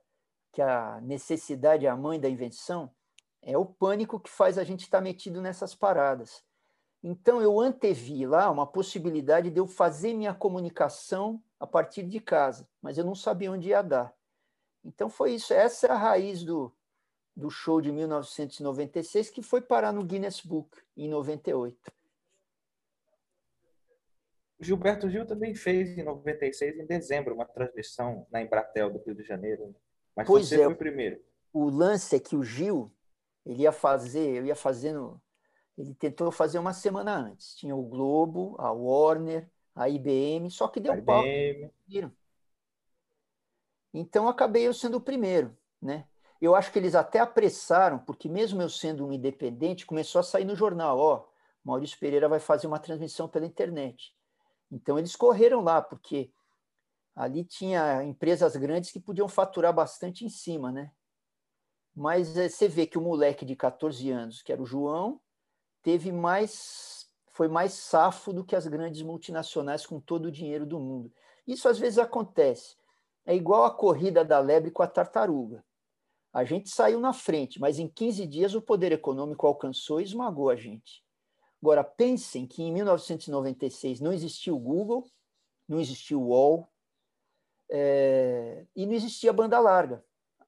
que 0.52 0.62
a 0.62 1.00
necessidade 1.02 1.86
é 1.86 1.90
a 1.90 1.96
mãe 1.96 2.20
da 2.20 2.30
invenção? 2.30 2.92
É 3.48 3.58
o 3.58 3.66
pânico 3.66 4.20
que 4.20 4.30
faz 4.30 4.58
a 4.58 4.64
gente 4.64 4.82
estar 4.82 5.00
metido 5.00 5.42
nessas 5.42 5.74
paradas. 5.74 6.44
Então, 7.02 7.42
eu 7.42 7.60
antevi 7.60 8.28
lá 8.28 8.52
uma 8.52 8.68
possibilidade 8.68 9.50
de 9.50 9.60
eu 9.60 9.66
fazer 9.66 10.14
minha 10.14 10.34
comunicação 10.34 11.42
a 11.60 11.66
partir 11.66 12.04
de 12.04 12.20
casa, 12.20 12.68
mas 12.82 12.98
eu 12.98 13.06
não 13.06 13.16
sabia 13.16 13.52
onde 13.52 13.70
ia 13.70 13.82
dar. 13.82 14.14
Então 14.84 15.10
foi 15.10 15.34
isso, 15.34 15.54
essa 15.54 15.88
é 15.88 15.92
a 15.92 15.98
raiz 15.98 16.44
do, 16.44 16.74
do 17.36 17.50
show 17.50 17.82
de 17.82 17.92
1996 17.92 19.30
que 19.30 19.42
foi 19.42 19.62
parar 19.62 19.92
no 19.92 20.04
Guinness 20.04 20.42
Book 20.42 20.82
em 20.96 21.10
98. 21.10 21.92
Gilberto 24.60 25.10
Gil 25.10 25.26
também 25.26 25.54
fez 25.54 25.98
em 25.98 26.04
96, 26.04 26.80
em 26.80 26.86
dezembro, 26.86 27.36
uma 27.36 27.46
transmissão 27.46 28.26
na 28.32 28.42
Embratel 28.42 28.92
do 28.92 29.00
Rio 29.04 29.14
de 29.14 29.24
Janeiro. 29.24 29.76
Mas 30.16 30.26
pois 30.26 30.48
você 30.48 30.56
é, 30.56 30.64
foi 30.64 30.74
o 30.74 30.78
primeiro. 30.78 31.22
O 31.54 31.70
lance 31.70 32.16
é 32.16 32.20
que 32.20 32.36
o 32.36 32.44
Gil, 32.44 32.92
ele 33.48 33.64
ia 33.64 33.72
fazer, 33.72 34.36
eu 34.36 34.46
ia 34.46 34.56
fazendo, 34.56 35.22
ele 35.78 35.96
tentou 35.96 36.30
fazer 36.32 36.60
uma 36.60 36.74
semana 36.74 37.16
antes. 37.16 37.56
Tinha 37.56 37.74
o 37.74 37.82
Globo, 37.82 38.56
a 38.60 38.72
Warner, 38.74 39.50
a 39.74 39.88
IBM, 39.88 40.52
só 40.52 40.68
que 40.68 40.82
deu 40.82 41.02
pau. 41.02 41.24
Então 43.94 44.28
acabei 44.28 44.68
eu 44.68 44.74
sendo 44.74 44.98
o 44.98 45.02
primeiro, 45.02 45.58
né? 45.82 46.06
Eu 46.42 46.56
acho 46.56 46.72
que 46.72 46.78
eles 46.78 46.94
até 46.94 47.20
apressaram, 47.20 47.98
porque 48.00 48.28
mesmo 48.28 48.62
eu 48.62 48.70
sendo 48.70 49.08
um 49.08 49.14
independente, 49.14 49.86
começou 49.86 50.20
a 50.20 50.24
sair 50.24 50.46
no 50.46 50.56
jornal, 50.56 51.00
ó, 51.00 51.26
Maurício 51.64 51.98
Pereira 51.98 52.28
vai 52.28 52.40
fazer 52.40 52.68
uma 52.68 52.80
transmissão 52.80 53.28
pela 53.30 53.46
internet. 53.46 54.14
Então 54.70 55.00
eles 55.00 55.16
correram 55.16 55.62
lá, 55.62 55.82
porque 55.82 56.32
ali 57.16 57.46
tinha 57.46 58.04
empresas 58.04 58.58
grandes 58.58 58.92
que 58.92 59.00
podiam 59.00 59.28
faturar 59.30 59.74
bastante 59.74 60.26
em 60.26 60.30
cima, 60.30 60.70
né? 60.70 60.92
Mas 61.98 62.38
é, 62.38 62.48
você 62.48 62.68
vê 62.68 62.86
que 62.86 62.96
o 62.96 63.02
moleque 63.02 63.44
de 63.44 63.56
14 63.56 64.12
anos, 64.12 64.44
que 64.44 64.54
era 64.54 64.62
o 64.62 64.68
João, 64.68 65.20
teve 65.82 66.12
mais 66.12 67.10
foi 67.30 67.48
mais 67.48 67.74
safo 67.74 68.32
do 68.32 68.44
que 68.44 68.56
as 68.56 68.68
grandes 68.68 69.02
multinacionais 69.02 69.86
com 69.86 70.00
todo 70.00 70.26
o 70.26 70.32
dinheiro 70.32 70.66
do 70.66 70.80
mundo. 70.80 71.12
Isso 71.46 71.68
às 71.68 71.78
vezes 71.78 71.98
acontece. 71.98 72.76
É 73.26 73.36
igual 73.36 73.64
a 73.64 73.74
corrida 73.74 74.24
da 74.24 74.40
lebre 74.40 74.70
com 74.70 74.84
a 74.84 74.88
tartaruga. 74.88 75.64
A 76.34 76.44
gente 76.44 76.70
saiu 76.70 77.00
na 77.00 77.14
frente, 77.14 77.60
mas 77.60 77.80
em 77.80 77.88
15 77.88 78.26
dias 78.28 78.54
o 78.54 78.62
poder 78.62 78.92
econômico 78.92 79.46
alcançou 79.46 80.00
e 80.00 80.04
esmagou 80.04 80.50
a 80.50 80.56
gente. 80.56 81.04
Agora, 81.62 81.84
pensem 81.84 82.46
que 82.46 82.62
em 82.62 82.72
1996 82.72 84.00
não 84.00 84.14
existia 84.14 84.54
o 84.54 84.60
Google, 84.60 85.06
não 85.68 85.80
existia 85.80 86.18
o 86.18 86.28
UOL 86.28 86.68
é, 87.70 88.66
e 88.76 88.86
não 88.86 88.94
existia 88.94 89.30
a 89.32 89.34
banda 89.34 89.60
larga. 89.60 90.04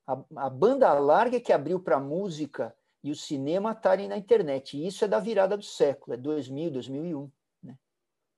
A, 0.10 0.48
a 0.48 0.50
banda 0.50 0.92
larga 0.94 1.40
que 1.40 1.54
abriu 1.54 1.80
para 1.80 1.98
a 1.98 2.00
música 2.00 2.76
e 3.04 3.12
o 3.12 3.16
cinema 3.16 3.74
estarem 3.74 4.08
na 4.08 4.18
internet. 4.18 4.76
E 4.76 4.88
isso 4.88 5.06
é 5.06 5.08
da 5.08 5.20
virada 5.20 5.56
do 5.56 5.64
século, 5.64 6.16
é 6.16 6.18
2000, 6.18 6.72
2001. 6.72 7.32
Né? 7.62 7.78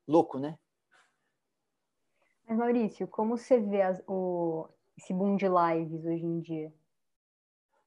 Louco, 0.05 0.37
né? 0.37 0.57
Mas, 2.45 2.57
Maurício, 2.57 3.07
como 3.07 3.37
você 3.37 3.57
vê 3.57 3.81
as, 3.81 4.03
o, 4.05 4.67
esse 4.97 5.13
boom 5.13 5.37
de 5.37 5.45
lives 5.47 6.05
hoje 6.05 6.25
em 6.25 6.41
dia? 6.41 6.73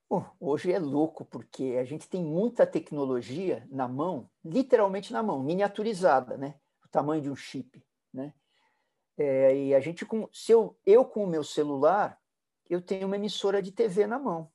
Bom, 0.08 0.24
hoje 0.40 0.72
é 0.72 0.78
louco, 0.78 1.24
porque 1.24 1.76
a 1.78 1.84
gente 1.84 2.08
tem 2.08 2.24
muita 2.24 2.66
tecnologia 2.66 3.66
na 3.70 3.86
mão, 3.86 4.30
literalmente 4.42 5.12
na 5.12 5.22
mão, 5.22 5.42
miniaturizada, 5.42 6.38
né? 6.38 6.54
O 6.82 6.88
tamanho 6.88 7.20
de 7.20 7.30
um 7.30 7.36
chip, 7.36 7.84
né? 8.12 8.32
É, 9.18 9.56
e 9.56 9.74
a 9.74 9.80
gente, 9.80 10.06
com, 10.06 10.28
se 10.32 10.52
eu, 10.52 10.76
eu 10.86 11.04
com 11.04 11.24
o 11.24 11.26
meu 11.26 11.44
celular, 11.44 12.18
eu 12.68 12.80
tenho 12.80 13.06
uma 13.06 13.16
emissora 13.16 13.62
de 13.62 13.72
TV 13.72 14.06
na 14.06 14.18
mão. 14.18 14.50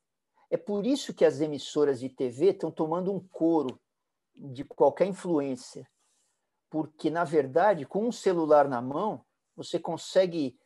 É 0.50 0.58
por 0.58 0.86
isso 0.86 1.14
que 1.14 1.24
as 1.24 1.42
emissoras 1.42 2.00
de 2.00 2.10
TV 2.10 2.48
estão 2.48 2.72
tomando 2.72 3.14
um 3.14 3.20
couro 3.20 3.80
de 4.36 4.64
qualquer 4.64 5.06
influência, 5.06 5.88
porque, 6.70 7.10
na 7.10 7.24
verdade, 7.24 7.86
com 7.86 8.08
um 8.08 8.12
celular 8.12 8.68
na 8.68 8.82
mão, 8.82 9.24
você 9.56 9.78
consegue 9.78 10.58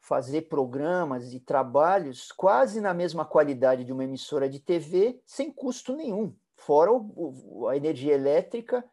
fazer 0.00 0.42
programas 0.42 1.32
e 1.32 1.38
trabalhos 1.38 2.32
quase 2.32 2.80
na 2.80 2.92
mesma 2.92 3.24
qualidade 3.24 3.84
de 3.84 3.92
uma 3.92 4.04
emissora 4.04 4.48
de 4.48 4.58
TV, 4.58 5.22
sem 5.24 5.52
custo 5.52 5.94
nenhum, 5.94 6.34
fora 6.56 6.92
o, 6.92 7.68
a 7.68 7.76
energia 7.76 8.12
elétrica, 8.12 8.84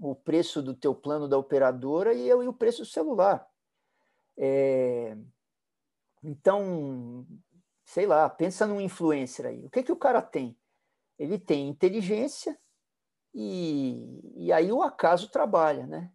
o 0.00 0.14
preço 0.14 0.62
do 0.62 0.74
teu 0.74 0.94
plano 0.94 1.28
da 1.28 1.36
operadora 1.36 2.14
e, 2.14 2.28
e 2.28 2.32
o 2.32 2.52
preço 2.52 2.82
do 2.82 2.88
celular. 2.88 3.46
É, 4.36 5.16
então, 6.26 7.24
sei 7.84 8.04
lá, 8.04 8.28
pensa 8.28 8.66
num 8.66 8.80
influencer 8.80 9.46
aí. 9.46 9.64
O 9.64 9.70
que, 9.70 9.84
que 9.84 9.92
o 9.92 9.96
cara 9.96 10.20
tem? 10.20 10.58
Ele 11.16 11.38
tem 11.38 11.68
inteligência 11.68 12.58
e, 13.32 14.20
e 14.34 14.52
aí 14.52 14.72
o 14.72 14.82
acaso 14.82 15.30
trabalha, 15.30 15.86
né? 15.86 16.12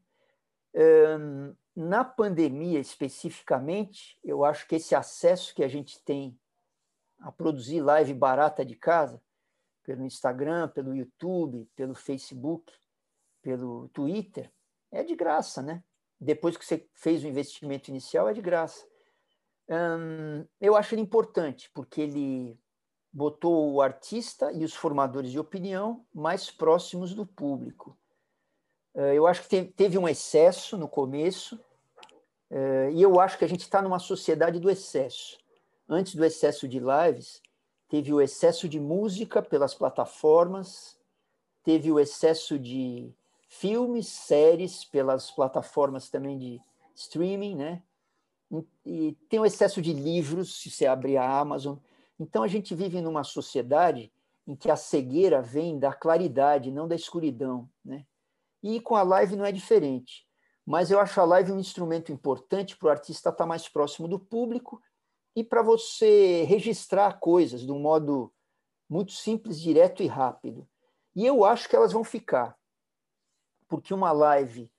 Um, 0.76 1.56
na 1.74 2.04
pandemia, 2.04 2.78
especificamente, 2.78 4.20
eu 4.22 4.44
acho 4.44 4.68
que 4.68 4.76
esse 4.76 4.94
acesso 4.94 5.56
que 5.56 5.64
a 5.64 5.68
gente 5.70 6.04
tem 6.04 6.38
a 7.20 7.32
produzir 7.32 7.80
live 7.80 8.14
barata 8.14 8.66
de 8.66 8.76
casa, 8.76 9.22
pelo 9.82 10.04
Instagram, 10.04 10.68
pelo 10.68 10.94
YouTube, 10.94 11.70
pelo 11.74 11.96
Facebook, 11.96 12.74
pelo 13.42 13.88
Twitter, 13.90 14.52
é 14.92 15.06
de 15.06 15.16
graça, 15.16 15.62
né? 15.62 15.82
Depois 16.20 16.58
que 16.58 16.66
você 16.66 16.86
fez 16.96 17.24
o 17.24 17.28
investimento 17.28 17.90
inicial, 17.90 18.28
é 18.28 18.34
de 18.34 18.42
graça. 18.42 18.91
Eu 20.60 20.76
acho 20.76 20.96
ele 20.96 21.02
importante, 21.02 21.70
porque 21.74 22.02
ele 22.02 22.60
botou 23.12 23.74
o 23.74 23.82
artista 23.82 24.52
e 24.52 24.64
os 24.64 24.74
formadores 24.74 25.32
de 25.32 25.40
opinião 25.40 26.06
mais 26.14 26.52
próximos 26.52 27.14
do 27.14 27.26
público. 27.26 27.98
Eu 28.94 29.26
acho 29.28 29.48
que 29.48 29.64
teve 29.64 29.98
um 29.98 30.08
excesso 30.08 30.78
no 30.78 30.88
começo, 30.88 31.60
eh, 32.50 32.92
e 32.94 33.02
eu 33.02 33.20
acho 33.20 33.38
que 33.38 33.46
a 33.46 33.48
gente 33.48 33.62
está 33.62 33.82
numa 33.82 34.00
sociedade 34.00 34.60
do 34.60 34.70
excesso. 34.70 35.38
Antes 35.88 36.16
do 36.16 36.26
excesso 36.26 36.68
de 36.68 36.80
lives, 36.80 37.42
teve 37.88 38.14
o 38.14 38.22
excesso 38.22 38.68
de 38.68 38.80
música 38.80 39.42
pelas 39.42 39.74
plataformas, 39.74 41.00
teve 41.64 41.90
o 41.92 42.00
excesso 42.00 42.60
de 42.60 43.14
filmes, 43.48 44.08
séries 44.08 44.84
pelas 44.84 45.32
plataformas 45.32 46.10
também 46.10 46.38
de 46.38 46.62
streaming, 46.96 47.56
né? 47.56 47.84
E 48.86 49.14
tem 49.30 49.40
o 49.40 49.46
excesso 49.46 49.82
de 49.82 49.94
livros, 49.94 50.62
se 50.62 50.70
você 50.70 50.86
abrir 50.86 51.18
a 51.18 51.40
Amazon. 51.40 51.78
Então 52.20 52.44
a 52.44 52.48
gente 52.48 52.76
vive 52.76 53.02
numa 53.02 53.24
sociedade 53.24 54.12
em 54.46 54.56
que 54.56 54.70
a 54.70 54.76
cegueira 54.76 55.42
vem 55.42 55.80
da 55.80 55.94
claridade, 55.94 56.72
não 56.72 56.88
da 56.88 56.96
escuridão, 56.96 57.70
né? 57.84 58.06
E 58.62 58.80
com 58.82 58.96
a 58.96 59.04
live 59.04 59.36
não 59.36 59.46
é 59.46 59.52
diferente. 59.52 60.28
Mas 60.66 60.92
eu 60.92 61.00
acho 61.00 61.20
a 61.20 61.26
live 61.26 61.52
um 61.52 61.60
instrumento 61.60 62.12
importante 62.12 62.78
para 62.78 62.88
o 62.88 62.92
artista 62.92 63.30
estar 63.30 63.46
mais 63.46 63.68
próximo 63.68 64.08
do 64.08 64.20
público 64.20 64.82
e 65.36 65.44
para 65.44 65.62
você 65.62 66.44
registrar 66.44 67.20
coisas 67.20 67.62
de 67.62 67.72
um 67.72 67.80
modo 67.80 68.32
muito 68.90 69.14
simples, 69.14 69.60
direto 69.60 70.04
e 70.04 70.08
rápido. 70.08 70.68
E 71.16 71.26
eu 71.26 71.46
acho 71.46 71.70
que 71.70 71.76
elas 71.76 71.94
vão 71.94 72.04
ficar, 72.04 72.58
porque 73.68 73.94
uma 73.94 74.12
live 74.12 74.72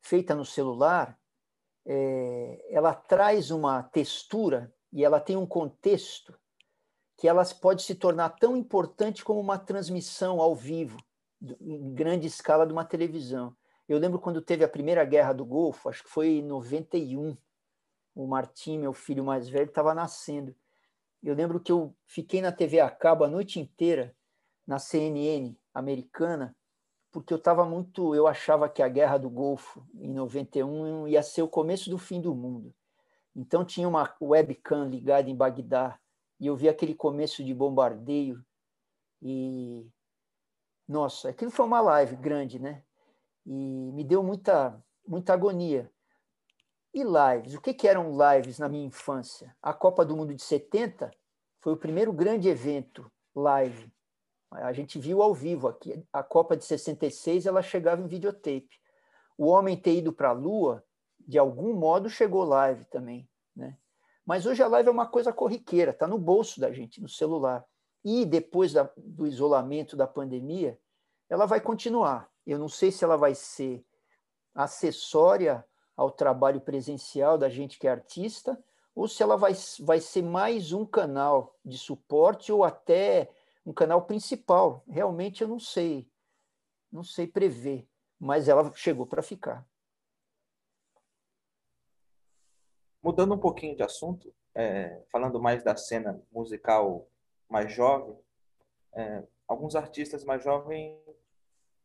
feita 0.00 0.34
no 0.34 0.44
celular, 0.44 1.18
é, 1.86 2.66
ela 2.70 2.94
traz 2.94 3.50
uma 3.50 3.82
textura 3.82 4.72
e 4.92 5.04
ela 5.04 5.20
tem 5.20 5.36
um 5.36 5.46
contexto 5.46 6.38
que 7.16 7.28
ela 7.28 7.44
pode 7.60 7.82
se 7.82 7.94
tornar 7.94 8.30
tão 8.30 8.56
importante 8.56 9.22
como 9.22 9.40
uma 9.40 9.58
transmissão 9.58 10.40
ao 10.40 10.54
vivo, 10.54 10.98
em 11.60 11.94
grande 11.94 12.26
escala 12.26 12.66
de 12.66 12.72
uma 12.72 12.84
televisão. 12.84 13.54
Eu 13.86 13.98
lembro 13.98 14.18
quando 14.18 14.40
teve 14.40 14.64
a 14.64 14.68
primeira 14.68 15.04
guerra 15.04 15.32
do 15.32 15.44
Golfo, 15.44 15.88
acho 15.88 16.02
que 16.02 16.10
foi 16.10 16.38
em 16.38 16.42
91, 16.42 17.36
o 18.14 18.26
Martim, 18.26 18.78
meu 18.78 18.92
filho 18.92 19.24
mais 19.24 19.48
velho, 19.48 19.68
estava 19.68 19.94
nascendo. 19.94 20.54
Eu 21.22 21.34
lembro 21.34 21.60
que 21.60 21.70
eu 21.70 21.94
fiquei 22.06 22.40
na 22.40 22.52
TV 22.52 22.80
a 22.80 22.90
cabo 22.90 23.24
a 23.24 23.28
noite 23.28 23.60
inteira, 23.60 24.16
na 24.66 24.78
CNN 24.78 25.54
americana, 25.74 26.56
porque 27.10 27.32
eu 27.32 27.38
estava 27.38 27.64
muito. 27.64 28.14
Eu 28.14 28.26
achava 28.26 28.68
que 28.68 28.82
a 28.82 28.88
guerra 28.88 29.18
do 29.18 29.30
Golfo, 29.30 29.86
em 29.94 30.12
91, 30.12 31.08
ia 31.08 31.22
ser 31.22 31.42
o 31.42 31.48
começo 31.48 31.90
do 31.90 31.98
fim 31.98 32.20
do 32.20 32.34
mundo. 32.34 32.74
Então 33.34 33.64
tinha 33.64 33.88
uma 33.88 34.14
webcam 34.20 34.88
ligada 34.88 35.30
em 35.30 35.36
Bagdá, 35.36 35.98
e 36.38 36.46
eu 36.46 36.56
vi 36.56 36.68
aquele 36.68 36.94
começo 36.94 37.44
de 37.44 37.54
bombardeio. 37.54 38.44
E. 39.22 39.86
Nossa, 40.88 41.28
aquilo 41.28 41.50
foi 41.50 41.66
uma 41.66 41.80
live 41.80 42.16
grande, 42.16 42.58
né? 42.58 42.82
E 43.46 43.92
me 43.92 44.02
deu 44.02 44.22
muita, 44.22 44.82
muita 45.06 45.34
agonia. 45.34 45.90
E 46.92 47.04
lives? 47.04 47.54
O 47.54 47.60
que, 47.60 47.72
que 47.72 47.86
eram 47.86 48.10
lives 48.10 48.58
na 48.58 48.68
minha 48.68 48.86
infância? 48.86 49.54
A 49.62 49.72
Copa 49.72 50.04
do 50.04 50.16
Mundo 50.16 50.34
de 50.34 50.42
70 50.42 51.10
foi 51.60 51.72
o 51.72 51.76
primeiro 51.76 52.12
grande 52.12 52.48
evento 52.48 53.10
live. 53.34 53.92
A 54.50 54.72
gente 54.72 54.98
viu 54.98 55.22
ao 55.22 55.32
vivo 55.32 55.68
aqui. 55.68 56.04
A 56.12 56.22
Copa 56.22 56.56
de 56.56 56.64
66 56.64 57.46
ela 57.46 57.62
chegava 57.62 58.02
em 58.02 58.06
videotape. 58.06 58.80
O 59.38 59.46
homem 59.46 59.76
ter 59.76 59.94
ido 59.94 60.12
para 60.12 60.30
a 60.30 60.32
Lua, 60.32 60.84
de 61.18 61.38
algum 61.38 61.72
modo, 61.72 62.10
chegou 62.10 62.44
live 62.44 62.84
também. 62.86 63.28
Né? 63.54 63.76
Mas 64.26 64.46
hoje 64.46 64.62
a 64.62 64.68
live 64.68 64.88
é 64.88 64.92
uma 64.92 65.06
coisa 65.06 65.32
corriqueira, 65.32 65.92
está 65.92 66.06
no 66.06 66.18
bolso 66.18 66.60
da 66.60 66.72
gente, 66.72 67.00
no 67.00 67.08
celular. 67.08 67.64
E 68.04 68.24
depois 68.24 68.72
da, 68.72 68.90
do 68.96 69.26
isolamento 69.26 69.96
da 69.96 70.06
pandemia, 70.06 70.78
ela 71.28 71.46
vai 71.46 71.60
continuar. 71.60 72.28
Eu 72.46 72.58
não 72.58 72.68
sei 72.68 72.90
se 72.90 73.04
ela 73.04 73.16
vai 73.16 73.34
ser 73.34 73.84
acessória 74.54 75.64
ao 75.96 76.10
trabalho 76.10 76.60
presencial 76.60 77.38
da 77.38 77.48
gente 77.48 77.78
que 77.78 77.86
é 77.86 77.90
artista, 77.90 78.62
ou 78.94 79.06
se 79.06 79.22
ela 79.22 79.36
vai, 79.36 79.52
vai 79.80 80.00
ser 80.00 80.22
mais 80.22 80.72
um 80.72 80.84
canal 80.84 81.56
de 81.64 81.78
suporte 81.78 82.50
ou 82.50 82.64
até 82.64 83.30
um 83.64 83.72
canal 83.72 84.04
principal. 84.06 84.84
Realmente 84.88 85.42
eu 85.42 85.48
não 85.48 85.58
sei, 85.58 86.10
não 86.90 87.02
sei 87.02 87.26
prever, 87.26 87.88
mas 88.18 88.48
ela 88.48 88.72
chegou 88.74 89.06
para 89.06 89.22
ficar. 89.22 89.66
Mudando 93.02 93.34
um 93.34 93.38
pouquinho 93.38 93.76
de 93.76 93.82
assunto, 93.82 94.32
é, 94.54 95.02
falando 95.10 95.40
mais 95.40 95.64
da 95.64 95.76
cena 95.76 96.22
musical 96.30 97.08
mais 97.48 97.72
jovem, 97.72 98.16
é, 98.92 99.26
alguns 99.48 99.74
artistas 99.74 100.24
mais 100.24 100.44
jovens, 100.44 100.96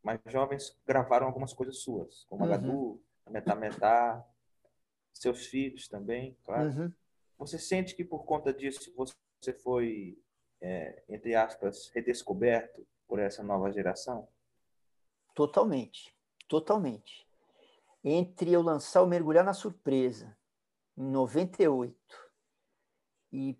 mais 0.04 0.20
jovens 0.28 0.78
gravaram 0.86 1.26
algumas 1.26 1.54
coisas 1.54 1.80
suas, 1.80 2.26
como 2.26 2.44
uhum. 2.44 2.54
a 2.54 2.58
Gadu, 2.58 3.02
Metá 3.30 3.56
Metá, 3.56 4.24
seus 5.12 5.48
filhos 5.48 5.88
também, 5.88 6.38
claro. 6.44 6.70
Uhum. 6.70 6.94
Você 7.38 7.58
sente 7.58 7.96
que 7.96 8.04
por 8.04 8.26
conta 8.26 8.54
disso 8.54 8.94
você 8.96 9.54
foi, 9.64 10.18
é, 10.66 11.04
entre 11.10 11.36
aspas, 11.36 11.90
redescoberto 11.94 12.86
por 13.08 13.20
essa 13.20 13.44
nova 13.44 13.72
geração? 13.72 14.28
Totalmente, 15.34 16.16
totalmente. 16.48 17.28
Entre 18.04 18.52
eu 18.52 18.62
lançar 18.62 19.02
o 19.02 19.08
Mergulhar 19.08 19.44
na 19.44 19.54
Surpresa, 19.54 20.36
em 20.98 21.04
98, 21.04 21.96
e 23.32 23.58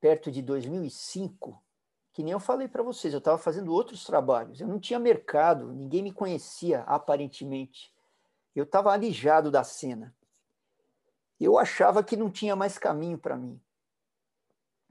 perto 0.00 0.30
de 0.30 0.42
2005, 0.42 1.62
que 2.12 2.22
nem 2.22 2.32
eu 2.32 2.40
falei 2.40 2.68
para 2.68 2.82
vocês, 2.82 3.12
eu 3.12 3.18
estava 3.18 3.38
fazendo 3.38 3.72
outros 3.72 4.04
trabalhos, 4.04 4.60
eu 4.60 4.68
não 4.68 4.78
tinha 4.78 4.98
mercado, 4.98 5.72
ninguém 5.72 6.02
me 6.02 6.12
conhecia 6.12 6.82
aparentemente 6.82 7.92
eu 8.54 8.64
estava 8.64 8.92
alijado 8.92 9.50
da 9.50 9.64
cena. 9.64 10.14
Eu 11.40 11.58
achava 11.58 12.04
que 12.04 12.16
não 12.16 12.30
tinha 12.30 12.54
mais 12.54 12.78
caminho 12.78 13.18
para 13.18 13.36
mim. 13.36 13.60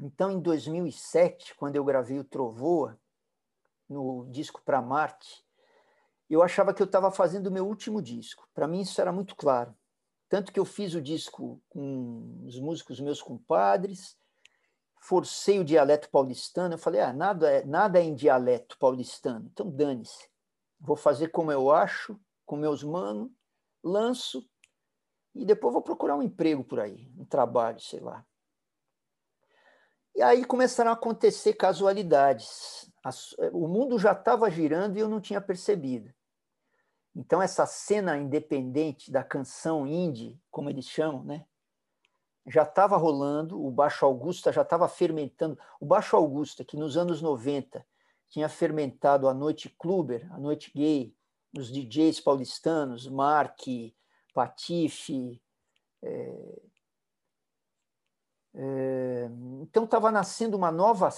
Então, 0.01 0.31
em 0.31 0.39
2007, 0.39 1.53
quando 1.55 1.75
eu 1.75 1.85
gravei 1.85 2.17
o 2.17 2.23
Trovoa, 2.23 2.99
no 3.87 4.25
disco 4.31 4.61
para 4.65 4.81
Marte, 4.81 5.45
eu 6.29 6.41
achava 6.41 6.73
que 6.73 6.81
eu 6.81 6.85
estava 6.85 7.11
fazendo 7.11 7.47
o 7.47 7.51
meu 7.51 7.67
último 7.67 8.01
disco. 8.01 8.47
Para 8.53 8.67
mim, 8.67 8.81
isso 8.81 8.99
era 8.99 9.11
muito 9.11 9.35
claro. 9.35 9.75
Tanto 10.27 10.51
que 10.51 10.59
eu 10.59 10.65
fiz 10.65 10.95
o 10.95 11.01
disco 11.01 11.61
com 11.69 12.41
os 12.45 12.57
músicos 12.57 12.99
meus 12.99 13.21
compadres, 13.21 14.17
forcei 15.01 15.59
o 15.59 15.65
dialeto 15.65 16.09
paulistano. 16.09 16.73
Eu 16.73 16.79
falei: 16.79 17.01
ah, 17.01 17.11
nada 17.11 17.49
é, 17.51 17.65
nada 17.65 17.99
é 17.99 18.03
em 18.03 18.15
dialeto 18.15 18.77
paulistano, 18.79 19.49
então 19.51 19.69
dane-se. 19.69 20.29
Vou 20.79 20.95
fazer 20.95 21.27
como 21.27 21.51
eu 21.51 21.69
acho, 21.69 22.19
com 22.45 22.55
meus 22.55 22.81
manos, 22.81 23.29
lanço 23.83 24.49
e 25.35 25.45
depois 25.45 25.73
vou 25.73 25.81
procurar 25.81 26.15
um 26.15 26.23
emprego 26.23 26.63
por 26.63 26.79
aí, 26.79 27.11
um 27.17 27.25
trabalho, 27.25 27.79
sei 27.79 27.99
lá. 27.99 28.25
E 30.15 30.21
aí 30.21 30.43
começaram 30.43 30.91
a 30.91 30.93
acontecer 30.93 31.53
casualidades. 31.53 32.91
O 33.53 33.67
mundo 33.67 33.97
já 33.97 34.11
estava 34.11 34.49
girando 34.49 34.97
e 34.97 34.99
eu 34.99 35.07
não 35.07 35.21
tinha 35.21 35.41
percebido. 35.41 36.13
Então 37.15 37.41
essa 37.41 37.65
cena 37.65 38.17
independente 38.17 39.11
da 39.11 39.23
canção 39.23 39.87
indie, 39.87 40.39
como 40.49 40.69
eles 40.69 40.85
chamam, 40.85 41.23
né? 41.23 41.45
Já 42.47 42.63
estava 42.63 42.97
rolando, 42.97 43.63
o 43.63 43.69
Baixo 43.69 44.05
Augusta 44.05 44.51
já 44.51 44.61
estava 44.63 44.87
fermentando. 44.87 45.57
O 45.79 45.85
Baixo 45.85 46.15
Augusta, 46.15 46.63
que 46.63 46.75
nos 46.75 46.97
anos 46.97 47.21
90 47.21 47.85
tinha 48.29 48.49
fermentado 48.49 49.27
a 49.27 49.33
noite 49.33 49.69
cluber, 49.69 50.27
a 50.33 50.39
noite 50.39 50.71
gay, 50.73 51.13
os 51.55 51.71
DJs 51.71 52.19
paulistanos, 52.21 53.07
Mark, 53.07 53.59
Patife. 54.33 55.41
É, 56.01 56.61
é, 58.53 59.29
então 59.61 59.85
estava 59.85 60.11
nascendo 60.11 60.57
uma 60.57 60.71
nova, 60.71 61.09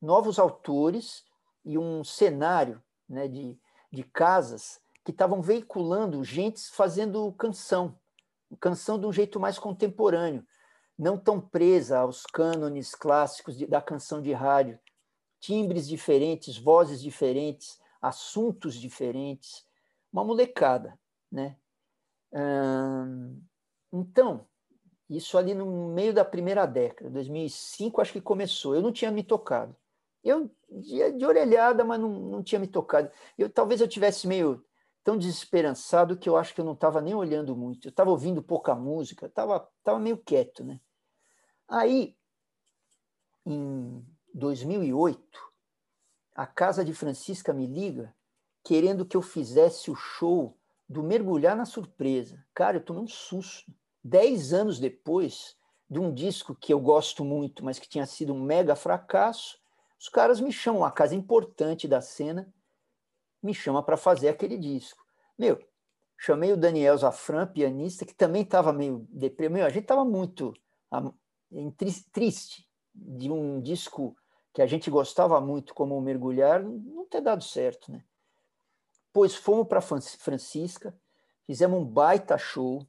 novos 0.00 0.38
autores 0.38 1.24
e 1.64 1.76
um 1.76 2.02
cenário 2.02 2.82
né, 3.08 3.28
de, 3.28 3.58
de 3.92 4.02
casas 4.02 4.80
que 5.04 5.10
estavam 5.10 5.42
veiculando 5.42 6.24
gente 6.24 6.60
fazendo 6.70 7.32
canção, 7.32 7.98
canção 8.58 8.98
de 8.98 9.06
um 9.06 9.12
jeito 9.12 9.38
mais 9.38 9.58
contemporâneo, 9.58 10.46
não 10.98 11.18
tão 11.18 11.40
presa 11.40 11.98
aos 11.98 12.24
cânones 12.24 12.94
clássicos 12.94 13.56
de, 13.56 13.66
da 13.66 13.80
canção 13.80 14.20
de 14.22 14.32
rádio, 14.32 14.78
timbres 15.38 15.88
diferentes, 15.88 16.58
vozes 16.58 17.00
diferentes, 17.00 17.80
assuntos 18.00 18.74
diferentes 18.74 19.68
uma 20.12 20.24
molecada, 20.24 20.98
né? 21.30 21.56
Então, 23.92 24.46
isso 25.10 25.36
ali 25.36 25.54
no 25.54 25.88
meio 25.88 26.14
da 26.14 26.24
primeira 26.24 26.64
década, 26.66 27.10
2005 27.10 28.00
acho 28.00 28.12
que 28.12 28.20
começou. 28.20 28.74
Eu 28.74 28.80
não 28.80 28.92
tinha 28.92 29.10
me 29.10 29.24
tocado. 29.24 29.74
Eu 30.22 30.50
de, 30.70 31.12
de 31.12 31.26
orelhada, 31.26 31.84
mas 31.84 31.98
não, 31.98 32.08
não 32.08 32.42
tinha 32.42 32.58
me 32.58 32.68
tocado. 32.68 33.10
Eu 33.36 33.50
talvez 33.50 33.80
eu 33.80 33.88
tivesse 33.88 34.26
meio 34.28 34.64
tão 35.02 35.18
desesperançado 35.18 36.16
que 36.16 36.28
eu 36.28 36.36
acho 36.36 36.54
que 36.54 36.60
eu 36.60 36.64
não 36.64 36.74
estava 36.74 37.00
nem 37.00 37.14
olhando 37.14 37.56
muito. 37.56 37.88
Eu 37.88 37.90
estava 37.90 38.10
ouvindo 38.10 38.42
pouca 38.42 38.74
música, 38.74 39.26
estava 39.26 39.68
tava 39.82 39.98
meio 39.98 40.16
quieto, 40.16 40.62
né? 40.62 40.80
Aí, 41.66 42.16
em 43.44 44.04
2008, 44.32 45.20
a 46.34 46.46
casa 46.46 46.84
de 46.84 46.94
Francisca 46.94 47.52
me 47.52 47.66
liga 47.66 48.14
querendo 48.62 49.04
que 49.04 49.16
eu 49.16 49.22
fizesse 49.22 49.90
o 49.90 49.94
show 49.94 50.56
do 50.88 51.02
Mergulhar 51.02 51.56
na 51.56 51.64
Surpresa. 51.64 52.44
Cara, 52.54 52.76
eu 52.76 52.84
tomei 52.84 53.02
um 53.02 53.08
susto. 53.08 53.72
Dez 54.02 54.52
anos 54.52 54.78
depois 54.78 55.56
de 55.88 55.98
um 55.98 56.12
disco 56.12 56.54
que 56.54 56.72
eu 56.72 56.80
gosto 56.80 57.24
muito, 57.24 57.64
mas 57.64 57.78
que 57.78 57.88
tinha 57.88 58.06
sido 58.06 58.32
um 58.32 58.40
mega 58.40 58.76
fracasso, 58.76 59.58
os 59.98 60.08
caras 60.08 60.40
me 60.40 60.52
chamam, 60.52 60.82
uma 60.82 60.90
casa 60.90 61.14
importante 61.14 61.86
da 61.86 62.00
cena, 62.00 62.52
me 63.42 63.52
chama 63.52 63.82
para 63.82 63.96
fazer 63.96 64.28
aquele 64.28 64.56
disco. 64.56 65.04
Meu, 65.38 65.58
chamei 66.16 66.52
o 66.52 66.56
Daniel 66.56 66.96
Zafran, 66.96 67.46
pianista, 67.46 68.04
que 68.04 68.14
também 68.14 68.42
estava 68.42 68.72
meio 68.72 69.06
deprimido. 69.10 69.64
A 69.64 69.70
gente 69.70 69.82
estava 69.82 70.04
muito 70.04 70.54
triste 72.12 72.68
de 72.94 73.30
um 73.30 73.60
disco 73.60 74.16
que 74.52 74.62
a 74.62 74.66
gente 74.66 74.90
gostava 74.90 75.40
muito 75.40 75.74
como 75.74 76.00
Mergulhar 76.00 76.62
não 76.62 77.04
ter 77.06 77.20
dado 77.20 77.42
certo, 77.42 77.90
né? 77.92 78.04
Pois 79.12 79.34
fomos 79.34 79.66
para 79.66 79.80
Francisca, 79.80 80.94
fizemos 81.46 81.80
um 81.80 81.84
baita 81.84 82.38
show, 82.38 82.86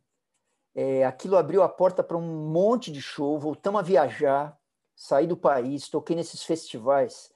é, 0.74 1.06
aquilo 1.06 1.38
abriu 1.38 1.64
a 1.64 1.70
porta 1.70 2.04
para 2.04 2.18
um 2.18 2.50
monte 2.50 2.92
de 2.92 3.02
show, 3.02 3.38
voltamos 3.38 3.80
a 3.80 3.84
viajar, 3.84 4.58
saí 4.96 5.28
do 5.28 5.36
país, 5.36 5.90
toquei 5.90 6.16
nesses 6.16 6.44
festivais, 6.44 7.34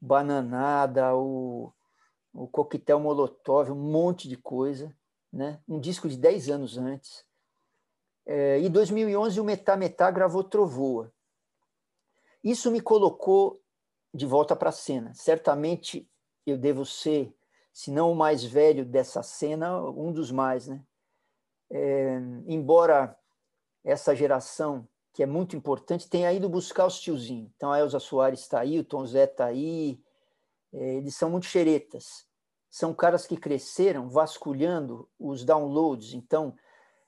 Bananada, 0.00 1.14
o, 1.14 1.72
o 2.32 2.48
Coquetel 2.48 2.98
Molotov, 2.98 3.70
um 3.70 3.74
monte 3.74 4.28
de 4.28 4.36
coisa, 4.36 4.94
né? 5.32 5.60
um 5.68 5.78
disco 5.78 6.08
de 6.08 6.16
10 6.16 6.48
anos 6.48 6.78
antes. 6.78 7.24
É, 8.24 8.58
em 8.58 8.70
2011 8.70 9.40
o 9.40 9.44
Metá 9.44 9.76
Metá 9.76 10.10
gravou 10.10 10.42
Trovoa. 10.42 11.12
Isso 12.42 12.70
me 12.70 12.80
colocou 12.80 13.60
de 14.12 14.26
volta 14.26 14.56
para 14.56 14.70
a 14.70 14.72
cena. 14.72 15.12
Certamente 15.14 16.08
eu 16.44 16.58
devo 16.58 16.84
ser, 16.84 17.34
se 17.72 17.90
não 17.90 18.10
o 18.10 18.16
mais 18.16 18.42
velho 18.42 18.84
dessa 18.84 19.22
cena, 19.22 19.80
um 19.80 20.12
dos 20.12 20.30
mais, 20.30 20.66
né? 20.66 20.84
É, 21.72 22.20
embora 22.46 23.18
essa 23.82 24.14
geração, 24.14 24.86
que 25.12 25.22
é 25.22 25.26
muito 25.26 25.56
importante, 25.56 26.08
tenha 26.08 26.32
ido 26.32 26.48
buscar 26.48 26.86
os 26.86 27.00
tiozinhos. 27.00 27.50
Então 27.56 27.72
a 27.72 27.80
Elza 27.80 27.98
Soares 27.98 28.40
está 28.40 28.60
aí, 28.60 28.78
o 28.78 28.84
Tom 28.84 29.04
Zé 29.06 29.24
está 29.24 29.46
aí, 29.46 30.00
é, 30.72 30.94
eles 30.94 31.14
são 31.14 31.30
muito 31.30 31.46
xeretas. 31.46 32.26
São 32.70 32.94
caras 32.94 33.26
que 33.26 33.36
cresceram 33.36 34.08
vasculhando 34.08 35.08
os 35.18 35.44
downloads. 35.44 36.14
Então, 36.14 36.54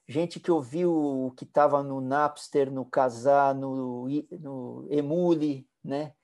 gente 0.07 0.39
que 0.39 0.51
ouviu 0.51 0.93
o 0.93 1.31
que 1.33 1.45
estava 1.45 1.83
no 1.83 2.01
Napster, 2.01 2.71
no 2.71 2.85
Kazaa, 2.85 3.55
no, 3.55 4.09
no 4.39 4.87
Emule, 4.91 5.69
né? 5.83 6.15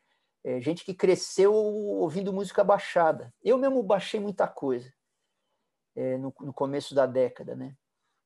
É, 0.43 0.61
gente 0.61 0.85
que 0.85 0.95
cresceu 0.95 1.53
ouvindo 1.55 2.33
música 2.33 2.65
baixada. 2.65 3.33
Eu 3.43 3.59
mesmo 3.59 3.83
baixei 3.83 4.19
muita 4.19 4.49
coisa 4.49 4.91
é, 5.95 6.17
no, 6.17 6.33
no, 6.41 6.53
começo 6.53 6.95
da 6.95 7.07
década, 7.07 7.55
né? 7.55 7.77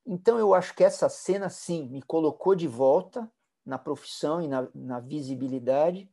Então 0.05 0.37
eu 0.37 0.53
acho 0.53 0.75
que 0.75 0.83
essa 0.83 1.09
cena, 1.09 1.49
sim, 1.49 1.87
me 1.89 2.01
colocou 2.01 2.55
de 2.55 2.67
volta 2.67 3.29
na 3.65 3.77
profissão 3.77 4.41
e 4.41 4.47
na, 4.47 4.67
na 4.75 4.99
visibilidade. 4.99 6.09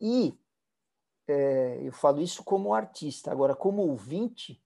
E 0.00 0.38
é, 1.28 1.80
eu 1.82 1.92
falo 1.92 2.20
isso 2.20 2.42
como 2.42 2.72
artista. 2.72 3.30
Agora, 3.30 3.54
como 3.54 3.82
ouvinte, 3.82 4.62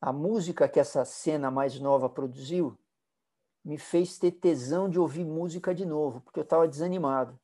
a 0.00 0.12
música 0.12 0.68
que 0.68 0.78
essa 0.78 1.04
cena 1.04 1.50
mais 1.50 1.80
nova 1.80 2.08
produziu 2.08 2.78
me 3.64 3.78
fez 3.78 4.16
ter 4.16 4.30
tesão 4.30 4.88
de 4.88 4.98
ouvir 4.98 5.24
música 5.24 5.74
de 5.74 5.84
novo, 5.84 6.20
porque 6.20 6.38
eu 6.38 6.44
estava 6.44 6.68
desanimado. 6.68 7.36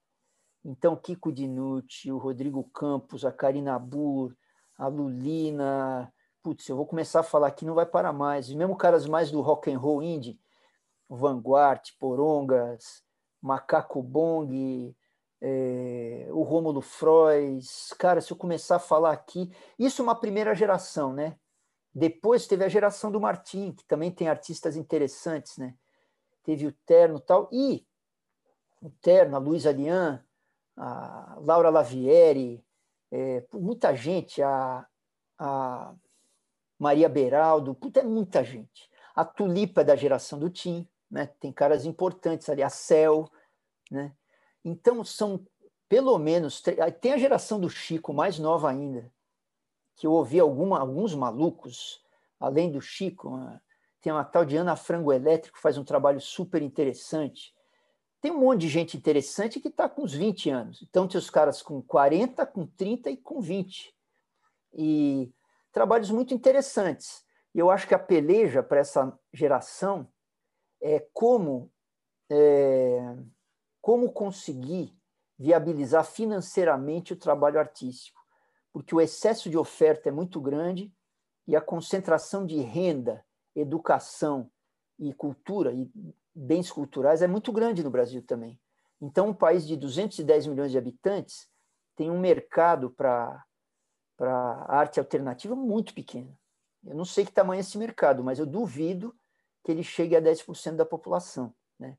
Então, 0.65 0.95
Kiko 0.95 1.33
Dinucci, 1.33 2.13
o 2.13 2.19
Rodrigo 2.19 2.63
Campos, 2.73 3.25
a 3.25 3.33
Karina 3.33 3.77
Burr, 3.77 4.33
a 4.79 4.87
Lulina, 4.87 6.13
putz, 6.43 6.69
eu 6.69 6.77
vou 6.77 6.87
começar 6.87 7.21
a 7.21 7.25
falar 7.25 7.49
aqui, 7.49 7.65
não 7.65 7.75
vai 7.75 7.87
parar 7.87 8.13
mais. 8.13 8.49
E 8.49 8.57
mesmo 8.57 8.77
caras 8.77 9.07
mais 9.07 9.31
do 9.31 9.41
rock 9.41 9.71
and 9.71 9.79
roll 9.79 10.03
indie, 10.03 10.41
Vanguard, 11.09 11.83
Porongas, 11.99 13.03
Macaco 13.41 14.03
Bong, 14.03 14.97
é, 15.41 16.27
o 16.31 16.43
Rômulo 16.43 16.81
Frois, 16.81 17.93
cara, 17.99 18.21
se 18.21 18.33
eu 18.33 18.37
começar 18.37 18.77
a 18.77 18.81
falar 18.81 19.13
aqui, 19.13 19.53
isso 19.79 20.01
é 20.01 20.05
uma 20.05 20.15
primeira 20.15 20.55
geração, 20.55 21.13
né? 21.13 21.37
Depois 21.95 22.47
teve 22.47 22.65
a 22.65 22.69
geração 22.69 23.13
do 23.13 23.21
Martim, 23.21 23.73
que 23.73 23.85
também 23.85 24.11
tem 24.11 24.29
artistas 24.29 24.77
interessantes, 24.77 25.59
né? 25.59 25.75
teve 26.43 26.67
o 26.67 26.73
Terno 26.85 27.21
tal, 27.21 27.49
e 27.53 27.87
o 28.81 28.91
Terno, 28.91 29.37
a 29.37 29.39
Luísa 29.39 29.73
Lian, 29.73 30.25
a 30.77 31.39
Laura 31.41 31.71
Lavieri, 31.71 32.65
é, 33.11 33.47
muita 33.53 33.95
gente, 33.95 34.43
a, 34.43 34.87
a 35.39 35.95
Maria 36.83 37.09
Beraldo, 37.09 37.75
puta, 37.75 38.01
é 38.01 38.03
muita 38.03 38.43
gente. 38.43 38.91
A 39.15 39.25
Tulipa 39.25 39.83
é 39.83 39.85
da 39.85 39.95
geração 39.95 40.39
do 40.39 40.51
Tim, 40.51 40.87
né? 41.11 41.27
tem 41.39 41.53
caras 41.53 41.87
importantes 41.87 42.49
ali, 42.49 42.63
a 42.63 42.69
Cel, 42.69 43.31
né? 43.91 44.13
Então 44.65 45.05
são 45.05 45.47
pelo 45.89 46.19
menos, 46.19 46.63
tem 47.03 47.13
a 47.13 47.19
geração 47.19 47.61
do 47.61 47.69
Chico, 47.69 48.15
mais 48.15 48.39
nova 48.39 48.71
ainda, 48.71 49.13
que 49.95 50.07
eu 50.07 50.13
ouvi 50.13 50.41
alguma, 50.41 50.81
alguns 50.81 51.15
malucos, 51.15 52.03
além 52.41 52.73
do 52.73 52.81
Chico, 52.81 53.39
tem 54.01 54.11
uma 54.11 54.25
tal 54.25 54.43
de 54.45 54.57
Ana 54.57 54.75
Frango 54.75 55.13
Elétrico, 55.13 55.61
faz 55.61 55.77
um 55.77 55.85
trabalho 55.85 56.19
super 56.19 56.63
interessante. 56.63 57.55
Tem 58.23 58.33
um 58.33 58.41
monte 58.41 58.63
de 58.63 58.69
gente 58.71 58.97
interessante 58.97 59.61
que 59.61 59.69
está 59.69 59.87
com 59.87 60.03
uns 60.03 60.15
20 60.15 60.49
anos. 60.49 60.83
Então, 60.83 61.07
tem 61.07 61.19
os 61.19 61.29
caras 61.29 61.61
com 61.61 61.83
40, 61.83 62.47
com 62.47 62.67
30 62.67 63.11
e 63.11 63.17
com 63.19 63.43
20. 63.43 63.95
E 64.73 65.31
trabalhos 65.73 66.11
muito 66.11 66.35
interessantes. 66.35 67.25
E 67.55 67.59
eu 67.59 67.71
acho 67.71 67.89
que 67.89 67.95
a 67.95 67.99
peleja 67.99 68.63
para 68.63 68.81
essa 68.81 69.19
geração 69.33 70.09
é 70.81 71.01
como, 71.13 71.71
é, 72.31 73.17
como 73.81 74.13
conseguir 74.13 74.97
viabilizar 75.39 76.05
financeiramente 76.05 77.13
o 77.13 77.17
trabalho 77.17 77.59
artístico. 77.59 78.21
Porque 78.73 78.95
o 78.95 79.01
excesso 79.01 79.51
de 79.51 79.59
oferta 79.59 80.09
é 80.09 80.13
muito 80.13 80.41
grande 80.41 80.93
e 81.47 81.57
a 81.57 81.61
concentração 81.61 82.47
de 82.47 82.61
renda 82.61 83.25
educação 83.55 84.51
e 84.99 85.13
cultura 85.13 85.73
e 85.73 85.91
bens 86.35 86.71
culturais 86.71 87.23
é 87.23 87.27
muito 87.27 87.53
grande 87.53 87.83
no 87.83 87.91
Brasil 87.91 88.23
também. 88.23 88.59
Então, 89.01 89.29
um 89.29 89.35
país 89.35 89.67
de 89.67 89.77
210 89.77 90.47
milhões 90.47 90.71
de 90.71 90.79
habitantes 90.79 91.49
tem 91.97 92.11
um 92.11 92.21
mercado 92.21 92.91
para 92.91 93.45
arte 94.31 95.01
alternativa 95.01 95.55
muito 95.55 95.95
pequeno. 95.95 96.37
Eu 96.85 96.95
não 96.95 97.05
sei 97.05 97.25
que 97.25 97.33
tamanho 97.33 97.59
é 97.59 97.61
esse 97.61 97.79
mercado, 97.79 98.25
mas 98.25 98.39
eu 98.39 98.47
duvido 98.47 99.15
que 99.65 99.71
ele 99.71 99.83
chegue 99.83 100.17
a 100.17 100.21
10% 100.21 100.77
da 100.77 100.85
população. 100.85 101.55
Né? 101.79 101.97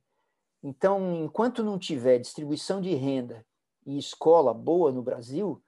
Então, 0.61 1.23
enquanto 1.23 1.63
não 1.63 1.79
tiver 1.79 2.19
distribuição 2.19 2.81
de 2.81 2.93
renda 2.93 3.45
e 3.85 3.97
escola 3.97 4.53
boa 4.53 4.91
no 4.91 5.01
Brasil, 5.01 5.63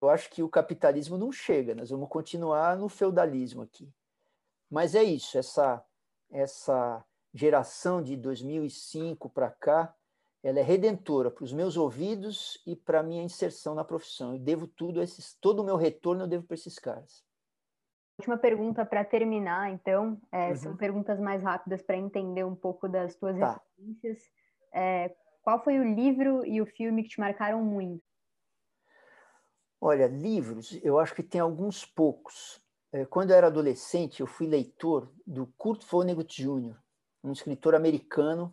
eu 0.00 0.08
acho 0.08 0.30
que 0.30 0.42
o 0.42 0.48
capitalismo 0.48 1.18
não 1.18 1.32
chega. 1.32 1.74
Nós 1.74 1.90
vamos 1.90 2.08
continuar 2.08 2.76
no 2.76 2.88
feudalismo 2.88 3.62
aqui. 3.62 3.92
Mas 4.70 4.94
é 4.94 5.02
isso, 5.02 5.38
essa, 5.38 5.84
essa 6.30 7.04
geração 7.32 8.02
de 8.02 8.16
2005 8.16 9.30
para 9.30 9.50
cá, 9.50 9.94
ela 10.42 10.60
é 10.60 10.62
redentora 10.62 11.30
para 11.30 11.44
os 11.44 11.52
meus 11.52 11.76
ouvidos 11.76 12.62
e 12.66 12.76
para 12.76 13.00
a 13.00 13.02
minha 13.02 13.22
inserção 13.22 13.74
na 13.74 13.84
profissão. 13.84 14.34
Eu 14.34 14.38
devo 14.38 14.66
tudo, 14.66 15.02
esses, 15.02 15.34
todo 15.34 15.60
o 15.60 15.64
meu 15.64 15.76
retorno 15.76 16.24
eu 16.24 16.28
devo 16.28 16.46
para 16.46 16.54
esses 16.54 16.78
caras. 16.78 17.24
Última 18.18 18.36
pergunta 18.36 18.84
para 18.84 19.04
terminar, 19.04 19.70
então, 19.70 20.20
é, 20.32 20.48
uhum. 20.48 20.56
são 20.56 20.76
perguntas 20.76 21.20
mais 21.20 21.42
rápidas 21.42 21.82
para 21.82 21.96
entender 21.96 22.44
um 22.44 22.54
pouco 22.54 22.88
das 22.88 23.14
tuas 23.14 23.38
tá. 23.38 23.60
referências. 23.76 24.18
É, 24.72 25.14
qual 25.42 25.62
foi 25.62 25.78
o 25.78 25.94
livro 25.94 26.44
e 26.44 26.60
o 26.60 26.66
filme 26.66 27.04
que 27.04 27.10
te 27.10 27.20
marcaram 27.20 27.62
muito? 27.62 28.02
Olha, 29.80 30.08
livros, 30.08 30.78
eu 30.82 30.98
acho 30.98 31.14
que 31.14 31.22
tem 31.22 31.40
alguns 31.40 31.86
poucos. 31.86 32.60
É, 32.92 33.04
quando 33.04 33.30
eu 33.30 33.36
era 33.36 33.46
adolescente, 33.46 34.20
eu 34.20 34.26
fui 34.26 34.46
leitor 34.48 35.12
do 35.24 35.46
Kurt 35.56 35.84
Vonnegut 35.84 36.42
Jr., 36.42 36.76
um 37.22 37.32
escritor 37.32 37.74
americano, 37.74 38.52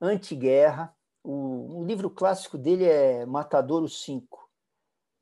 anti-guerra. 0.00 0.94
O, 1.22 1.80
o, 1.80 1.84
livro 1.84 2.08
clássico 2.08 2.56
dele 2.56 2.84
é 2.84 3.26
Matadouro 3.26 3.88
5. 3.88 4.50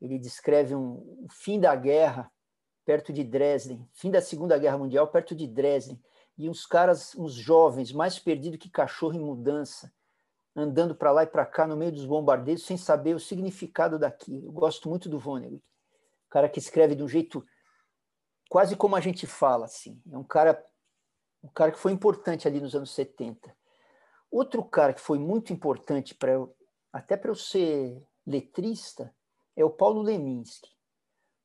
Ele 0.01 0.17
descreve 0.17 0.73
um, 0.73 0.93
o 1.25 1.27
fim 1.29 1.59
da 1.59 1.75
guerra 1.75 2.31
perto 2.85 3.13
de 3.13 3.23
Dresden, 3.23 3.87
fim 3.93 4.09
da 4.09 4.21
Segunda 4.21 4.57
Guerra 4.57 4.77
Mundial 4.77 5.07
perto 5.07 5.35
de 5.35 5.45
Dresden, 5.45 6.01
e 6.37 6.49
uns 6.49 6.65
caras, 6.65 7.13
uns 7.15 7.33
jovens, 7.33 7.91
mais 7.91 8.17
perdidos 8.17 8.57
que 8.57 8.69
cachorro 8.69 9.13
em 9.13 9.19
mudança, 9.19 9.93
andando 10.55 10.95
para 10.95 11.11
lá 11.11 11.23
e 11.23 11.27
para 11.27 11.45
cá 11.45 11.67
no 11.67 11.77
meio 11.77 11.91
dos 11.91 12.05
bombardeios 12.05 12.65
sem 12.65 12.77
saber 12.77 13.13
o 13.15 13.19
significado 13.19 13.99
daquilo. 13.99 14.47
Eu 14.47 14.51
gosto 14.51 14.89
muito 14.89 15.09
do 15.09 15.19
Vonnegut, 15.19 15.63
cara 16.29 16.49
que 16.49 16.59
escreve 16.59 16.95
de 16.95 17.03
um 17.03 17.07
jeito 17.07 17.45
quase 18.49 18.75
como 18.75 18.95
a 18.95 18.99
gente 18.99 19.27
fala, 19.27 19.65
assim. 19.65 20.01
É 20.11 20.17
um 20.17 20.23
cara, 20.23 20.65
um 21.43 21.49
cara 21.49 21.71
que 21.71 21.77
foi 21.77 21.91
importante 21.91 22.47
ali 22.47 22.59
nos 22.59 22.73
anos 22.73 22.91
70. 22.91 23.55
Outro 24.31 24.63
cara 24.63 24.93
que 24.93 25.01
foi 25.01 25.17
muito 25.17 25.51
importante 25.51 26.13
para 26.13 26.33
eu, 26.33 26.55
até 26.93 27.17
para 27.17 27.31
eu 27.31 27.35
ser 27.35 28.01
letrista, 28.25 29.13
é 29.55 29.65
o 29.65 29.69
Paulo 29.69 30.01
Leminski. 30.01 30.69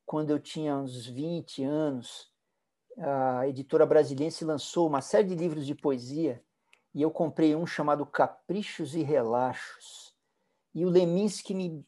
Quando 0.04 0.30
eu 0.30 0.38
tinha 0.38 0.76
uns 0.76 1.06
20 1.06 1.64
anos, 1.64 2.30
a 2.98 3.48
editora 3.48 3.86
brasileira 3.86 4.34
lançou 4.42 4.86
uma 4.86 5.00
série 5.00 5.28
de 5.28 5.34
livros 5.34 5.66
de 5.66 5.74
poesia 5.74 6.42
e 6.94 7.02
eu 7.02 7.10
comprei 7.10 7.56
um 7.56 7.66
chamado 7.66 8.06
Caprichos 8.06 8.94
e 8.94 9.02
Relaxos. 9.02 10.14
E 10.74 10.84
o 10.84 10.90
Leminski 10.90 11.54
me, 11.54 11.84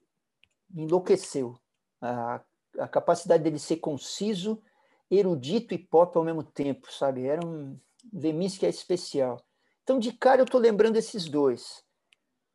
me 0.70 0.84
enlouqueceu. 0.84 1.58
A, 2.00 2.42
a 2.78 2.88
capacidade 2.88 3.42
dele 3.42 3.58
ser 3.58 3.76
conciso 3.76 4.62
erudito 5.10 5.74
e 5.74 5.78
pop 5.78 6.16
ao 6.16 6.24
mesmo 6.24 6.42
tempo, 6.42 6.92
sabe? 6.92 7.26
Era 7.26 7.46
um 7.46 7.78
Leminski 8.12 8.66
é 8.66 8.68
especial. 8.68 9.45
Então, 9.86 10.00
de 10.00 10.12
cara, 10.12 10.40
eu 10.40 10.44
estou 10.44 10.60
lembrando 10.60 10.96
esses 10.96 11.28
dois. 11.28 11.84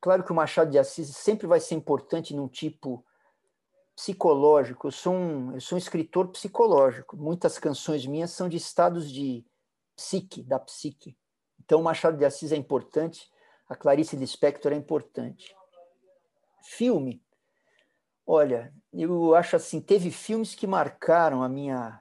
Claro 0.02 0.22
que 0.22 0.30
o 0.30 0.34
Machado 0.34 0.70
de 0.70 0.78
Assis 0.78 1.16
sempre 1.16 1.46
vai 1.46 1.60
ser 1.60 1.74
importante 1.74 2.36
num 2.36 2.46
tipo 2.46 3.02
psicológico. 3.96 4.88
Eu 4.88 4.92
sou 4.92 5.14
um, 5.14 5.54
eu 5.54 5.60
sou 5.62 5.76
um 5.76 5.78
escritor 5.78 6.28
psicológico. 6.28 7.16
Muitas 7.16 7.58
canções 7.58 8.04
minhas 8.04 8.32
são 8.32 8.50
de 8.50 8.58
estados 8.58 9.10
de 9.10 9.46
psique, 9.96 10.42
da 10.42 10.58
psique. 10.58 11.16
Então, 11.64 11.80
o 11.80 11.82
Machado 11.82 12.18
de 12.18 12.24
Assis 12.26 12.52
é 12.52 12.56
importante, 12.56 13.30
a 13.66 13.74
Clarice 13.74 14.14
Lispector 14.14 14.70
é 14.70 14.76
importante. 14.76 15.56
Filme. 16.62 17.24
Olha, 18.26 18.74
eu 18.92 19.34
acho 19.34 19.56
assim, 19.56 19.80
teve 19.80 20.10
filmes 20.10 20.54
que 20.54 20.66
marcaram 20.66 21.42
a 21.42 21.48
minha 21.48 21.98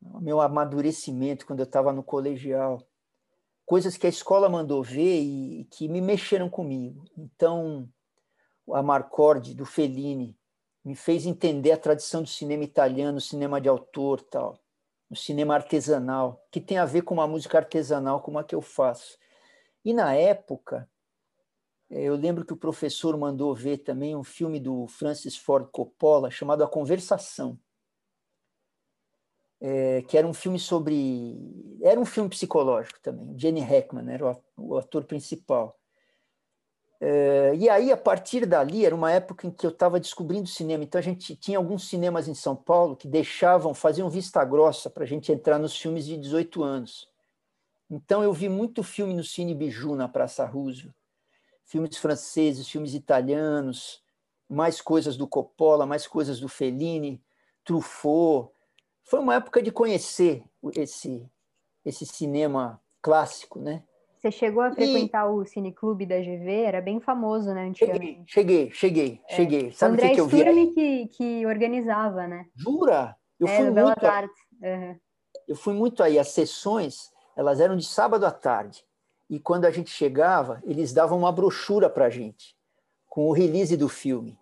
o 0.00 0.20
meu 0.20 0.40
amadurecimento 0.40 1.44
quando 1.44 1.58
eu 1.58 1.64
estava 1.64 1.92
no 1.92 2.04
colegial, 2.04 2.88
coisas 3.70 3.96
que 3.96 4.04
a 4.04 4.10
escola 4.10 4.48
mandou 4.48 4.82
ver 4.82 5.20
e 5.20 5.64
que 5.70 5.86
me 5.86 6.00
mexeram 6.00 6.50
comigo. 6.50 7.04
Então, 7.16 7.88
a 8.72 8.82
Marcorde 8.82 9.54
do 9.54 9.64
Fellini 9.64 10.36
me 10.84 10.96
fez 10.96 11.24
entender 11.24 11.70
a 11.70 11.76
tradição 11.76 12.20
do 12.20 12.28
cinema 12.28 12.64
italiano, 12.64 13.20
cinema 13.20 13.60
de 13.60 13.68
autor, 13.68 14.22
tal, 14.22 14.58
o 15.08 15.14
cinema 15.14 15.54
artesanal, 15.54 16.44
que 16.50 16.60
tem 16.60 16.78
a 16.78 16.84
ver 16.84 17.02
com 17.02 17.14
uma 17.14 17.28
música 17.28 17.58
artesanal 17.58 18.20
como 18.20 18.40
a 18.40 18.44
que 18.44 18.56
eu 18.56 18.60
faço. 18.60 19.16
E 19.84 19.92
na 19.92 20.16
época, 20.16 20.90
eu 21.88 22.16
lembro 22.16 22.44
que 22.44 22.52
o 22.52 22.56
professor 22.56 23.16
mandou 23.16 23.54
ver 23.54 23.78
também 23.78 24.16
um 24.16 24.24
filme 24.24 24.58
do 24.58 24.88
Francis 24.88 25.36
Ford 25.36 25.68
Coppola 25.70 26.28
chamado 26.28 26.64
A 26.64 26.68
Conversação 26.68 27.56
é, 29.60 30.02
que 30.02 30.16
era 30.16 30.26
um 30.26 30.32
filme 30.32 30.58
sobre. 30.58 31.36
Era 31.82 32.00
um 32.00 32.06
filme 32.06 32.30
psicológico 32.30 32.98
também. 33.00 33.38
Jenny 33.38 33.60
Hackman 33.60 34.10
era 34.12 34.36
o 34.56 34.76
ator 34.76 35.04
principal. 35.04 35.76
É, 37.02 37.54
e 37.56 37.68
aí, 37.68 37.90
a 37.90 37.96
partir 37.96 38.44
dali, 38.46 38.84
era 38.84 38.94
uma 38.94 39.10
época 39.10 39.46
em 39.46 39.50
que 39.50 39.64
eu 39.64 39.70
estava 39.70 40.00
descobrindo 40.00 40.48
cinema. 40.48 40.84
Então, 40.84 40.98
a 40.98 41.02
gente 41.02 41.34
tinha 41.36 41.58
alguns 41.58 41.88
cinemas 41.88 42.28
em 42.28 42.34
São 42.34 42.54
Paulo 42.54 42.96
que 42.96 43.08
deixavam, 43.08 43.72
faziam 43.72 44.10
vista 44.10 44.44
grossa 44.44 44.90
para 44.90 45.04
a 45.04 45.06
gente 45.06 45.32
entrar 45.32 45.58
nos 45.58 45.78
filmes 45.78 46.06
de 46.06 46.16
18 46.16 46.62
anos. 46.62 47.08
Então, 47.90 48.22
eu 48.22 48.32
vi 48.32 48.48
muito 48.48 48.82
filme 48.82 49.14
no 49.14 49.24
Cine 49.24 49.54
Biju, 49.54 49.96
na 49.96 50.08
Praça 50.08 50.44
Roosevelt. 50.44 50.94
Filmes 51.64 51.96
franceses, 51.96 52.68
filmes 52.68 52.94
italianos, 52.94 54.02
mais 54.48 54.80
coisas 54.80 55.16
do 55.16 55.26
Coppola, 55.26 55.86
mais 55.86 56.06
coisas 56.06 56.40
do 56.40 56.48
Fellini, 56.48 57.22
Truffaut, 57.64 58.50
foi 59.10 59.18
uma 59.18 59.34
época 59.34 59.60
de 59.60 59.72
conhecer 59.72 60.44
esse, 60.76 61.28
esse 61.84 62.06
cinema 62.06 62.80
clássico, 63.02 63.58
né? 63.58 63.82
Você 64.16 64.30
chegou 64.30 64.62
a 64.62 64.70
frequentar 64.70 65.26
e... 65.26 65.30
o 65.30 65.44
cineclube 65.44 66.06
da 66.06 66.20
GV? 66.20 66.62
Era 66.62 66.80
bem 66.80 67.00
famoso, 67.00 67.52
né, 67.52 67.66
antigamente. 67.66 68.30
Cheguei, 68.30 68.70
cheguei, 68.70 68.70
cheguei. 68.72 69.20
É. 69.28 69.34
cheguei. 69.34 69.72
Sabe 69.72 69.96
o 69.96 69.98
que, 69.98 70.10
que 70.10 70.20
eu 70.20 70.28
vi? 70.28 70.74
Que, 70.74 71.06
que 71.08 71.46
organizava, 71.46 72.28
né? 72.28 72.46
Jura? 72.54 73.16
Eu 73.40 73.48
é, 73.48 73.56
fui 73.56 73.70
muito. 73.70 74.06
Uhum. 74.62 74.96
Eu 75.48 75.56
fui 75.56 75.74
muito 75.74 76.02
aí. 76.02 76.18
As 76.18 76.28
sessões, 76.28 77.10
elas 77.34 77.58
eram 77.58 77.76
de 77.76 77.86
sábado 77.86 78.24
à 78.24 78.30
tarde. 78.30 78.84
E 79.28 79.40
quando 79.40 79.64
a 79.64 79.70
gente 79.70 79.90
chegava, 79.90 80.62
eles 80.64 80.92
davam 80.92 81.18
uma 81.18 81.32
brochura 81.32 81.88
para 81.88 82.04
a 82.04 82.10
gente, 82.10 82.54
com 83.08 83.28
o 83.28 83.32
release 83.32 83.76
do 83.76 83.88
filme. 83.88 84.38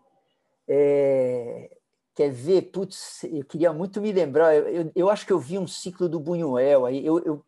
É, 0.67 1.71
quer 2.19 2.33
ver? 2.33 2.63
Putz, 2.73 3.23
eu 3.23 3.45
queria 3.45 3.73
muito 3.73 4.01
me 4.01 4.11
lembrar. 4.11 4.53
Eu, 4.53 4.67
eu, 4.67 4.93
eu, 4.93 5.09
acho 5.09 5.25
que 5.25 5.33
eu 5.33 5.39
vi 5.39 5.57
um 5.57 5.69
ciclo 5.69 6.09
do 6.09 6.19
Buñuel. 6.19 6.85
Aí 6.85 7.07
eu, 7.07 7.21
eu, 7.21 7.45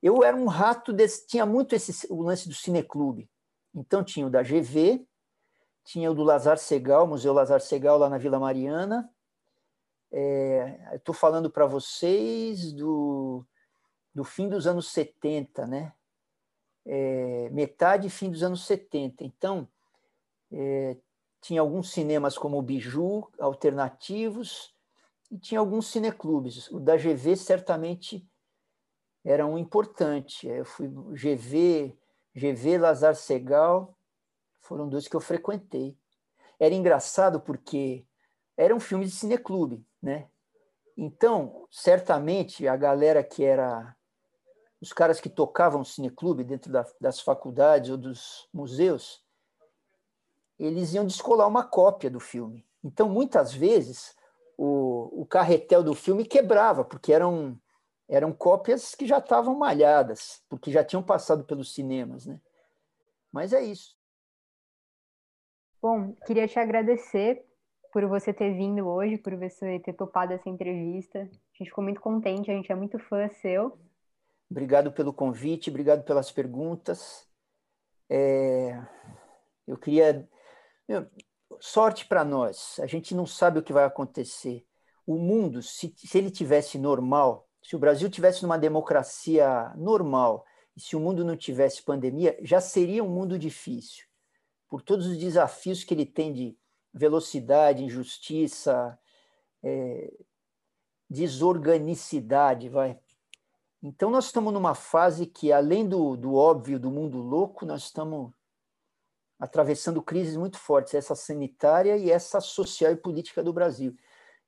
eu 0.00 0.22
era 0.22 0.36
um 0.36 0.46
rato 0.46 0.92
desse. 0.92 1.26
Tinha 1.26 1.44
muito 1.44 1.74
esse, 1.74 2.06
o 2.08 2.22
lance 2.22 2.48
do 2.48 2.54
cineclube. 2.54 3.28
Então 3.74 4.04
tinha 4.04 4.24
o 4.24 4.30
da 4.30 4.44
GV, 4.44 5.04
tinha 5.84 6.08
o 6.08 6.14
do 6.14 6.22
Lazar 6.22 6.56
Segal, 6.56 7.04
Museu 7.04 7.32
Lazar 7.32 7.60
Segal 7.60 7.98
lá 7.98 8.08
na 8.08 8.16
Vila 8.16 8.38
Mariana. 8.38 9.10
É, 10.12 10.92
Estou 10.94 11.12
falando 11.12 11.50
para 11.50 11.66
vocês 11.66 12.72
do, 12.72 13.44
do 14.14 14.22
fim 14.22 14.48
dos 14.48 14.68
anos 14.68 14.88
70, 14.92 15.66
né? 15.66 15.92
É, 16.86 17.50
metade 17.50 18.08
fim 18.08 18.30
dos 18.30 18.44
anos 18.44 18.64
70. 18.66 19.24
Então, 19.24 19.66
é, 20.52 20.96
tinha 21.40 21.60
alguns 21.60 21.90
cinemas 21.90 22.36
como 22.36 22.58
o 22.58 22.62
Biju, 22.62 23.28
alternativos, 23.38 24.74
e 25.30 25.38
tinha 25.38 25.60
alguns 25.60 25.88
cineclubes. 25.88 26.70
O 26.70 26.78
da 26.78 26.96
GV 26.96 27.36
certamente 27.36 28.28
era 29.24 29.44
um 29.44 29.58
importante. 29.58 30.46
Eu 30.46 30.64
fui 30.64 30.88
GV, 30.88 31.96
GV 32.34 32.78
Lazar 32.78 33.14
Segal, 33.14 33.96
foram 34.60 34.88
dois 34.88 35.08
que 35.08 35.16
eu 35.16 35.20
frequentei. 35.20 35.96
Era 36.58 36.74
engraçado 36.74 37.40
porque 37.40 38.06
era 38.56 38.74
um 38.74 38.80
filme 38.80 39.04
de 39.04 39.10
cineclube, 39.10 39.84
né? 40.00 40.28
Então, 40.96 41.66
certamente 41.70 42.66
a 42.66 42.76
galera 42.76 43.22
que 43.22 43.44
era 43.44 43.94
os 44.80 44.92
caras 44.92 45.20
que 45.20 45.28
tocavam 45.28 45.84
cineclube 45.84 46.44
dentro 46.44 46.72
da, 46.72 46.86
das 47.00 47.20
faculdades 47.20 47.90
ou 47.90 47.96
dos 47.96 48.48
museus, 48.52 49.22
eles 50.58 50.94
iam 50.94 51.06
descolar 51.06 51.46
uma 51.46 51.64
cópia 51.64 52.10
do 52.10 52.20
filme. 52.20 52.66
Então, 52.82 53.08
muitas 53.08 53.52
vezes, 53.52 54.16
o, 54.56 55.22
o 55.22 55.26
carretel 55.26 55.82
do 55.82 55.94
filme 55.94 56.24
quebrava, 56.24 56.84
porque 56.84 57.12
eram, 57.12 57.58
eram 58.08 58.32
cópias 58.32 58.94
que 58.94 59.06
já 59.06 59.18
estavam 59.18 59.54
malhadas, 59.56 60.42
porque 60.48 60.70
já 60.70 60.84
tinham 60.84 61.02
passado 61.02 61.44
pelos 61.44 61.74
cinemas. 61.74 62.26
Né? 62.26 62.40
Mas 63.30 63.52
é 63.52 63.62
isso. 63.62 63.96
Bom, 65.82 66.14
queria 66.26 66.48
te 66.48 66.58
agradecer 66.58 67.44
por 67.92 68.06
você 68.06 68.32
ter 68.32 68.54
vindo 68.54 68.86
hoje, 68.86 69.18
por 69.18 69.36
você 69.36 69.78
ter 69.80 69.92
topado 69.92 70.32
essa 70.32 70.48
entrevista. 70.48 71.20
A 71.20 71.24
gente 71.24 71.70
ficou 71.70 71.84
muito 71.84 72.00
contente, 72.00 72.50
a 72.50 72.54
gente 72.54 72.70
é 72.70 72.74
muito 72.74 72.98
fã 72.98 73.28
seu. 73.28 73.78
Obrigado 74.50 74.92
pelo 74.92 75.12
convite, 75.12 75.70
obrigado 75.70 76.04
pelas 76.04 76.30
perguntas. 76.30 77.28
É... 78.08 78.80
Eu 79.66 79.76
queria 79.76 80.28
meu, 80.88 81.06
sorte 81.60 82.06
para 82.06 82.24
nós. 82.24 82.78
A 82.80 82.86
gente 82.86 83.14
não 83.14 83.26
sabe 83.26 83.58
o 83.58 83.62
que 83.62 83.72
vai 83.72 83.84
acontecer. 83.84 84.64
O 85.06 85.16
mundo, 85.16 85.62
se, 85.62 85.94
se 85.96 86.18
ele 86.18 86.30
tivesse 86.30 86.78
normal, 86.78 87.48
se 87.62 87.74
o 87.76 87.78
Brasil 87.78 88.08
tivesse 88.10 88.44
uma 88.44 88.58
democracia 88.58 89.72
normal 89.76 90.44
e 90.76 90.80
se 90.80 90.94
o 90.94 91.00
mundo 91.00 91.24
não 91.24 91.36
tivesse 91.36 91.82
pandemia, 91.82 92.38
já 92.42 92.60
seria 92.60 93.02
um 93.02 93.08
mundo 93.08 93.38
difícil. 93.38 94.04
Por 94.68 94.82
todos 94.82 95.06
os 95.06 95.16
desafios 95.16 95.84
que 95.84 95.94
ele 95.94 96.06
tem 96.06 96.32
de 96.32 96.58
velocidade, 96.92 97.84
injustiça, 97.84 98.98
é, 99.62 100.12
desorganicidade, 101.08 102.68
vai. 102.68 102.98
Então 103.82 104.10
nós 104.10 104.26
estamos 104.26 104.52
numa 104.52 104.74
fase 104.74 105.26
que, 105.26 105.52
além 105.52 105.88
do, 105.88 106.16
do 106.16 106.34
óbvio 106.34 106.80
do 106.80 106.90
mundo 106.90 107.18
louco, 107.18 107.64
nós 107.64 107.82
estamos 107.82 108.32
atravessando 109.38 110.02
crises 110.02 110.36
muito 110.36 110.58
fortes, 110.58 110.94
essa 110.94 111.14
sanitária 111.14 111.96
e 111.96 112.10
essa 112.10 112.40
social 112.40 112.92
e 112.92 112.96
política 112.96 113.42
do 113.42 113.52
Brasil. 113.52 113.96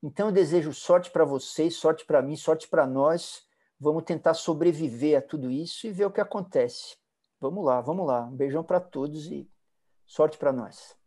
Então 0.01 0.27
eu 0.27 0.31
desejo 0.31 0.73
sorte 0.73 1.11
para 1.11 1.25
vocês, 1.25 1.75
sorte 1.75 2.05
para 2.05 2.21
mim, 2.21 2.35
sorte 2.35 2.67
para 2.67 2.87
nós. 2.87 3.47
Vamos 3.79 4.03
tentar 4.03 4.33
sobreviver 4.33 5.17
a 5.17 5.21
tudo 5.21 5.49
isso 5.49 5.87
e 5.87 5.91
ver 5.91 6.05
o 6.05 6.11
que 6.11 6.21
acontece. 6.21 6.97
Vamos 7.39 7.63
lá, 7.63 7.79
vamos 7.81 8.05
lá. 8.05 8.25
Um 8.25 8.35
beijão 8.35 8.63
para 8.63 8.79
todos 8.79 9.27
e 9.27 9.49
sorte 10.05 10.37
para 10.37 10.51
nós. 10.51 10.97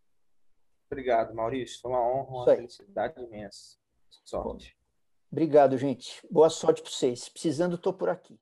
Obrigado, 0.91 1.35
Maurício. 1.35 1.81
Foi 1.81 1.91
uma 1.91 2.01
honra, 2.01 2.31
uma 2.31 2.45
felicidade 2.45 3.21
imensa. 3.23 3.77
Sorte. 4.25 4.77
Obrigado, 5.31 5.79
gente. 5.79 6.27
Boa 6.31 6.51
sorte 6.51 6.83
para 6.83 6.91
vocês. 6.91 7.29
Precisando, 7.29 7.77
estou 7.77 7.95
por 7.95 8.11
aqui. 8.11 8.39